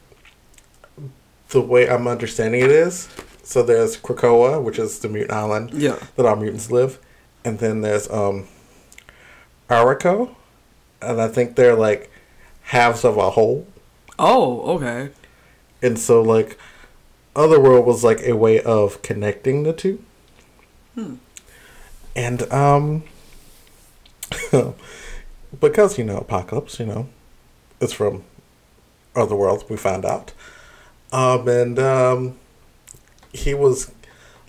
[1.50, 3.08] the way I'm understanding it is,
[3.44, 5.98] so there's Krakoa, which is the mutant island Yeah.
[6.16, 6.98] that our mutants live,
[7.46, 8.48] and then there's um
[9.70, 10.36] Arakko,
[11.02, 12.10] and I think they're like
[12.74, 13.68] halves of a whole.
[14.18, 15.10] Oh, okay.
[15.82, 16.58] And so like
[17.36, 20.04] Otherworld was like a way of connecting the two.
[20.96, 21.16] Hmm.
[22.16, 23.04] And um
[25.60, 27.10] because you know Apocalypse, you know,
[27.84, 28.24] it's from
[29.16, 30.34] Otherworld, we found out.
[31.12, 32.40] Um and um
[33.34, 33.92] he was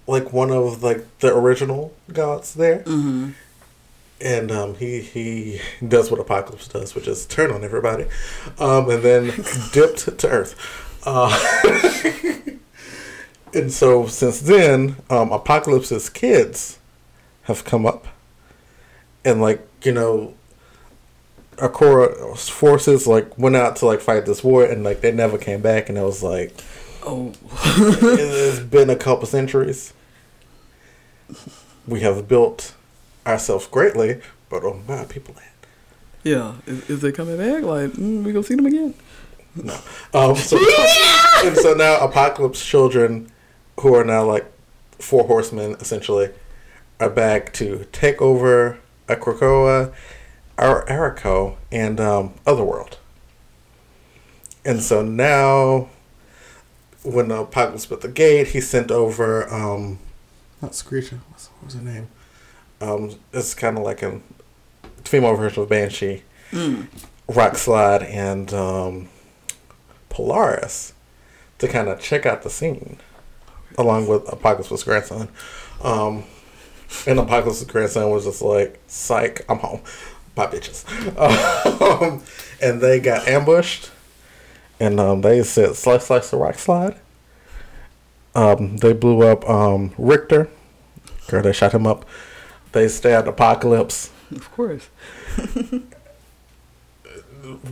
[0.06, 2.80] like one of like the original gods there.
[2.80, 3.30] Mm-hmm.
[4.20, 8.06] And um, he he does what Apocalypse does, which is turn on everybody,
[8.58, 9.26] um, and then
[9.72, 10.54] dipped to Earth.
[11.04, 11.28] Uh,
[13.54, 16.78] and so since then, um, Apocalypse's kids
[17.42, 18.06] have come up,
[19.24, 20.34] and like you know,
[21.56, 25.60] Arakko forces like went out to like fight this war, and like they never came
[25.60, 26.52] back, and it was like
[27.06, 27.32] Oh.
[27.52, 29.92] it's been a couple centuries.
[31.86, 32.74] We have built
[33.26, 35.50] ourselves greatly, but on my people land.
[36.22, 36.54] yeah.
[36.66, 37.62] Is, is they coming back?
[37.62, 38.94] Like, mm, we gonna see them again?
[39.54, 39.78] No.
[40.14, 40.56] Um, so,
[41.44, 43.30] and so now Apocalypse children,
[43.80, 44.50] who are now like
[44.98, 46.30] four horsemen essentially,
[47.00, 48.78] are back to take over
[49.08, 49.16] a
[50.58, 52.98] Ar- Arakko, and um, Otherworld.
[54.64, 55.88] And so now,
[57.02, 59.98] when Apocalypse put the gate, he sent over um,
[60.62, 61.20] not Screecher.
[61.28, 62.08] What was her name?
[62.80, 64.20] Um, it's kind of like a
[65.04, 66.22] female version of Banshee.
[66.50, 66.86] Mm.
[67.28, 69.08] Rock Slide and um,
[70.08, 70.92] Polaris
[71.58, 72.98] to kind of check out the scene,
[73.78, 75.28] along with Apocalypse's grandson.
[75.82, 76.24] Um,
[77.06, 79.80] and Apocalypse's grandson was just like, "Psych, I'm home,
[80.34, 80.84] bye bitches."
[81.18, 82.22] Um,
[82.62, 83.90] and they got ambushed,
[84.80, 86.96] and um, they said, "Slice, slice the rock slide."
[88.34, 90.48] Um, they blew up um, Rictor.
[91.28, 92.04] Girl, they shot him up.
[92.72, 94.10] They stabbed Apocalypse.
[94.30, 94.88] Of course.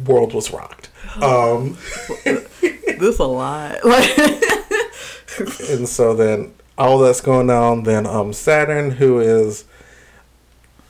[0.07, 0.91] World was rocked.
[1.21, 1.77] Um,
[3.03, 3.85] This a lot.
[3.85, 4.17] Like,
[5.69, 9.65] and so then all that's going on then um saturn who is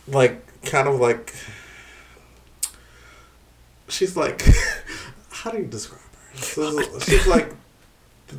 [0.07, 1.35] like kind of like
[3.93, 4.43] she's like
[5.31, 6.01] how do you describe
[6.33, 7.53] her So, she's like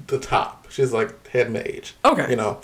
[0.07, 2.30] the top she's like head mage Okay.
[2.30, 2.59] you know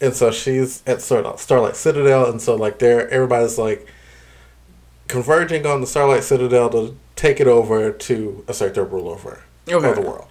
[0.00, 3.88] and so she's at Starlight, Starlight Citadel, and so like there, everybody's like
[5.08, 9.92] converging on the Starlight Citadel to take it over to assert their rule over Okay.
[9.92, 10.28] the world.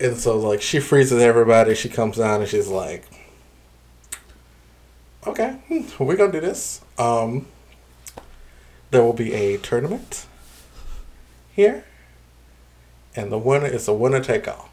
[0.00, 1.74] And so like she freezes everybody.
[1.74, 3.04] She comes down and she's like,
[5.26, 6.80] "Okay, hmm, we're gonna do this.
[6.96, 7.46] Um,
[8.90, 10.24] there will be a tournament
[11.56, 11.84] here,
[13.16, 14.68] and the winner is a winner take all."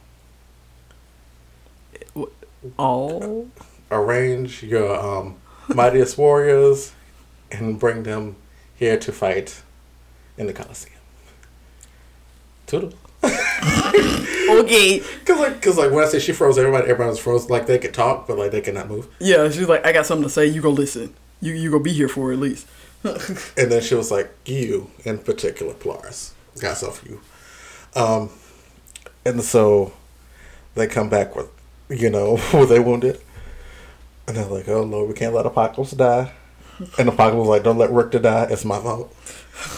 [2.77, 3.47] oh.
[3.91, 5.35] arrange your um,
[5.73, 6.93] mightiest warriors
[7.51, 8.35] and bring them
[8.75, 9.63] here to fight
[10.37, 10.99] in the Coliseum.
[12.67, 12.93] Toodle.
[14.53, 14.99] Okay.
[15.25, 17.49] Cause like, cause like when I say she froze everybody, everybody was froze.
[17.49, 19.07] Like they could talk, but like they could not move.
[19.19, 20.45] Yeah, she's like, I got something to say.
[20.45, 21.13] You go listen.
[21.41, 22.67] You you go be here for at least.
[23.57, 27.21] And then she was like, "You in particular, Polaris, got stuff for you."
[27.95, 28.29] Um,
[29.25, 29.93] and so
[30.75, 31.49] they come back with,
[31.89, 33.19] you know, were they wounded?
[34.27, 36.31] And they're like, "Oh Lord, we can't let Apocalypse die."
[36.97, 38.47] And Apocalypse was like, "Don't let Rictor die.
[38.49, 39.15] It's my fault."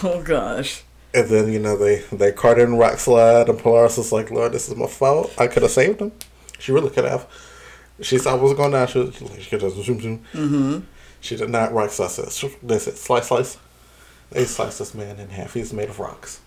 [0.03, 0.83] Oh gosh.
[1.13, 4.53] And then you know they they caught in rock slide, and Polaris was like, "Lord,
[4.53, 5.33] this is my fault.
[5.37, 6.11] I could have saved him.
[6.59, 7.27] She really could have.
[8.01, 8.87] She saw what was going down.
[8.87, 10.19] She, was, she could have zoom zoom.
[10.33, 10.79] Mm-hmm.
[11.21, 12.57] She did not rock slice it.
[12.63, 13.57] They said slice slice.
[14.31, 15.53] They sliced this man in half.
[15.53, 16.41] He's made of rocks.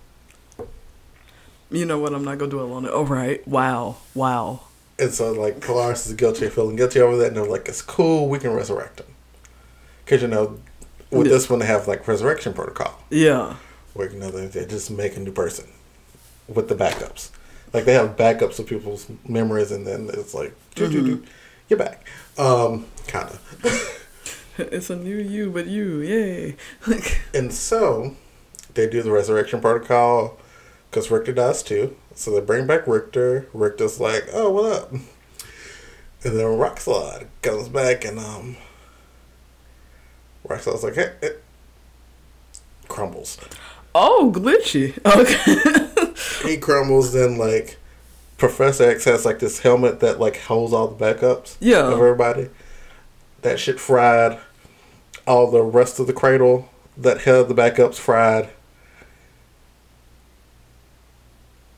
[1.70, 2.14] You know what?
[2.14, 2.90] I'm not gonna dwell on it.
[2.92, 3.46] All right.
[3.46, 3.96] Wow.
[4.14, 4.60] Wow.
[4.98, 8.28] And so like Polaris is guilty feeling guilty over that, and they're like, "It's cool.
[8.28, 9.06] We can resurrect him."
[10.04, 10.58] Because you know
[11.10, 11.32] With Yeah.
[11.34, 13.54] this one, they have like resurrection protocol, Yeah.
[13.94, 15.66] where you know they, they just make a new person
[16.46, 17.30] with the backups.
[17.72, 21.22] Like they have backups of people's memories, and then it's like, doo, doo, doo,
[21.68, 22.06] you're back.
[22.36, 23.94] Um, kind of.
[24.58, 26.56] It's a new you, but you, yay.
[26.86, 28.16] Like, And so
[28.74, 30.36] they do the resurrection protocol
[30.90, 31.96] because Rictor dies too.
[32.14, 33.48] So they bring back Rictor.
[33.52, 38.56] Rictor's like, "Oh, what up?" And then Rockslide comes back and um,
[40.46, 41.42] Rockslide's like, "Hey," it
[42.88, 43.38] crumbles.
[43.94, 44.98] oh, glitchy.
[45.04, 45.84] Okay.
[46.42, 47.12] He crumbles.
[47.12, 47.78] Then like
[48.38, 51.56] Professor X has like this helmet that like holds all the backups.
[51.60, 51.86] Yeah.
[51.86, 52.48] Of everybody.
[53.42, 54.38] That shit fried.
[55.26, 58.50] All the rest of the cradle that held the backups fried.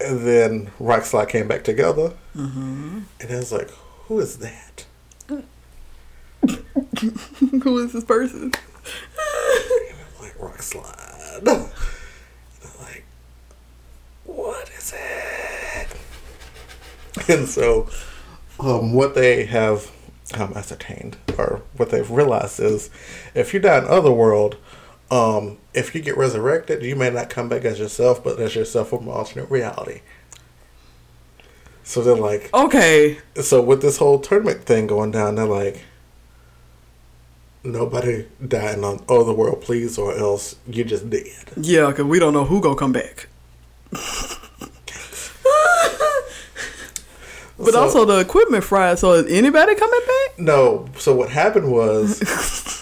[0.00, 2.14] And then Rockslide came back together.
[2.36, 3.00] Mm-hmm.
[3.20, 3.70] And I was like,
[4.06, 4.86] who is that?
[7.62, 8.52] Who is this person?
[9.22, 11.42] And I'm like, Rockslide.
[11.46, 13.04] And I'm like,
[14.24, 15.96] what is it?
[17.28, 17.88] And so,
[18.58, 19.90] um, what they have
[20.34, 22.90] um, ascertained, or what they've realized is,
[23.34, 24.56] if you die in Otherworld,
[25.10, 28.90] um, if you get resurrected, you may not come back as yourself, but as yourself
[28.90, 30.00] from an alternate reality.
[31.82, 33.18] So they're like, Okay.
[33.40, 35.82] so with this whole tournament thing going down, they're like,
[37.64, 41.50] nobody dying on Otherworld, please, or else you just dead.
[41.56, 43.26] Yeah, because we don't know who gonna come back.
[47.58, 50.38] But So- also the equipment fried, so is anybody coming back?
[50.38, 50.86] No.
[50.96, 52.18] So what happened was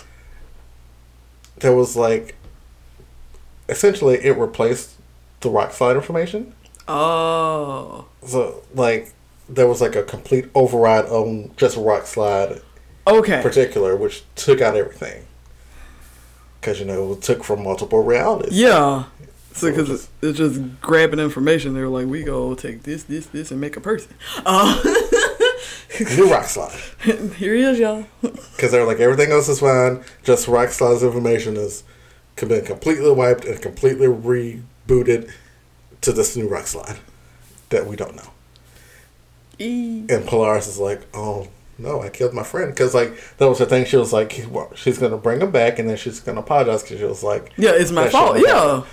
[1.60, 2.34] there was like
[3.68, 4.92] essentially it replaced
[5.40, 6.54] the rock slide information.
[6.86, 8.06] Oh.
[8.26, 9.12] So like
[9.48, 12.60] there was like a complete override on just rock slide
[13.06, 13.40] Okay.
[13.42, 15.24] particular, which took out everything.
[16.60, 18.52] Because you know it took from multiple realities.
[18.58, 19.04] Yeah.
[19.52, 23.50] So because just- it's just grabbing information, they're like, we go take this, this, this,
[23.50, 24.12] and make a person.
[24.46, 24.80] Uh,
[26.16, 26.78] New rock slide.
[27.36, 28.04] here he is, y'all.
[28.22, 30.02] Because they're like everything else is fine.
[30.24, 31.84] Just rock slide's information is
[32.36, 35.30] been completely wiped and completely rebooted
[36.00, 36.98] to this new rock slide
[37.70, 38.30] that we don't know.
[39.58, 40.04] E.
[40.08, 41.48] And Polaris is like, oh
[41.78, 42.70] no, I killed my friend.
[42.72, 43.84] Because like that was the thing.
[43.86, 46.98] She was like, well, she's gonna bring him back, and then she's gonna apologize because
[46.98, 48.38] she was like, Yeah, it's my fault.
[48.44, 48.84] Yeah.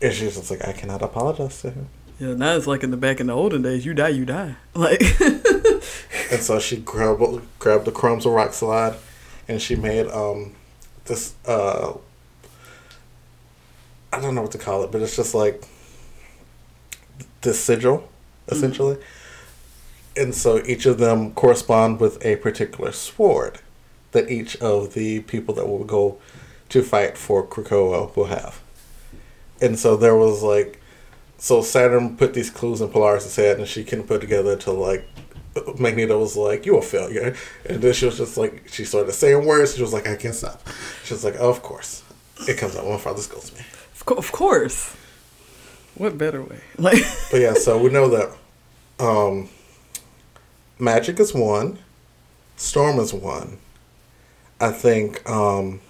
[0.00, 1.88] and she's just like, I cannot apologize to him.
[2.22, 4.54] Yeah, now it's like in the back in the olden days, you die, you die.
[4.76, 5.02] Like,
[6.30, 8.94] And so she grabbed grabbed the crumbs of rock slide,
[9.48, 10.54] and she made um
[11.06, 11.94] this uh
[14.12, 15.64] I don't know what to call it, but it's just like
[17.40, 18.08] this sigil,
[18.46, 18.98] essentially.
[20.16, 23.58] And so each of them correspond with a particular sword
[24.12, 26.18] that each of the people that will go
[26.68, 28.60] to fight for Krakoa will have.
[29.60, 30.78] And so there was like
[31.42, 35.04] so Saturn put these clues in Polaris' head and she couldn't put together to like
[35.76, 37.34] Magneto was like, You a failure
[37.68, 40.36] and then she was just like she started saying words, she was like, I can't
[40.36, 40.62] stop.
[41.02, 42.04] She was like, oh, of course.
[42.46, 43.58] It comes out when my father scolds me.
[43.92, 44.94] of, co- of course.
[45.96, 46.60] What better way?
[46.78, 47.02] Like,
[47.32, 48.30] But yeah, so we know that
[49.04, 49.48] um,
[50.78, 51.80] Magik is one,
[52.56, 53.58] Storm is one.
[54.60, 55.80] I think um,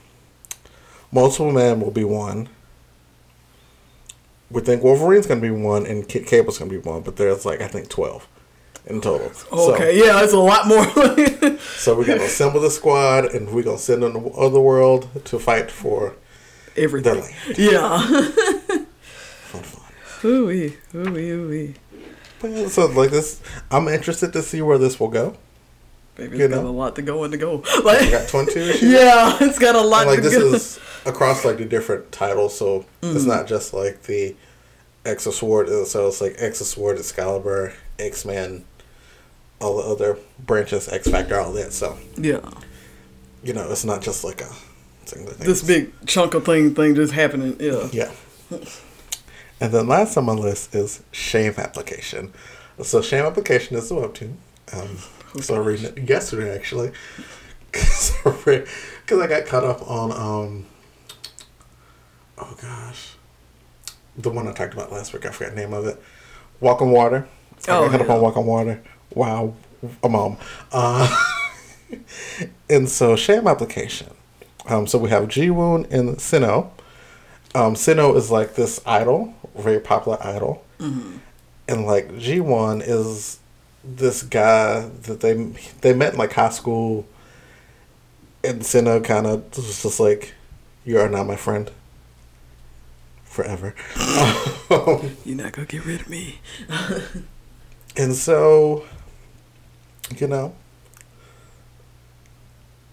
[1.13, 2.49] Multiple Man will be one.
[4.53, 7.17] We think Wolverine's going to be one, and Kid Cable's going to be one, but
[7.17, 8.29] there's like, I think 12
[8.87, 9.31] in total.
[9.53, 10.87] okay, yeah, it's a lot more.
[11.63, 14.21] So, so we're going to assemble the squad, and we're going to send them to
[14.21, 16.15] the other world to fight for
[16.77, 17.23] Everything.
[17.57, 18.01] Yeah.
[19.43, 20.31] Fun, fun.
[20.31, 21.75] Ooh-wee, ooh-wee, ooh-wee.
[22.41, 25.37] But so, like this, I'm interested to see where this will go.
[26.15, 26.71] Baby, You it's got know?
[26.71, 27.63] a lot to go and to go.
[27.85, 28.83] Like, got 22 issues.
[28.91, 30.55] yeah, it's got a lot and like this go.
[30.55, 33.29] is across like the different titles, so it's mm.
[33.29, 34.35] not just like the
[35.05, 35.91] X of Swords.
[35.91, 38.65] So it's like X of Swords, Excalibur, X Men,
[39.61, 41.73] all the other branches, X Factor, all that.
[41.73, 42.41] So yeah.
[43.43, 44.51] you know, it's not just like a
[45.07, 45.27] thing.
[45.39, 47.57] This big chunk of thing thing just happening.
[47.61, 47.89] Yeah.
[47.93, 48.11] yeah.
[49.61, 52.33] And then last on my list is Shame Application.
[52.83, 54.35] So Shame Application is a webtoon.
[54.73, 54.99] Um,
[55.41, 56.91] so I read it yesterday actually,
[57.71, 58.13] because
[59.11, 60.67] I got caught up on um.
[62.39, 63.15] Oh gosh,
[64.17, 65.25] the one I talked about last week.
[65.27, 66.01] I forgot the name of it.
[66.61, 67.27] Walk on Water.
[67.69, 68.83] I Oh, got caught up on Walk on Water.
[69.15, 69.55] Wow,
[70.03, 70.37] a mom.
[70.71, 71.09] Uh,
[72.71, 74.09] and so Shame Application.
[74.67, 76.71] Um, so we have G Woon and Sinnoh.
[77.55, 83.39] Um, Sinnoh is like this idol, very popular idol, and like G1 is
[83.85, 85.35] this guy that they
[85.83, 87.07] they met in like high school,
[88.45, 90.33] and Sinnoh kind of was just like,
[90.85, 91.71] You are not my friend.
[93.33, 93.75] Forever.
[95.25, 96.41] You're not gonna get rid of me.
[97.97, 98.85] and so,
[100.19, 100.55] you know,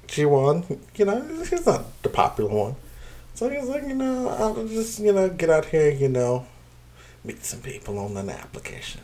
[0.07, 2.77] G1, you know, he's not the popular one.
[3.33, 6.47] So he's like, you know, I'll just, you know, get out here, you know,
[7.25, 9.01] meet some people on an application.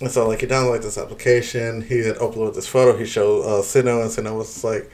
[0.00, 1.82] And so, like, he downloaded this application.
[1.82, 2.96] He had uploaded this photo.
[2.96, 4.90] He showed uh, Sino, and Sino was like,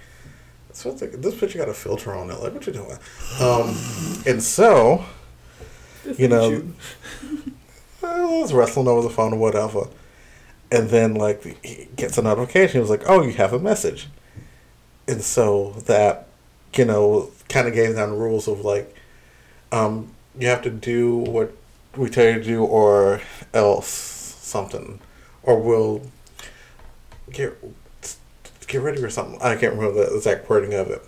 [0.79, 2.41] this, was like, this picture got a filter on it.
[2.41, 2.99] Like, what you doing?
[3.41, 3.77] Um,
[4.27, 5.05] and so,
[6.17, 6.63] you know,
[8.03, 9.89] I was wrestling over the phone or whatever.
[10.71, 12.75] And then, like, he gets a notification.
[12.75, 14.09] He was like, oh, you have a message.
[15.07, 16.29] And so that,
[16.75, 18.95] you know, kind of gave down the rules of, like,
[19.73, 21.53] um, you have to do what
[21.97, 23.21] we tell you to do or
[23.53, 25.01] else something.
[25.43, 26.03] Or we'll
[27.33, 27.57] get,
[28.69, 29.41] get rid of or something.
[29.43, 31.05] I can't remember the exact wording of it.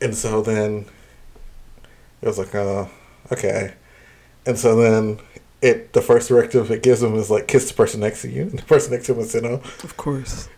[0.00, 0.86] And so then
[2.22, 2.86] it was like, uh,
[3.32, 3.74] okay.
[4.44, 5.18] And so then
[5.62, 8.42] it the first directive it gives him is like kiss the person next to you.
[8.42, 9.54] And the person next to him is Sino.
[9.82, 10.48] Of course.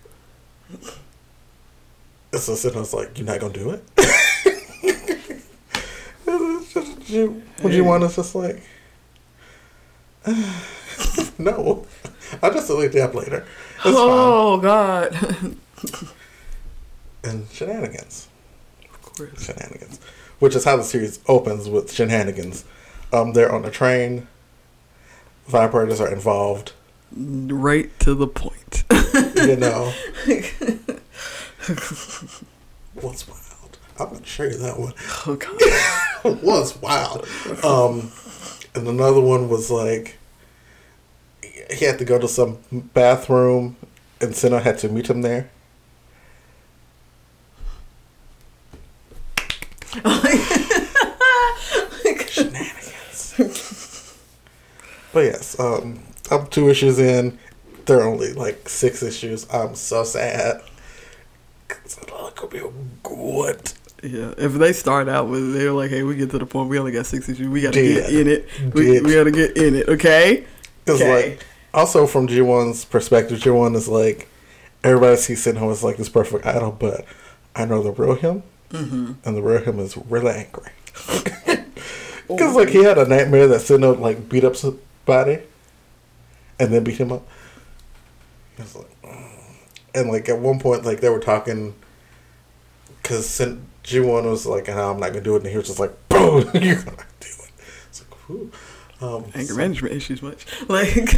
[0.71, 3.85] And so Sino's like, You're not gonna do it?
[6.27, 8.63] would you, would you want us just like
[11.39, 11.87] No.
[12.43, 13.47] I'll just delete the app later.
[13.79, 15.57] It's oh God.
[17.25, 18.29] And shenanigans.
[18.91, 19.45] of course.
[19.45, 19.99] Shenanigans.
[20.39, 22.65] Which is how the series opens with shenanigans.
[23.13, 24.29] Um, they're on a train.
[25.51, 26.73] Vibrators are involved.
[27.13, 28.85] Right to the point.
[29.35, 29.93] You know.
[32.95, 33.79] What's wild?
[33.99, 34.95] I'm gonna show you that one.
[35.27, 36.43] oh God.
[36.43, 37.27] was wild.
[37.65, 38.13] Um,
[38.75, 40.19] and another one was like
[41.71, 42.59] he had to go to some
[42.95, 43.77] bathroom,
[44.21, 45.51] and Senna had to meet him there.
[52.29, 54.15] Shenanigans.
[55.12, 56.01] but yes, um,
[56.31, 57.39] I'm two issues in.
[57.87, 59.47] There are only like six issues.
[59.53, 60.61] I'm so sad.
[61.70, 62.61] I thought it could be
[63.03, 63.73] good.
[64.03, 66.69] Yeah, if they start out with they're like, "Hey, we get to the point.
[66.69, 67.49] We only got six issues.
[67.49, 68.49] We got to get in it.
[68.75, 70.47] We, we got to get in it." Okay.
[70.85, 71.31] Because Okay.
[71.31, 74.29] like also from G1's perspective, G1 is like
[74.85, 77.05] everybody sees Sinho as like this perfect idol, but
[77.57, 79.12] I know the real him, Mm-hmm.
[79.24, 80.70] and the real him is really angry.
[82.28, 85.39] Because like he had a nightmare that Sinho like beat up somebody,
[86.61, 87.27] and then beat him up.
[88.57, 89.31] He was like, "Mm."
[89.95, 91.74] and like at one point, like they were talking,
[93.03, 93.27] because
[93.82, 96.51] G1 was like, "No, I'm not gonna do it," and he was just like, "Boom,
[96.55, 97.51] you're gonna do it."
[97.89, 98.53] It's like.
[99.01, 101.15] Um, Anger so- management issues, much like.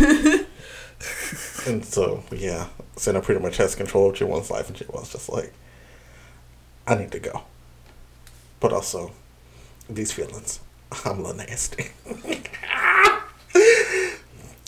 [1.67, 5.53] And so, yeah, Senna pretty much has control of G1's life, and G1's just like,
[6.91, 7.43] I need to go.
[8.59, 9.13] But also,
[9.89, 10.59] these feelings,
[11.05, 11.91] I'm a little nasty.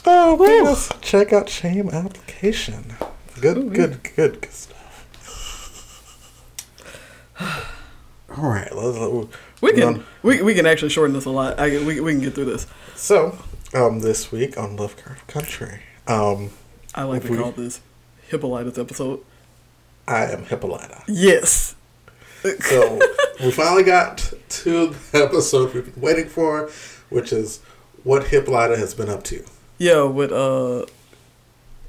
[0.07, 2.95] oh, man, let's check out Shame Application.
[3.41, 4.79] Good, good, good, good stuff.
[8.39, 8.97] All right, let's.
[8.99, 9.27] let-
[9.61, 11.59] we can run- we, we can actually shorten this a lot.
[11.59, 12.67] I we we can get through this.
[12.95, 13.37] So,
[13.75, 16.51] um, this week on Lovecraft Country, um,
[16.95, 17.81] I like to we- call this
[18.29, 19.25] Hippolyta's episode.
[20.07, 21.03] I am Hippolyta.
[21.09, 21.75] Yes.
[22.43, 22.99] So
[23.43, 26.69] we finally got to the episode we've been waiting for,
[27.09, 27.61] which is
[28.05, 29.45] what Hippolyta has been up to.
[29.79, 30.87] Yeah, with uh,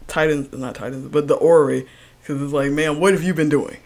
[0.07, 1.87] Titans, not Titans, but the orrery,
[2.21, 3.77] because it's like, man, what have you been doing?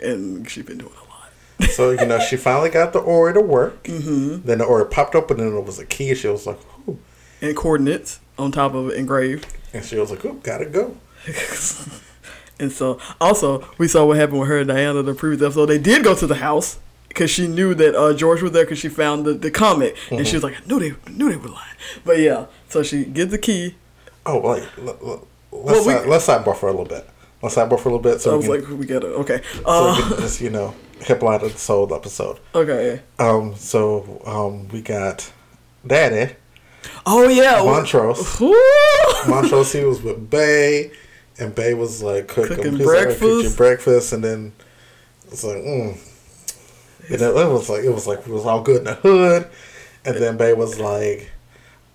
[0.00, 1.70] And she's been doing a lot.
[1.70, 3.84] So you know, she finally got the orrery to work.
[3.84, 4.46] Mm-hmm.
[4.46, 6.14] Then the orrery popped open, and it was a key.
[6.14, 6.58] She was like,
[6.88, 6.98] "Ooh,"
[7.40, 9.46] And coordinates on top of it engraved.
[9.72, 10.96] and she was like, "Ooh, gotta go."
[12.58, 15.66] And so, also, we saw what happened with her and Diana the previous episode.
[15.66, 16.78] They did go to the house
[17.08, 20.26] because she knew that uh, George was there because she found the, the comic, and
[20.26, 23.30] she was like, "I knew they knew they were lying." But yeah, so she gets
[23.30, 23.74] the key.
[24.24, 25.20] Oh, wait, let, let,
[25.50, 27.06] Well, let's we- side, let's sidebar for a little bit.
[27.42, 29.40] Let's sidebar for a little bit, So I was we can, like, "We gotta okay,
[29.54, 32.38] so uh, we can just you know Hippolyta sold episode.
[32.54, 35.30] okay." Um, so um, we got
[35.86, 36.34] Daddy
[37.04, 38.40] Oh yeah, Montrose.
[39.28, 40.92] Montrose, he was with Bay,
[41.38, 44.52] and Bay was like cooking, Cooking he's like, "I cooked breakfast." breakfast, and then
[45.30, 45.98] it's like, mm.
[47.08, 49.48] And then it was like it was like it was all good in the hood,
[50.04, 51.30] and then Bay was like,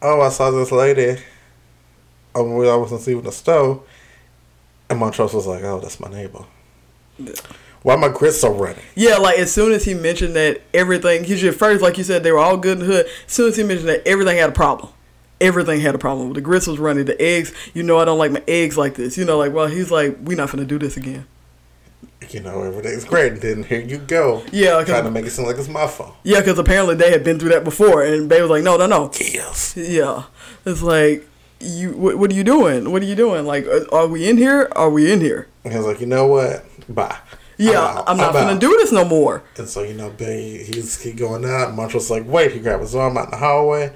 [0.01, 1.21] "Oh, I saw this lady.
[2.33, 3.83] Um, we always was leaving the stove,"
[4.89, 6.45] and Montrose was like, "Oh, that's my neighbor.
[7.83, 8.83] Why my grits so running?
[8.95, 12.23] Yeah, like as soon as he mentioned that everything, because at first, like you said,
[12.23, 13.05] they were all good in the hood.
[13.25, 14.91] As soon as he mentioned that everything had a problem,
[15.41, 16.31] everything had a problem.
[16.33, 17.53] The grits was running, the eggs.
[17.73, 19.17] You know, I don't like my eggs like this.
[19.17, 21.25] You know, like well, he's like, we're not gonna do this again.
[22.29, 23.33] you know, everything's great.
[23.33, 24.43] And then here you go.
[24.51, 26.15] Yeah, Trying to make it seem like it's my fault.
[26.23, 28.85] Yeah, because apparently they had been through that before, and Bay was like, "No, no,
[28.87, 29.75] no." Yes.
[29.75, 30.23] Yeah,
[30.65, 31.27] it's like
[31.59, 31.91] you.
[31.91, 32.91] What, what are you doing?
[32.91, 33.45] What are you doing?
[33.45, 34.69] Like, are, are we in here?
[34.73, 35.47] Are we in here?
[35.63, 36.65] And he was like, you know what?
[36.87, 37.17] Bye.
[37.57, 38.03] Yeah, out.
[38.07, 39.43] I'm not gonna out." do this no more.
[39.57, 41.75] And so, you know, Billy, he's he going out.
[41.93, 42.51] Was like, wait.
[42.53, 43.93] He grabbed his arm out in the hallway.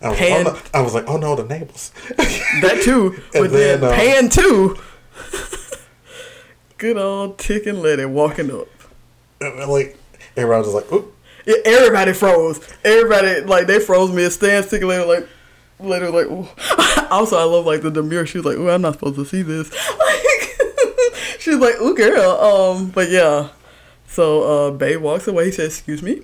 [0.00, 0.78] I was, Pan- like, oh, no.
[0.78, 1.92] I was like, oh no, the neighbors.
[2.62, 4.76] That too, And but then, then, um, pan two.
[6.78, 8.68] Good old Tic and Leti walking up.
[9.40, 9.98] and like,
[10.36, 11.14] everyone was like, oop.
[11.44, 12.60] Yeah, everybody froze.
[12.84, 14.28] Everybody like they froze me.
[14.28, 15.28] Tic and Leti like.
[15.80, 16.48] Later, like, ooh.
[17.10, 18.26] also, I love like the demure.
[18.26, 22.30] She was like, oh, I'm not supposed to see this." Like, she's like, "Ooh, girl."
[22.32, 23.50] Um, but yeah.
[24.08, 25.44] So, uh, Bay walks away.
[25.46, 26.22] He says, "Excuse me,"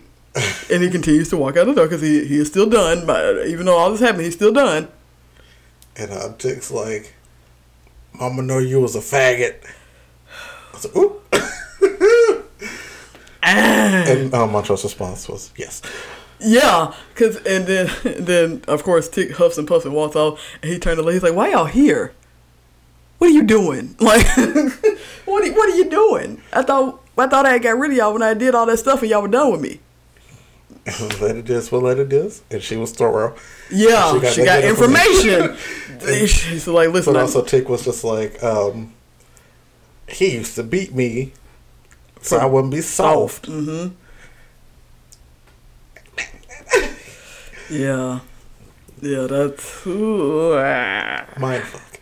[0.71, 3.07] and he continues to walk out the door because he he is still done.
[3.07, 4.89] But even though all this happened, he's still done.
[5.97, 7.15] And Dick's like,
[8.13, 9.57] Mama know you was a faggot.
[9.65, 11.21] I was like, oop.
[13.43, 15.83] and uh, Montrose' response was, yes.
[16.41, 20.73] Yeah, cause and then then of course Tic huffs and puffs and walks off, and
[20.73, 21.15] he turned to Lee.
[21.15, 22.13] He's like, "Why y'all here?
[23.19, 23.97] What are you doing?
[24.01, 24.27] Like,
[25.25, 26.43] what are, what are you doing?
[26.53, 28.79] I thought I thought I had got rid of y'all when I did all that
[28.79, 29.81] stuff, and y'all were done with me.
[31.21, 32.43] let it is what let it is.
[32.51, 33.35] And she was thorough.
[33.71, 35.57] Yeah, She she got got, that information.
[36.27, 38.93] She's like, listen, But also, Tic was just like, um,
[40.09, 41.33] he used to beat me,
[42.21, 43.49] so I wouldn't be soft.
[43.49, 43.95] Mm-hmm.
[47.75, 48.21] yeah,
[49.01, 51.25] yeah, that's ooh, ah.
[51.37, 51.99] Mindfuck.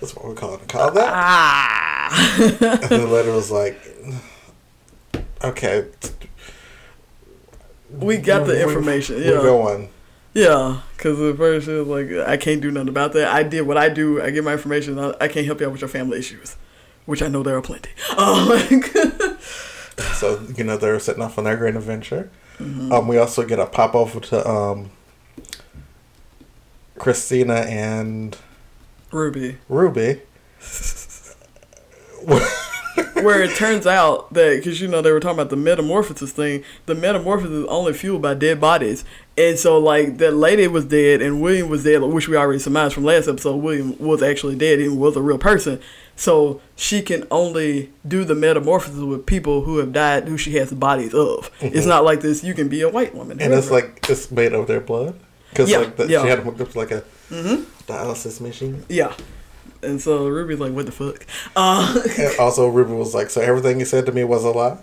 [0.00, 0.68] That's what we're calling it.
[0.68, 1.10] Call that.
[1.10, 2.38] ah.
[2.82, 3.80] and the letter was like,
[5.42, 5.86] okay.
[7.90, 9.16] We got the information.
[9.16, 9.90] We're Yeah, going.
[10.34, 13.28] Yeah, because first she was like, I can't do nothing about that.
[13.32, 14.20] I did what I do.
[14.22, 14.98] I get my information.
[14.98, 16.56] I, I can't help you out with your family issues,
[17.06, 17.90] which I know there are plenty.
[18.16, 18.92] Um, like,
[20.16, 22.30] So, you know, they're setting off on their great adventure.
[22.58, 22.92] Mm-hmm.
[22.92, 24.90] Um, we also get a pop over to um,
[26.98, 28.36] Christina and
[29.10, 30.20] Ruby, Ruby.
[33.22, 36.64] where it turns out that because you know they were talking about the metamorphosis thing,
[36.86, 39.04] the metamorphosis is only fueled by dead bodies,
[39.36, 42.94] and so like that lady was dead and William was dead, which we already surmised
[42.94, 43.56] from last episode.
[43.56, 45.80] William was actually dead and was a real person,
[46.16, 50.70] so she can only do the metamorphosis with people who have died, who she has
[50.70, 51.50] the bodies of.
[51.60, 51.88] It's mm-hmm.
[51.88, 52.42] not like this.
[52.42, 55.18] You can be a white woman, And it's like, it's made of their blood.
[55.50, 56.22] Because, Yeah, like, the, yeah.
[56.22, 57.62] she had hooked up to, like, a mm-hmm.
[57.90, 58.84] dialysis machine.
[58.88, 59.14] yeah.
[59.82, 63.78] And so Ruby's like, "What the fuck?" Uh, And also, Ruby was like, so everything
[63.80, 64.78] you said to me was a lie?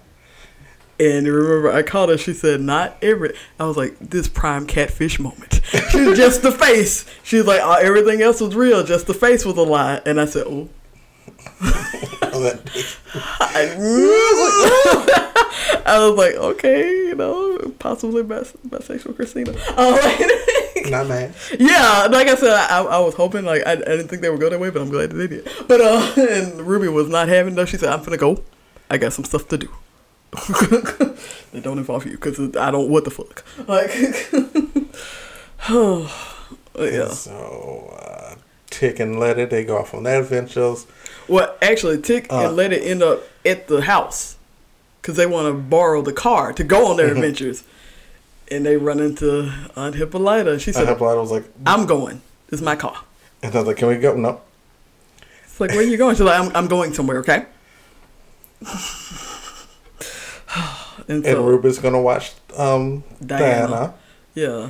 [1.00, 2.18] And remember, I called her.
[2.18, 5.60] She said, "Not every." I was like, "This prime catfish moment."
[5.90, 7.06] She's just the face.
[7.24, 8.84] She's like, oh, "Everything else was real.
[8.84, 10.70] Just the face was a lie." And I said, "Oh."
[11.62, 13.70] I,
[15.86, 19.52] I was like, "Okay, you know, possibly bis- bisexual Christina."
[20.92, 21.34] Not mad.
[21.60, 24.40] yeah, like I said, I, I was hoping like I, I didn't think they would
[24.40, 25.50] go that way, but I'm glad they did.
[25.68, 27.66] But uh, and Ruby was not having though.
[27.66, 28.44] She said, "I'm finna go.
[28.90, 29.70] I got some stuff to do."
[31.52, 32.90] they don't involve you because I don't.
[32.90, 33.44] What the fuck?
[33.68, 33.92] Like,
[35.70, 36.12] oh,
[36.80, 37.08] yeah.
[37.10, 38.36] So, uh,
[38.70, 40.88] Tic and Leti, they go off on their adventures.
[41.28, 42.48] Well, actually, Tic Uh.
[42.48, 44.38] and Leti end up at the house
[45.02, 47.18] because they want to borrow the car to go on their Mm-hmm.
[47.18, 47.64] adventures,
[48.52, 50.60] and they run into Aunt Hippolyta.
[50.60, 52.22] She said, Hippolyta was like, "I'm going.
[52.50, 53.04] This is my car."
[53.44, 54.16] and I was like, can we go?
[54.16, 54.42] No.
[55.44, 56.16] It's like, where are you going?
[56.16, 57.46] She's like, I'm, I'm going somewhere, okay?
[61.08, 63.68] and And Ruby's going to watch um, Diana.
[63.68, 63.94] Diana.
[64.34, 64.70] yeah,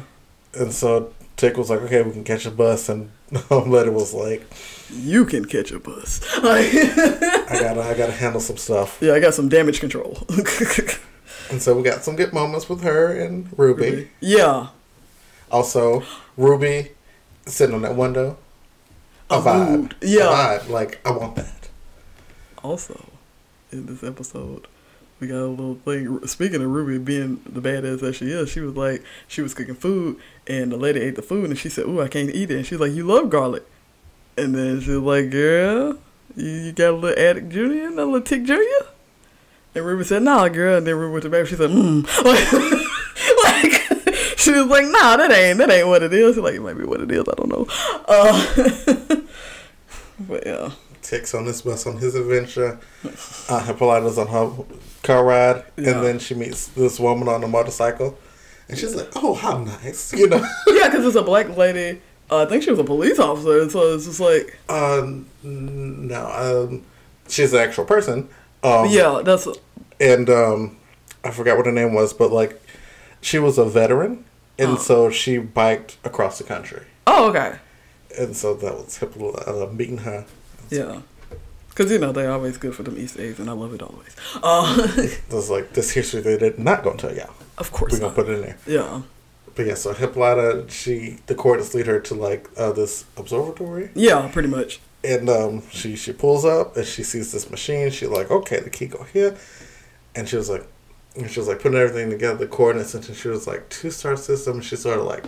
[0.59, 2.89] And so Tic was like, okay, we can catch a bus.
[2.89, 3.11] And
[3.51, 4.45] Leti was like,
[4.91, 6.21] you can catch a bus.
[6.37, 8.97] I gotta, I gotta handle some stuff.
[9.01, 10.17] yeah, I got some damage control.
[11.53, 14.09] And so we got some good moments with her and Ruby.
[14.19, 14.69] yeah,
[15.51, 16.03] Also,
[16.35, 16.89] Ruby
[17.45, 18.38] sitting on that window.
[19.30, 19.69] A, A vibe.
[19.69, 19.95] mood.
[20.01, 20.23] Yeah.
[20.55, 20.69] A vibe.
[20.69, 21.69] Like, I want that.
[22.63, 23.05] also,
[23.71, 24.65] in this episode,
[25.19, 26.25] we got a little thing.
[26.25, 29.75] Speaking of Ruby being the badass that she is, she was like, she was cooking
[29.75, 30.17] food,
[30.47, 32.65] and the lady ate the food, and she said, "Ooh, I can't eat it." And
[32.65, 33.63] she's like, "You love garlic,"
[34.38, 35.99] and then she's like, "Girl,
[36.35, 38.88] you, you got a little addict junior, and a little Tic junior."
[39.75, 41.47] And Ruby said, "Nah, girl." And then Ruby went to back.
[41.47, 42.01] She said, "Hmm."
[43.43, 46.55] Like, like she was like, "Nah, that ain't that ain't what it is." She's like,
[46.55, 47.23] "It might be what it is.
[47.27, 47.67] I don't know."
[48.07, 49.17] Uh,
[50.27, 50.71] but yeah.
[51.01, 52.79] Tic's on this bus on his adventure.
[53.49, 54.63] Uh, Hippolyta's on her
[55.03, 55.63] car ride.
[55.77, 55.91] Yeah.
[55.91, 58.17] And then she meets this woman on a motorcycle.
[58.69, 60.13] And she's like, oh, how nice.
[60.13, 60.37] You know?
[60.67, 62.01] Yeah, because it's a black lady.
[62.31, 66.69] Uh, I think she was a police officer, and so it's just like, um, no.
[66.71, 66.83] Um,
[67.27, 68.29] she's an actual person.
[68.64, 69.48] Um, yeah, that's
[69.99, 70.77] and um,
[71.23, 72.61] I forgot what her name was, but like
[73.22, 74.26] she was a veteran,
[74.57, 77.57] and so she biked across the country, oh okay.
[78.18, 80.26] and so that was Hippolyta meeting her.
[80.69, 81.02] Yeah.
[81.76, 84.15] Cause you know they're always good for them Easter eggs, and I love it always.
[84.44, 87.34] Uh, It was like this history they did not gonna tell y'all.
[87.57, 88.57] of course We're gonna put it in there.
[88.68, 89.02] Yeah,
[89.56, 94.30] But yeah, so Hippolyta, she the coordinates lead her to like uh, this observatory, yeah,
[94.31, 94.80] pretty much.
[95.03, 97.89] And um, she she pulls up and she sees this machine.
[97.91, 99.35] She's like, okay, the key go here,
[100.15, 100.65] and she was like,
[101.15, 104.15] and she was like putting everything together, the coordinates, and she was like two star
[104.17, 104.61] system.
[104.61, 105.25] She started like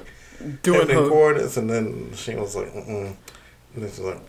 [0.63, 3.15] Doing her, coordinates, and then she was like, mm
[3.73, 4.19] and then she's like,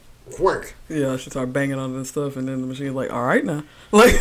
[0.40, 3.44] work, yeah, she started banging on this stuff, and then the machine's like, "All right
[3.44, 3.62] now,"
[3.93, 4.20] like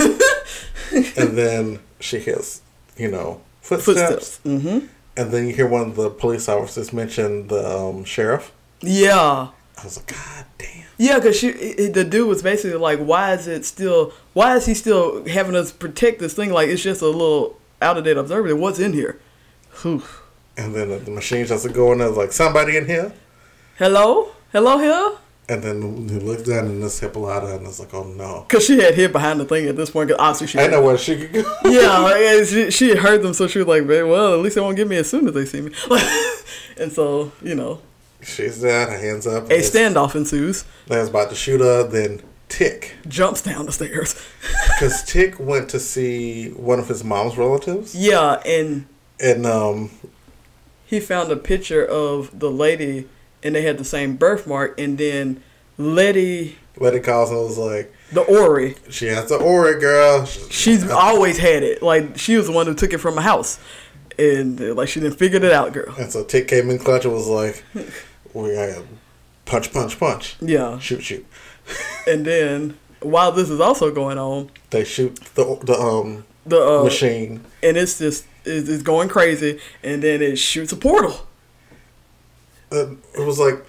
[1.18, 2.61] and then she hears,
[2.95, 4.39] you know, footsteps, footsteps.
[4.45, 4.85] Mm-hmm.
[5.18, 8.52] and then you hear one of the police officers mention the um, sheriff.
[8.81, 10.85] Yeah, I was like, God damn.
[10.97, 14.13] Yeah, cause she, it, the dude was basically like, "Why is it still?
[14.34, 16.51] Why is he still having us protect this thing?
[16.51, 18.53] Like it's just a little out of date observatory.
[18.53, 19.19] What's in here?"
[19.81, 20.03] Whew.
[20.57, 23.11] And then the, machine starts to go in there, like, somebody in here.
[23.77, 25.17] Hello, hello here.
[25.47, 28.45] And then he looks down and it's Hippolyta, and it's like, oh no.
[28.47, 30.09] Cause she had hid behind the thing at this point.
[30.09, 31.55] Cause obviously she I know where she could go.
[31.65, 34.77] yeah, like, she, she heard them, so she was like, well, at least they won't
[34.77, 35.72] get me as soon as they see me.
[36.77, 37.81] and so, you know,
[38.26, 39.45] She's down, her hands up.
[39.52, 40.65] a standoff ensues.
[40.88, 42.95] Dan's about to shoot her, then Tic.
[43.07, 44.15] Jumps down the stairs.
[44.76, 47.95] Because Tic went to see one of his mom's relatives.
[47.95, 48.85] yeah, and
[49.22, 49.89] And um,
[50.85, 53.07] he found a picture of the lady,
[53.41, 54.77] and they had the same birthmark.
[54.77, 55.41] And then
[55.77, 60.26] Leti, Leti and was like, the orrery, she has the aura, girl.
[60.26, 61.81] she's always had it.
[61.81, 63.57] Like she was the one who took it from a house,
[64.19, 65.95] and like she didn't figure it out, girl.
[65.97, 67.64] And so Tic came in clutch and was like,
[68.44, 68.84] we got
[69.45, 70.36] punch, punch, punch.
[70.41, 71.26] Yeah, Shoot, shoot.
[72.07, 76.84] and then while this is also going on, They shoot the, the um the uh,
[76.84, 77.44] machine.
[77.64, 81.28] and it's just it's, it's going crazy, and then it shoots a portal.
[82.72, 83.66] And it was like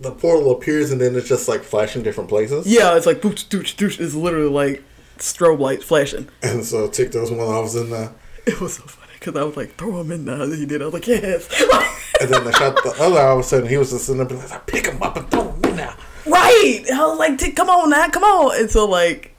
[0.00, 2.66] the portal appears and then it's just like flashing different places.
[2.66, 4.00] Yeah, it's like dooch, dooch, dooch.
[4.00, 4.82] It's literally like
[5.18, 6.28] strobe lights flashing.
[6.42, 8.12] And so Tic throws one off in there.
[8.46, 10.42] It was so funny because I was like, throw him in there.
[10.42, 10.82] And he did.
[10.82, 11.48] I was like, yes.
[12.20, 14.38] And then they shot the other all of a sudden he was just sitting there
[14.38, 15.94] like, I pick him up and throw him in there.
[16.26, 16.84] right.
[16.94, 18.58] I was like, "Tic, come on now, come on.
[18.60, 19.34] And so like,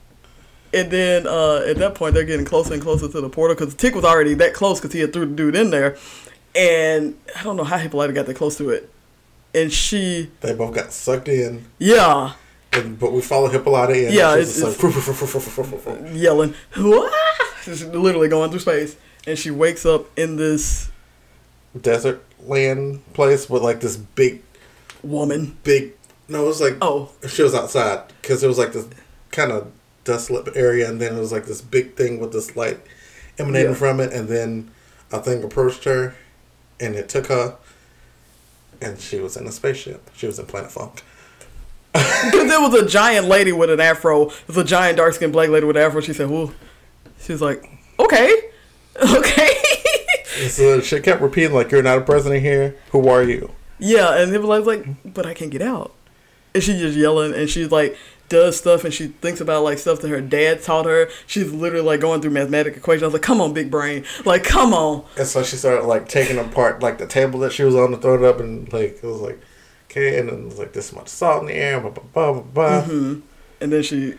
[0.74, 3.74] and then uh, at that point they're getting closer and closer to the portal because
[3.74, 5.96] Tic was already that close because he had threw the dude in there,
[6.54, 8.90] and I don't know how Hippolyta got that close to it,
[9.54, 11.64] and she, They both got sucked in.
[11.78, 12.34] yeah,
[12.74, 14.12] And, but we follow Hippolyta in.
[14.12, 18.96] Yeah, and it's- just like, yelling, literally going through space,
[19.26, 20.90] and she wakes up in this
[21.80, 24.42] desert land place with like this big,
[25.02, 25.56] woman.
[25.64, 25.92] big.
[26.28, 28.86] No, it was like Oh, she was outside because it was like this
[29.30, 29.70] kind of
[30.04, 32.80] desolate area, and then it was like this big thing with this light
[33.38, 33.76] emanating Yeah.
[33.76, 34.70] from it, and then
[35.12, 36.14] a thing approached her,
[36.80, 37.56] and it took her,
[38.80, 40.10] and she was in a spaceship.
[40.16, 41.02] She was in Planet Funk.
[41.92, 44.26] Because there was a giant lady with an afro.
[44.28, 46.00] It was a giant dark skinned black lady with an afro.
[46.00, 46.52] She said, well,
[47.20, 48.50] she was like, okay,
[49.16, 49.50] okay.
[50.48, 52.76] So she kept repeating like, "You're not a president here.
[52.90, 55.94] Who are you?" yeah, and it was like, like, but I can't get out.
[56.54, 57.96] And she's just yelling, and she's like,
[58.28, 61.08] does stuff, and she thinks about like stuff that her dad taught her.
[61.26, 63.02] She's literally like going through mathematical equations.
[63.02, 64.04] I was like, come on, big brain.
[64.24, 65.04] Like, come on.
[65.18, 67.96] And so she started like taking apart like the table that she was on to
[67.98, 69.38] throw it up, and like it was like,
[69.90, 72.32] okay, and then it was like this much salt in the air, blah blah blah
[72.32, 72.42] blah.
[72.42, 72.82] blah.
[72.82, 73.20] hmm
[73.60, 74.14] And then she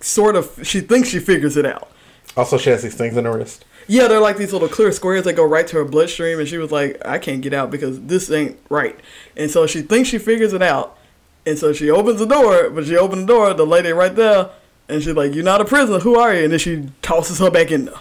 [0.00, 1.90] sort of, she thinks she figures it out.
[2.36, 3.64] Also, she has these things in her wrist.
[3.90, 6.58] Yeah, they're like these little clear squares that go right to her bloodstream, and she
[6.58, 8.98] was like, "I can't get out because this ain't right."
[9.34, 10.98] And so she thinks she figures it out,
[11.46, 12.68] and so she opens the door.
[12.68, 14.50] But she opens the door, the lady right there,
[14.90, 16.00] and she's like, "You're not a prisoner.
[16.00, 17.94] Who are you?" And then she tosses her back in there.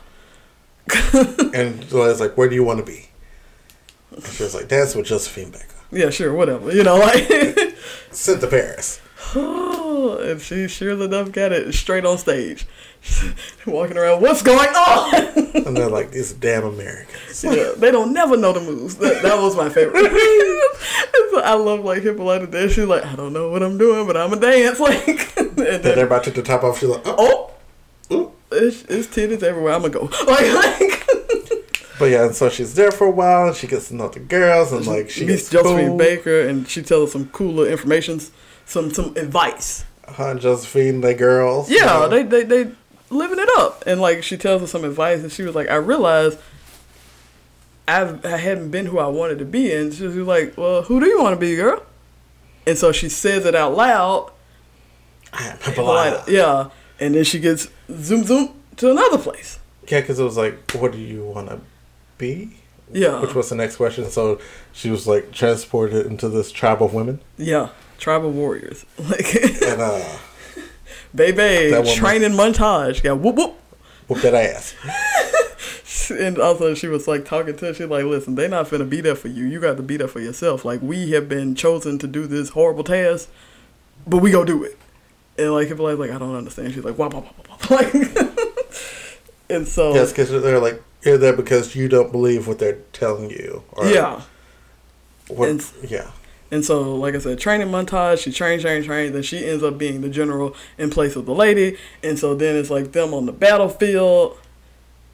[1.54, 3.08] And was like, "Where do you want to be?"
[4.12, 5.66] And she was like, "Dance with Josephine Baker.
[5.90, 6.70] Yeah, sure, whatever.
[6.74, 7.78] You know, like,
[8.12, 9.00] Sent to Paris."
[9.36, 12.66] and she sure enough got it straight on stage,
[13.68, 14.22] walking around.
[14.22, 15.54] What's going on?
[15.68, 18.96] And they're like, "These damn Americans." yeah, they don't never know the moves.
[18.98, 20.12] That, that was my favorite.
[21.32, 22.74] So I love like Hippolyta dance.
[22.74, 24.80] She's like, I don't know what I'm doing, but I'm a dance.
[24.80, 26.80] Like, and Then they're about to the top off.
[26.80, 27.52] She's like, "Oh." oh,
[28.12, 28.34] oh, oh.
[28.52, 29.74] it's, it's titties everywhere.
[29.74, 30.06] I'm gonna go.
[30.26, 30.98] Like, like
[32.00, 34.20] But yeah, and so she's there for a while, and she gets to know the
[34.20, 35.98] girls, and like she meets Josephine.
[35.98, 38.22] Baker, and she tells us some cool little information,
[38.68, 39.84] some some advice.
[40.08, 41.70] Huh, Josephine, they girls.
[41.70, 42.08] you Yeah, know.
[42.10, 42.72] they they they
[43.10, 45.76] living it up, and like she tells us some advice, and she was like, I
[45.76, 46.38] realized.
[47.90, 51.00] I've, I hadn't been who I wanted to be, and she was like, "Well, who
[51.00, 51.84] do you want to be, girl?"
[52.66, 54.30] And so she says it out loud,
[55.32, 56.20] I am Hippolyta.
[56.20, 56.24] Hippolyta.
[56.30, 56.70] Yeah.
[57.00, 59.60] and then she gets zoom zoom to another place.
[59.88, 61.62] Yeah, because it was like, what do you want to
[62.18, 62.58] be?
[62.92, 63.22] Yeah.
[63.22, 64.10] Which was the next question.
[64.10, 64.42] So
[64.74, 67.22] she was like transported into this tribe of women.
[67.38, 68.86] Yeah, tribal warriors.
[69.00, 70.18] Like, And uh,
[71.16, 73.04] baby, That woman- training montage.
[73.04, 73.56] Yeah, whoop whoop.
[74.08, 74.74] whoop that ass.
[76.10, 77.74] And also, she was like talking to her.
[77.74, 79.44] She's like, "Listen, they not finna be there for you.
[79.46, 80.64] You got to be there for yourself.
[80.64, 83.28] Like we have been chosen to do this horrible task,
[84.06, 84.78] but we go do it."
[85.38, 87.76] And like people are like, "I don't understand." She's like, "Wah wah wah wah," wah.
[87.76, 87.94] like,
[89.50, 93.30] and so Yes, because they're like, you're there because you don't believe what they're telling
[93.30, 93.64] you.
[93.74, 94.22] Or yeah.
[95.28, 96.12] What, And- yeah.
[96.50, 98.20] And so, like I said, training montage.
[98.20, 99.12] She trains, trains, trains.
[99.12, 101.78] Then she ends up being the general in place of the lady.
[102.02, 104.38] And so then it's like them on the battlefield,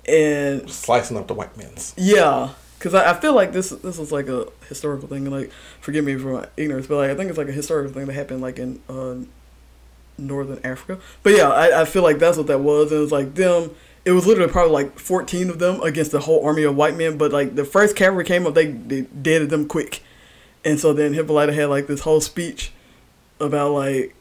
[0.08, 1.94] and Slicing up the white men's.
[1.98, 5.30] Yeah, because I, I feel like this this is like a historical thing.
[5.30, 8.06] Like, forgive me for my ignorance, but like I think it's like a historical thing
[8.06, 9.16] that happened like in uh,
[10.18, 11.02] northern Africa.
[11.24, 12.92] But yeah, I, I feel like that's what that was.
[12.92, 13.72] And it was like them.
[14.06, 17.18] It was literally probably like fourteen of them against the whole army of white men.
[17.18, 20.04] But like the first cavalry came up, they they deaded them quick.
[20.66, 22.72] And so then Hippolyta had like this whole speech
[23.40, 24.16] about like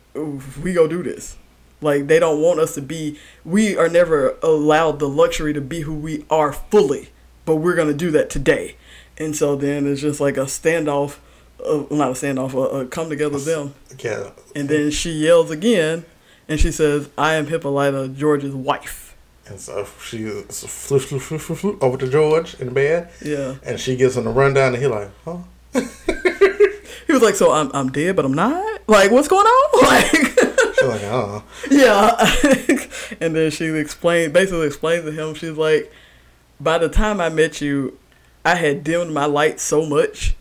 [0.63, 1.37] we go do this.
[1.81, 3.19] Like they don't want us to be.
[3.45, 7.11] We are never allowed the luxury to be who we are fully,
[7.45, 8.77] but we're gonna do that today.
[9.19, 11.19] And so then it's just like a standoff,
[11.65, 13.75] uh, not a standoff, a, a come together them.
[13.99, 14.31] Yeah.
[14.55, 16.05] And then she yells again,
[16.49, 19.17] and she says, "I am Hippolyta, George's wife."
[19.47, 23.11] And so she flew, flew, flew, flew, flew over to George in bed.
[23.21, 23.57] Yeah.
[23.65, 25.39] And she gives him a rundown, and he like, huh?
[27.07, 28.83] He was like, "So I'm I'm dead, but I'm not.
[28.89, 30.33] Like, what's going on?" Like.
[30.89, 31.45] Like, oh.
[31.71, 32.17] Yeah.
[33.21, 35.93] and then she explained, basically explained to him, she's like,
[36.61, 37.99] by the time I met you,
[38.45, 40.35] I had dimmed my light so much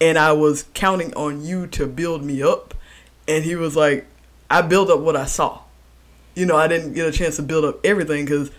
[0.00, 2.74] and I was counting on you to build me up.
[3.28, 4.06] And he was like,
[4.50, 5.60] I built up what I saw.
[6.34, 8.50] You know, I didn't get a chance to build up everything because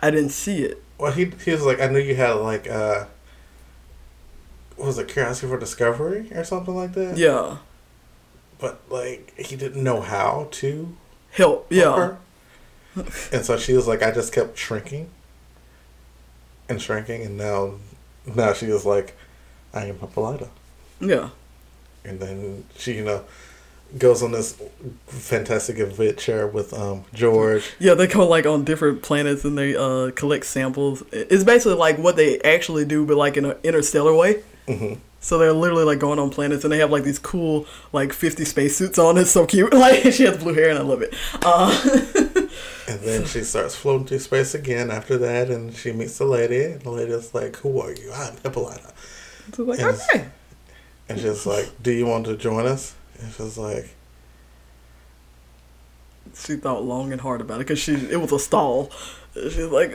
[0.00, 0.82] I didn't see it.
[0.96, 3.06] Well, he he was like, I knew you had like, uh,
[4.78, 7.16] was it curiosity for discovery or something like that?
[7.16, 7.58] Yeah.
[8.58, 10.96] But like, he didn't know how to
[11.32, 11.70] Help.
[11.70, 11.96] help Yeah.
[11.96, 12.18] her.
[13.32, 15.10] and so she was like, I just kept shrinking
[16.68, 17.74] and shrinking, and now,
[18.26, 19.16] now she was like,
[19.72, 20.48] I am Hippolyta.
[21.00, 21.30] Yeah.
[22.04, 23.24] And then she, you know,
[23.96, 24.60] goes on this
[25.06, 27.72] fantastic adventure with um George.
[27.78, 31.02] Yeah, they go like on different planets and they uh, collect samples.
[31.12, 34.42] It's basically like what they actually do, but like in an interstellar way.
[34.68, 38.12] Hmm So they're literally like going on planets, and they have like these cool like
[38.12, 39.18] fifty spacesuits on.
[39.18, 39.72] It's so cute.
[39.84, 41.14] Like she has blue hair, and I love it.
[41.42, 41.72] Uh,
[42.88, 46.62] And then she starts floating through space again after that, and she meets the lady,
[46.64, 48.10] and the lady's like, Who are you?
[48.12, 48.92] I'm Hippolyta.
[49.52, 50.08] so like Yes.
[50.14, 50.28] okay,
[51.08, 52.94] And she's like, Do you want to join us?
[53.20, 53.94] And she's like,
[56.34, 58.90] she thought long and hard about it because she it was a stall.
[59.34, 59.92] She's like,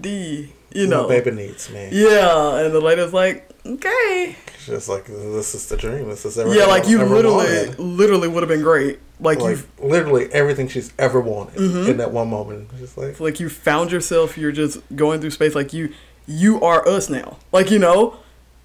[0.00, 1.88] D, you know, baby needs me.
[1.92, 2.58] yeah.
[2.58, 6.08] And the lady was like, okay, She's like, This is the dream.
[6.08, 6.60] This is everything.
[6.60, 8.98] yeah, like you I've literally, wanted." literally would have been great.
[9.20, 11.88] Like Like, you, literally everything she's ever wanted Mhm.
[11.88, 12.70] in that one moment.
[12.78, 14.36] Just like, like you found yourself.
[14.38, 15.54] You're just going through space.
[15.54, 15.92] Like you,
[16.26, 17.38] you are us now.
[17.52, 18.16] Like you know.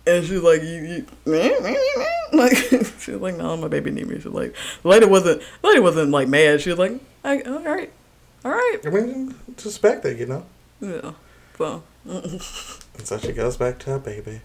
[0.06, 1.26] And she's like, you, you
[2.34, 2.56] like
[3.00, 4.16] she was like, no, my baby need me.
[4.16, 6.62] She's like, the lady wasn't, the lady wasn't like mad.
[6.62, 6.94] She was like,
[7.26, 7.92] all right,
[8.46, 10.46] all right, I mean, suspect it, you know?
[10.80, 11.12] yeah.
[11.58, 12.42] So And
[13.04, 14.42] so she goes back to her baby.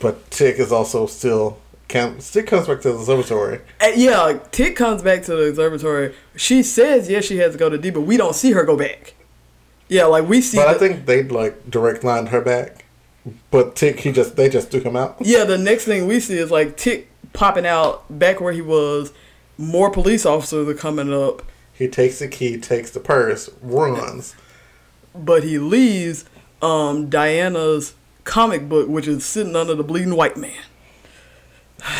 [0.00, 1.58] But Tic is also still.
[1.88, 3.60] Can, Tic comes back to the observatory.
[3.80, 6.14] Uh, yeah, Tic comes back to the observatory.
[6.36, 8.76] She says yes, she has to go to D, but we don't see her go
[8.76, 9.14] back.
[9.88, 10.56] Yeah, like we see.
[10.56, 12.84] But I think they'd like direct lined her back.
[13.50, 15.16] But Tic, he just they just took him out.
[15.20, 19.12] yeah, the next thing we see is like Tic popping out back where he was.
[19.58, 21.42] More police officers are coming up,
[21.74, 24.34] He takes the key, takes the purse, runs.
[25.14, 26.24] But he leaves
[26.62, 30.52] um, Diana's comic book, which is sitting under the bleeding white man.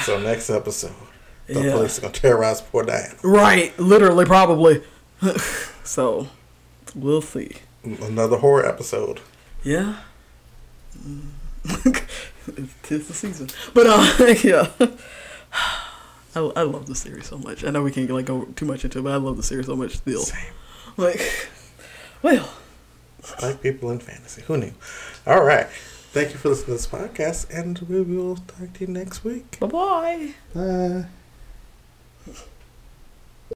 [0.02, 0.92] So next episode,
[1.46, 1.72] the Yeah.
[1.72, 3.14] police are gonna terrorize poor Diana.
[3.22, 4.82] Right, literally, probably.
[5.84, 6.28] so,
[6.94, 7.56] we'll see.
[7.82, 9.20] Another horror episode.
[9.64, 9.96] Yeah.
[12.46, 13.48] it's the season.
[13.74, 14.68] But uh yeah.
[16.34, 17.64] I, I love the series so much.
[17.64, 19.66] I know we can't like go too much into it, but I love the series
[19.66, 20.22] so much still.
[20.22, 20.52] Same.
[20.96, 21.48] Like
[22.22, 22.48] well,
[23.42, 24.42] Like people in fantasy.
[24.42, 24.72] Who knew?
[25.26, 25.66] All right.
[26.12, 29.58] Thank you for listening to this podcast, and we will talk to you next week.
[29.60, 30.34] bye bye.
[30.54, 31.06] Bye.